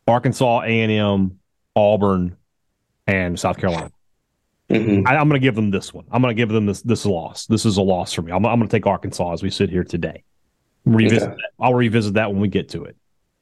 Arkansas, 0.07 0.61
A 0.61 0.81
and 0.81 0.91
M, 0.91 1.39
Auburn, 1.75 2.35
and 3.07 3.39
South 3.39 3.57
Carolina. 3.57 3.91
Mhm. 4.69 5.07
I, 5.07 5.17
I'm 5.17 5.27
going 5.27 5.39
to 5.39 5.45
give 5.45 5.55
them 5.55 5.71
this 5.71 5.93
one. 5.93 6.05
I'm 6.11 6.21
going 6.21 6.35
to 6.35 6.39
give 6.39 6.49
them 6.49 6.65
this 6.65 6.81
this 6.81 7.05
loss. 7.05 7.45
This 7.47 7.65
is 7.65 7.77
a 7.77 7.81
loss 7.81 8.13
for 8.13 8.21
me. 8.21 8.31
I'm, 8.31 8.45
I'm 8.45 8.59
going 8.59 8.67
to 8.67 8.75
take 8.75 8.87
Arkansas 8.87 9.33
as 9.33 9.43
we 9.43 9.49
sit 9.49 9.69
here 9.69 9.83
today. 9.83 10.23
Revisit. 10.85 11.29
Okay. 11.29 11.35
That. 11.35 11.63
I'll 11.63 11.73
revisit 11.73 12.13
that 12.15 12.31
when 12.31 12.39
we 12.39 12.47
get 12.47 12.69
to 12.69 12.85
it. 12.85 12.95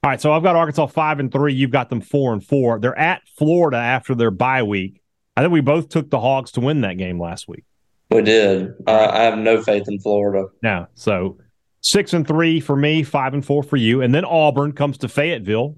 All 0.03 0.10
right. 0.10 0.19
So 0.19 0.34
I've 0.34 0.43
got 0.43 0.55
Arkansas 0.55 0.88
five 0.88 1.19
and 1.19 1.31
three. 1.31 1.53
You've 1.53 1.71
got 1.71 1.89
them 1.89 2.01
four 2.01 2.34
and 2.34 2.43
four. 2.43 2.79
They're 2.79 2.97
at 2.97 3.21
Florida 3.38 3.77
after 3.77 4.15
their 4.15 4.31
bye 4.31 4.63
week. 4.63 5.01
I 5.38 5.41
think 5.41 5.53
we 5.53 5.62
both 5.62 5.89
took 5.89 6.10
the 6.10 6.19
Hogs 6.19 6.51
to 6.53 6.60
win 6.60 6.81
that 6.81 6.97
game 6.97 7.19
last 7.21 7.47
week. 7.47 7.63
We 8.10 8.21
did. 8.21 8.73
Uh, 8.86 9.07
I 9.12 9.23
have 9.23 9.38
no 9.38 9.62
faith 9.62 9.88
in 9.88 9.99
Florida. 9.99 10.47
Now, 10.62 10.89
so 10.95 11.38
six 11.79 12.13
and 12.13 12.27
three 12.27 12.60
for 12.60 12.75
me, 12.75 13.03
five 13.03 13.34
and 13.34 13.45
four 13.45 13.63
for 13.63 13.77
you, 13.77 14.01
and 14.01 14.13
then 14.13 14.25
Auburn 14.25 14.73
comes 14.73 14.97
to 14.99 15.07
Fayetteville. 15.07 15.77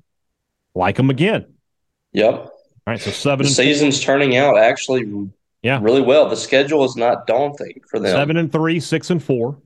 Like 0.73 0.95
them 0.95 1.11
again. 1.11 1.45
Yep. 2.13 2.49
All 2.85 2.91
right. 2.93 2.99
So 3.01 3.11
seven 3.11 3.43
The 3.43 3.47
and 3.49 3.55
season's 3.55 3.99
turning 4.01 4.35
out 4.37 4.57
actually 4.57 5.29
Yeah. 5.61 5.79
really 5.81 6.01
well. 6.01 6.27
The 6.29 6.35
schedule 6.35 6.83
is 6.83 6.95
not 6.95 7.27
daunting 7.27 7.81
for 7.89 7.99
them. 7.99 8.11
seven 8.15 8.37
and 8.37 8.51
three, 8.51 8.79
six 8.79 9.09
and 9.09 9.23
four. 9.23 9.57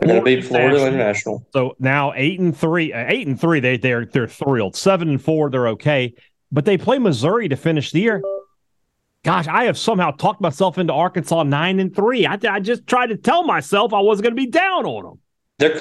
They're 0.00 0.08
going 0.08 0.20
to 0.20 0.24
beat 0.24 0.44
Florida 0.44 0.76
International. 0.76 1.36
International. 1.36 1.46
So 1.52 1.76
now 1.78 2.12
eight 2.16 2.38
and 2.38 2.54
three, 2.54 2.92
uh, 2.92 3.06
eight 3.08 3.26
and 3.26 3.40
three, 3.40 3.60
they 3.60 3.78
they're 3.78 4.04
they're 4.04 4.26
thrilled. 4.28 4.76
Seven 4.76 5.08
and 5.08 5.22
four, 5.22 5.48
they're 5.48 5.68
okay. 5.68 6.14
But 6.52 6.64
they 6.66 6.76
play 6.76 6.98
Missouri 6.98 7.48
to 7.48 7.56
finish 7.56 7.92
the 7.92 8.00
year. 8.00 8.22
Gosh, 9.24 9.48
I 9.48 9.64
have 9.64 9.78
somehow 9.78 10.10
talked 10.12 10.40
myself 10.40 10.76
into 10.78 10.92
Arkansas 10.92 11.42
nine 11.44 11.80
and 11.80 11.94
three. 11.94 12.26
I, 12.26 12.38
I 12.48 12.60
just 12.60 12.86
tried 12.86 13.06
to 13.08 13.16
tell 13.16 13.42
myself 13.42 13.92
I 13.94 14.00
wasn't 14.00 14.24
going 14.24 14.36
to 14.36 14.42
be 14.42 14.50
down 14.50 14.84
on 14.84 15.02
them. 15.04 15.18
They're 15.58 15.78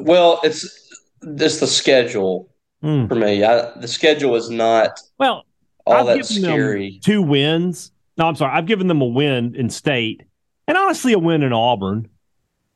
well. 0.00 0.38
It's 0.44 0.92
it's 1.22 1.58
the 1.58 1.66
schedule 1.66 2.48
Hmm. 2.82 3.06
for 3.06 3.14
me. 3.14 3.42
I, 3.42 3.70
the 3.78 3.88
schedule 3.88 4.36
is 4.36 4.50
not 4.50 5.00
Well, 5.18 5.44
all 5.86 5.94
I've 5.94 6.06
that 6.06 6.28
given 6.28 6.42
them 6.42 6.52
scary. 6.52 7.00
two 7.02 7.22
wins. 7.22 7.90
No, 8.18 8.26
I'm 8.26 8.34
sorry. 8.36 8.52
I've 8.52 8.66
given 8.66 8.86
them 8.86 9.00
a 9.00 9.06
win 9.06 9.54
in 9.54 9.70
state, 9.70 10.22
and 10.68 10.76
honestly, 10.76 11.12
a 11.12 11.18
win 11.18 11.42
in 11.42 11.52
Auburn. 11.52 12.08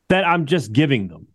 That 0.09 0.25
I'm 0.27 0.47
just 0.47 0.73
giving 0.73 1.07
them. 1.09 1.29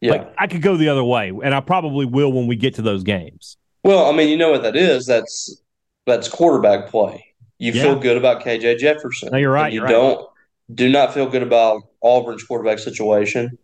Yeah. 0.00 0.12
Like 0.12 0.34
I 0.38 0.46
could 0.46 0.62
go 0.62 0.76
the 0.76 0.88
other 0.88 1.04
way, 1.04 1.28
and 1.44 1.54
I 1.54 1.60
probably 1.60 2.06
will 2.06 2.32
when 2.32 2.46
we 2.46 2.56
get 2.56 2.74
to 2.76 2.82
those 2.82 3.02
games. 3.02 3.56
well, 3.84 4.06
I 4.10 4.16
mean, 4.16 4.28
you 4.28 4.36
know 4.36 4.50
what 4.50 4.62
that 4.62 4.74
is? 4.76 5.04
That's 5.06 5.60
that's 6.06 6.28
quarterback 6.28 6.88
play. 6.88 7.24
You 7.58 7.72
Yeah. 7.72 7.82
feel 7.82 7.98
good 7.98 8.16
about 8.16 8.42
KJ 8.42 8.78
Jefferson. 8.78 9.28
No, 9.32 9.38
you're 9.38 9.52
right, 9.52 9.72
you 9.72 9.80
you're 9.80 9.88
don't 9.88 10.26
do 10.74 10.88
not 10.88 11.12
feel 11.14 11.28
good 11.28 11.42
about 11.42 11.82
Auburn's 12.00 12.42
quarterback 12.42 12.78
situation. 12.78 13.56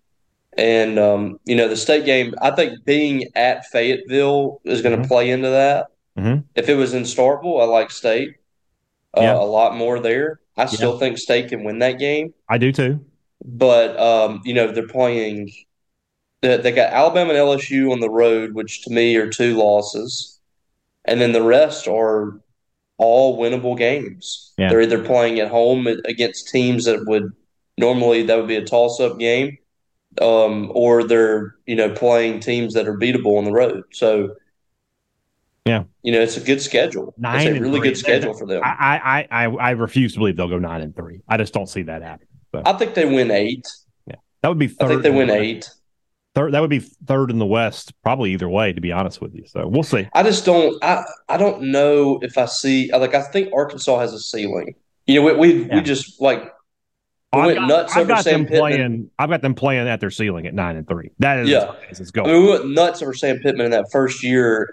And 0.58 0.98
um, 0.98 1.38
you 1.44 1.56
know 1.56 1.68
the 1.68 1.76
state 1.76 2.04
game. 2.04 2.34
I 2.42 2.50
think 2.50 2.84
being 2.84 3.24
at 3.34 3.66
Fayetteville 3.66 4.60
is 4.64 4.82
going 4.82 4.96
to 5.00 5.02
Mhm. 5.04 5.08
play 5.08 5.30
into 5.30 5.48
that. 5.48 5.86
Mhm. 6.18 6.44
If 6.54 6.68
it 6.68 6.74
was 6.74 6.92
in 6.92 7.04
Starkville, 7.04 7.60
I 7.60 7.64
like 7.64 7.90
State 7.90 8.34
uh, 9.16 9.22
Yeah. 9.22 9.34
a 9.36 9.44
lot 9.44 9.76
more 9.76 9.98
there. 9.98 10.40
I 10.56 10.66
still 10.66 10.98
think 10.98 11.16
State 11.18 11.48
can 11.48 11.64
win 11.64 11.78
that 11.78 11.98
game. 11.98 12.34
I 12.48 12.58
do 12.58 12.72
too. 12.72 13.00
but 13.44 13.98
um, 13.98 14.40
you 14.44 14.54
know 14.54 14.70
they're 14.70 14.86
playing. 14.86 15.50
They, 16.42 16.56
they 16.58 16.70
got 16.72 16.92
Alabama 16.92 17.30
and 17.30 17.38
LSU 17.38 17.90
on 17.92 18.00
the 18.00 18.10
road, 18.10 18.52
which 18.54 18.82
to 18.84 18.90
me 18.90 19.16
are 19.16 19.28
two 19.30 19.56
losses, 19.56 20.38
and 21.06 21.20
then 21.20 21.32
the 21.32 21.42
rest 21.42 21.88
are 21.88 22.40
all 22.98 23.38
winnable 23.38 23.76
games. 23.76 24.52
Yeah. 24.58 24.68
They're 24.68 24.82
either 24.82 25.02
playing 25.02 25.40
at 25.40 25.48
home 25.48 25.86
against 26.04 26.48
teams 26.50 26.84
that 26.84 27.06
would 27.06 27.32
normally 27.78 28.22
that 28.24 28.36
would 28.36 28.46
be 28.48 28.56
a 28.56 28.64
toss-up 28.64 29.18
game, 29.18 29.56
um, 30.20 30.70
or 30.74 31.04
they're 31.04 31.54
you 31.66 31.76
know 31.76 31.90
playing 31.90 32.40
teams 32.40 32.74
that 32.74 32.86
are 32.88 32.96
beatable 32.98 33.38
on 33.38 33.44
the 33.44 33.52
road. 33.52 33.84
So. 33.92 34.34
Yeah. 35.64 35.84
you 36.02 36.10
know 36.10 36.20
it's 36.20 36.36
a 36.36 36.40
good 36.40 36.60
schedule. 36.60 37.14
Nine 37.16 37.46
it's 37.46 37.56
a 37.56 37.60
really 37.60 37.78
three. 37.78 37.88
good 37.90 37.96
schedule 37.96 38.34
for 38.34 38.46
them. 38.46 38.62
I, 38.64 39.26
I, 39.30 39.44
I, 39.44 39.44
I 39.46 39.70
refuse 39.70 40.12
to 40.14 40.18
believe 40.18 40.36
they'll 40.36 40.48
go 40.48 40.58
nine 40.58 40.80
and 40.80 40.94
three. 40.96 41.20
I 41.28 41.36
just 41.36 41.54
don't 41.54 41.68
see 41.68 41.82
that 41.82 42.02
happening. 42.02 42.26
I 42.52 42.72
think 42.72 42.94
they 42.94 43.04
win 43.06 43.30
eight. 43.30 43.64
Yeah, 44.08 44.16
That 44.40 44.48
would 44.48 44.58
be 44.58 44.66
third. 44.66 44.86
I 44.86 44.88
think 44.88 45.02
they 45.04 45.08
in 45.10 45.14
the 45.14 45.18
win 45.20 45.30
eight. 45.30 45.70
Third, 46.34 46.52
that 46.54 46.60
would 46.60 46.70
be 46.70 46.80
third 46.80 47.30
in 47.30 47.38
the 47.38 47.46
West, 47.46 47.92
probably 48.02 48.32
either 48.32 48.48
way. 48.48 48.72
To 48.72 48.80
be 48.80 48.90
honest 48.90 49.20
with 49.20 49.36
you, 49.36 49.44
so 49.46 49.68
we'll 49.68 49.84
see. 49.84 50.08
I 50.14 50.24
just 50.24 50.44
don't. 50.44 50.82
I 50.82 51.04
I 51.28 51.36
don't 51.36 51.62
know 51.70 52.18
if 52.22 52.36
I 52.36 52.46
see 52.46 52.90
like 52.92 53.14
I 53.14 53.22
think 53.22 53.52
Arkansas 53.54 54.00
has 54.00 54.12
a 54.12 54.18
ceiling. 54.18 54.74
You 55.06 55.20
know, 55.20 55.26
we 55.26 55.34
we, 55.34 55.64
Yeah. 55.66 55.76
we 55.76 55.80
just 55.82 56.20
like 56.20 56.52
I've 57.40 57.46
went 57.46 57.58
got, 57.60 57.68
nuts 57.68 57.92
I've 57.92 57.98
over 58.02 58.08
got 58.08 58.24
Sam 58.24 58.32
them 58.32 58.42
Pittman. 58.44 58.60
playing. 58.60 59.10
I've 59.18 59.30
got 59.30 59.42
them 59.42 59.54
playing 59.54 59.88
at 59.88 60.00
their 60.00 60.10
ceiling 60.10 60.46
at 60.46 60.54
nine 60.54 60.76
and 60.76 60.86
three. 60.86 61.10
That 61.18 61.38
is 61.38 61.48
Yeah. 61.48 61.72
as 61.90 62.00
it's 62.00 62.12
I 62.16 62.22
mean, 62.22 62.42
we 62.44 62.48
went 62.50 62.68
nuts 62.70 63.02
over 63.02 63.14
Sam 63.14 63.38
Pittman 63.38 63.66
in 63.66 63.70
that 63.72 63.86
first 63.90 64.22
year, 64.22 64.70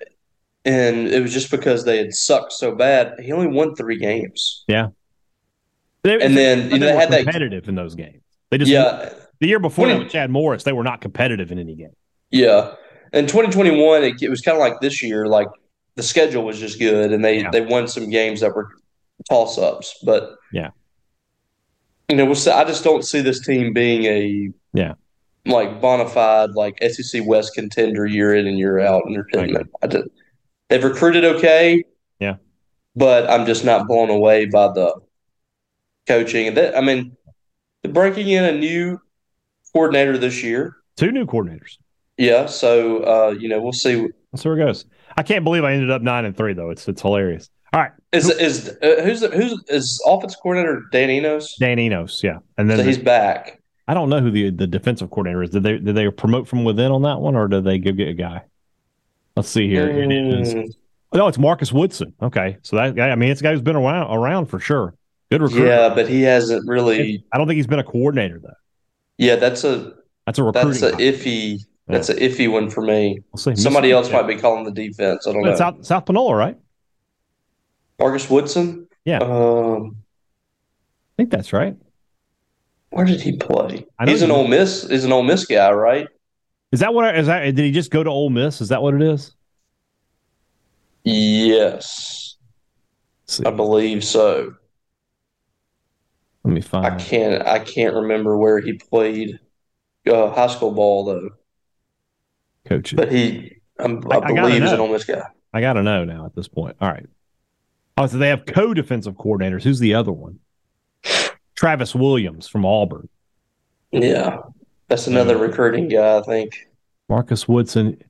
and 0.66 1.08
it 1.08 1.22
was 1.22 1.34
just 1.34 1.52
because 1.52 1.86
they 1.86 1.98
had 1.98 2.14
sucked 2.14 2.52
so 2.54 2.76
bad. 2.76 3.14
He 3.22 3.32
only 3.32 3.48
won 3.48 3.76
three 3.76 3.98
games. 3.98 4.66
They- 4.68 6.20
and 6.20 6.36
then, 6.38 6.72
you 6.72 6.80
know, 6.80 6.86
they 6.88 6.96
had 6.96 7.12
that- 7.12 7.24
competitive 7.24 7.68
in 7.68 7.76
those 7.76 7.96
games. 7.96 8.22
They 8.52 8.58
just 8.58 8.72
Yeah, 8.72 9.10
the 9.40 9.48
year 9.48 9.60
before 9.60 9.86
When 9.86 9.98
that 9.98 10.04
with 10.04 10.12
Chad 10.12 10.30
Morris, 10.30 10.64
they 10.64 10.72
were 10.74 10.84
not 10.84 11.02
competitive 11.02 11.52
in 11.52 11.60
any 11.60 11.76
game. 11.76 11.94
yeah. 12.32 12.72
In 13.12 13.26
2021, 13.26 14.04
it, 14.04 14.22
it 14.22 14.30
was 14.30 14.40
kind 14.42 14.56
of 14.56 14.60
like 14.60 14.82
this 14.82 15.02
year. 15.02 15.26
Like 15.26 15.48
the 15.96 16.04
schedule 16.04 16.44
was 16.44 16.60
just 16.60 16.78
good, 16.80 17.12
and 17.12 17.26
they 17.26 17.40
Yeah. 17.42 17.50
they 17.52 17.62
won 17.62 17.88
some 17.88 18.10
games 18.10 18.42
that 18.42 18.56
were 18.56 18.68
toss 19.30 19.58
ups. 19.58 19.98
But 20.04 20.36
Yeah. 20.54 20.70
You 22.10 22.16
know, 22.16 22.26
we'll 22.26 22.36
I 22.54 22.64
just 22.66 22.84
don't 22.84 23.04
see 23.04 23.22
this 23.22 23.40
team 23.46 23.74
being 23.74 24.06
a 24.06 24.50
Yeah. 24.74 24.94
like 25.46 25.80
bona 25.80 26.08
fide 26.08 26.52
like 26.52 26.82
SEC 26.84 27.24
West 27.26 27.54
contender 27.54 28.06
year 28.06 28.36
in 28.36 28.48
and 28.48 28.58
year 28.58 28.80
out 28.80 29.04
Pittman. 29.32 29.70
I 29.82 29.88
did, 29.88 30.10
they've 30.70 30.84
recruited 30.84 31.24
okay, 31.24 31.84
Yeah. 32.20 32.36
but 32.96 33.30
I'm 33.30 33.46
just 33.46 33.64
not 33.64 33.88
blown 33.88 34.10
away 34.10 34.46
by 34.46 34.68
the 34.68 34.94
coaching. 36.08 36.48
And 36.48 36.58
that, 36.58 36.78
I 36.78 36.82
mean, 36.82 37.16
breaking 37.84 38.30
in 38.30 38.44
a 38.44 38.58
new 38.58 39.00
coordinator 39.74 40.18
this 40.18 40.44
year. 40.44 40.76
Two 40.98 41.12
new 41.12 41.26
coordinators. 41.26 41.78
Yeah, 42.18 42.48
so 42.48 42.98
uh, 43.04 43.30
you 43.40 43.48
know 43.48 43.62
we'll 43.62 43.72
see. 43.72 44.08
That's 44.34 44.44
where 44.44 44.60
it 44.60 44.66
goes. 44.66 44.86
I 45.16 45.24
can't 45.24 45.46
believe 45.46 45.64
I 45.64 45.72
ended 45.74 45.90
up 45.90 46.02
nine 46.02 46.26
and 46.26 46.36
three 46.36 46.54
though. 46.54 46.70
It's 46.70 46.86
it's 46.90 47.02
hilarious. 47.02 47.50
All 47.74 47.80
right, 47.82 47.92
Is 48.12 48.30
is 48.32 48.70
uh, 48.82 49.02
who's 49.04 49.20
the, 49.22 49.28
who's 49.30 49.64
is 49.68 50.02
offense 50.08 50.36
coordinator 50.36 50.84
Dan 50.92 51.10
Enos? 51.12 51.56
Dan 51.60 51.78
Enos, 51.80 52.24
yeah, 52.24 52.40
and 52.58 52.70
then 52.70 52.78
So 52.78 52.84
the- 52.84 52.90
he's 52.90 52.98
back. 52.98 53.62
I 53.88 53.94
don't 53.94 54.10
know 54.10 54.20
who 54.22 54.30
the 54.32 54.50
the 54.52 54.68
defensive 54.68 55.10
coordinator 55.10 55.44
is. 55.44 55.50
Did 55.52 55.64
they 55.64 55.78
did 55.78 55.96
they 55.96 56.10
promote 56.10 56.48
from 56.48 56.64
within 56.64 56.92
on 56.92 57.04
that 57.04 57.20
one, 57.20 57.36
or 57.36 57.48
did 57.48 57.64
they 57.64 57.78
go 57.80 57.92
get 57.92 58.08
a 58.08 58.14
guy? 58.14 58.42
Let's 59.36 59.50
see 59.50 59.68
here. 59.68 59.88
Mm, 59.90 60.68
No, 61.14 61.28
it's 61.28 61.38
Marcus 61.40 61.72
Woodson. 61.72 62.14
Okay, 62.22 62.58
so 62.62 62.76
that 62.76 62.96
guy. 62.96 63.10
I 63.10 63.16
mean, 63.16 63.30
it's 63.32 63.42
a 63.42 63.44
guy 63.44 63.52
who's 63.52 63.62
been 63.62 63.76
around 63.76 64.12
around 64.16 64.48
for 64.48 64.60
sure. 64.60 64.96
Good 65.32 65.42
recruiter. 65.42 65.68
yeah, 65.68 65.90
but 65.94 66.08
he 66.10 66.22
hasn't 66.24 66.68
really. 66.68 67.24
I 67.32 67.38
don't 67.38 67.46
think 67.48 67.58
he's 67.58 67.68
been 67.68 67.80
a 67.80 67.84
coordinator 67.84 68.40
though. 68.40 68.50
Yeah, 69.18 69.36
that's 69.36 69.64
a 69.64 69.94
That's 70.26 70.40
a 70.40 70.44
recruiting. 70.44 70.70
that's 70.70 70.82
a 70.84 70.92
guy. 70.92 70.98
iffy. 71.04 71.60
That's 71.88 72.10
an 72.10 72.18
iffy 72.18 72.52
one 72.52 72.70
for 72.70 72.82
me. 72.82 73.20
Somebody 73.36 73.92
else 73.92 74.12
might 74.12 74.28
be 74.28 74.36
calling 74.36 74.64
the 74.66 74.72
defense. 74.72 75.26
I 75.28 75.34
don't 75.34 75.42
But 75.44 75.50
know. 75.52 75.56
South 75.56 75.86
South 75.86 76.06
Panola, 76.06 76.36
right? 76.36 76.58
Marcus 78.00 78.30
Woodson. 78.30 78.88
Yeah. 79.06 79.20
Um, 79.20 79.96
I 79.98 81.14
think 81.18 81.32
that's 81.32 81.52
right. 81.54 81.76
where 82.92 83.06
did 83.06 83.22
he 83.22 83.38
play? 83.38 83.86
Know 84.00 84.06
He's 84.12 84.20
he- 84.20 84.26
an 84.26 84.32
Ole 84.32 84.48
Miss. 84.48 84.88
He's 84.88 85.04
an 85.06 85.12
Ole 85.12 85.24
Miss 85.24 85.46
guy, 85.46 85.72
right? 85.72 86.08
Is 86.72 86.80
that 86.82 86.94
what? 86.94 87.06
I- 87.06 87.18
Is 87.18 87.28
that? 87.28 87.44
Did 87.56 87.60
he 87.60 87.72
just 87.72 87.92
go 87.92 88.04
to 88.04 88.10
Ole 88.10 88.30
Miss? 88.30 88.62
Is 88.62 88.70
that 88.70 88.82
what 88.82 88.94
it 88.94 89.02
is? 89.02 89.36
Yes, 91.04 92.36
I 93.46 93.52
believe 93.52 94.04
so. 94.04 94.54
Let 96.44 96.54
me 96.54 96.62
find. 96.62 96.86
I 96.86 96.96
can't. 96.98 97.46
I 97.48 97.60
can't 97.60 97.96
remember 97.96 98.38
where 98.38 98.60
he 98.60 98.74
played 98.74 99.40
uh, 100.08 100.30
high 100.32 100.48
school 100.48 100.72
ball 100.72 101.06
though. 101.06 101.30
Coach. 102.66 102.96
But 102.96 103.12
he, 103.12 103.58
I'm, 103.80 104.04
I- 104.12 104.18
I, 104.18 104.26
I 104.26 104.34
believe, 104.34 104.62
he's 104.62 104.72
an 104.72 104.78
know. 104.78 104.86
Ole 104.86 104.92
Miss 104.94 105.06
guy. 105.06 105.24
I 105.54 105.62
got 105.62 105.74
to 105.74 105.84
know 105.84 106.06
now 106.06 106.26
at 106.26 106.36
this 106.36 106.48
point. 106.48 106.76
All 106.80 106.90
right. 106.90 107.08
Oh, 108.00 108.08
so 108.08 108.18
they 108.18 108.30
have 108.30 108.46
co-defensive 108.46 109.16
coordinators. 109.16 109.62
Who's 109.62 109.80
the 109.80 109.94
other 109.94 110.14
one? 110.14 110.40
Travis 111.54 111.94
Williams 111.94 112.48
from 112.48 112.66
Auburn. 112.66 113.10
Yeah, 113.92 114.38
that's 114.88 115.08
another 115.08 115.38
recruiting 115.38 115.90
guy. 115.90 116.20
I 116.20 116.22
think 116.22 116.70
Marcus 117.10 117.46
Woodson 117.46 118.02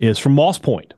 is 0.00 0.18
from 0.18 0.32
Moss 0.32 0.58
Point. 0.58 0.94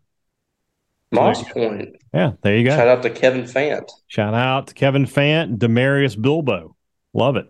Moss 1.13 1.43
Point. 1.53 1.97
Yeah, 2.15 2.33
there 2.41 2.57
you 2.57 2.65
go. 2.65 2.71
Shout 2.71 2.89
out 2.89 3.03
to 3.03 3.11
Kevin 3.11 3.43
Fant. 3.43 3.91
Shout 4.09 4.33
out 4.33 4.69
to 4.69 4.75
Kevin 4.75 5.05
Fant 5.05 5.45
and 5.45 5.59
Demarius 5.59 6.21
Bilbo. 6.21 6.75
Love 7.13 7.37
it. 7.37 7.47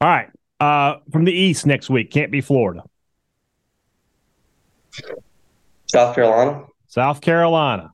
All 0.00 0.08
right. 0.08 0.28
Uh, 0.60 1.00
from 1.10 1.24
the 1.24 1.32
East 1.32 1.66
next 1.66 1.90
week. 1.90 2.12
Can't 2.12 2.30
be 2.30 2.40
Florida. 2.40 2.84
South 5.86 6.14
Carolina. 6.14 6.66
South 6.86 7.20
Carolina. 7.20 7.92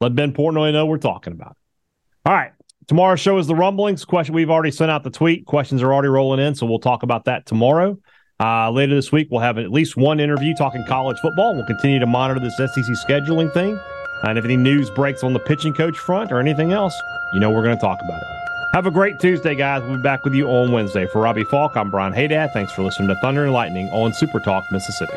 Let 0.00 0.14
Ben 0.14 0.32
Portnoy 0.32 0.72
know 0.72 0.86
we're 0.86 0.98
talking 0.98 1.32
about. 1.32 1.52
it. 1.52 2.28
All 2.28 2.34
right. 2.34 2.52
Tomorrow's 2.86 3.20
show 3.20 3.38
is 3.38 3.46
the 3.46 3.54
rumblings. 3.54 4.04
Question 4.04 4.34
we've 4.34 4.50
already 4.50 4.70
sent 4.70 4.90
out 4.90 5.02
the 5.04 5.10
tweet. 5.10 5.46
Questions 5.46 5.82
are 5.82 5.92
already 5.92 6.08
rolling 6.08 6.40
in, 6.40 6.54
so 6.54 6.66
we'll 6.66 6.78
talk 6.78 7.02
about 7.02 7.24
that 7.24 7.46
tomorrow. 7.46 7.98
Uh, 8.38 8.70
later 8.70 8.94
this 8.94 9.10
week, 9.10 9.28
we'll 9.30 9.40
have 9.40 9.58
at 9.58 9.70
least 9.70 9.96
one 9.96 10.20
interview 10.20 10.54
talking 10.54 10.84
college 10.86 11.18
football. 11.20 11.54
We'll 11.54 11.66
continue 11.66 11.98
to 11.98 12.06
monitor 12.06 12.40
this 12.40 12.56
SEC 12.56 12.84
scheduling 13.08 13.52
thing. 13.54 13.78
And 14.24 14.38
if 14.38 14.44
any 14.44 14.56
news 14.56 14.90
breaks 14.90 15.22
on 15.22 15.32
the 15.32 15.38
pitching 15.38 15.72
coach 15.72 15.96
front 15.96 16.32
or 16.32 16.40
anything 16.40 16.72
else, 16.72 16.94
you 17.32 17.40
know 17.40 17.50
we're 17.50 17.62
going 17.62 17.76
to 17.76 17.80
talk 17.80 18.00
about 18.02 18.20
it. 18.20 18.28
Have 18.74 18.86
a 18.86 18.90
great 18.90 19.20
Tuesday, 19.20 19.54
guys. 19.54 19.82
We'll 19.82 19.96
be 19.96 20.02
back 20.02 20.24
with 20.24 20.34
you 20.34 20.48
on 20.48 20.72
Wednesday. 20.72 21.06
For 21.06 21.20
Robbie 21.20 21.44
Faulk, 21.44 21.76
I'm 21.76 21.90
Brian 21.90 22.12
Hadad. 22.12 22.52
Thanks 22.52 22.72
for 22.72 22.82
listening 22.82 23.08
to 23.08 23.14
Thunder 23.16 23.44
and 23.44 23.52
Lightning 23.52 23.88
on 23.90 24.12
Super 24.12 24.40
Talk, 24.40 24.64
Mississippi. 24.72 25.16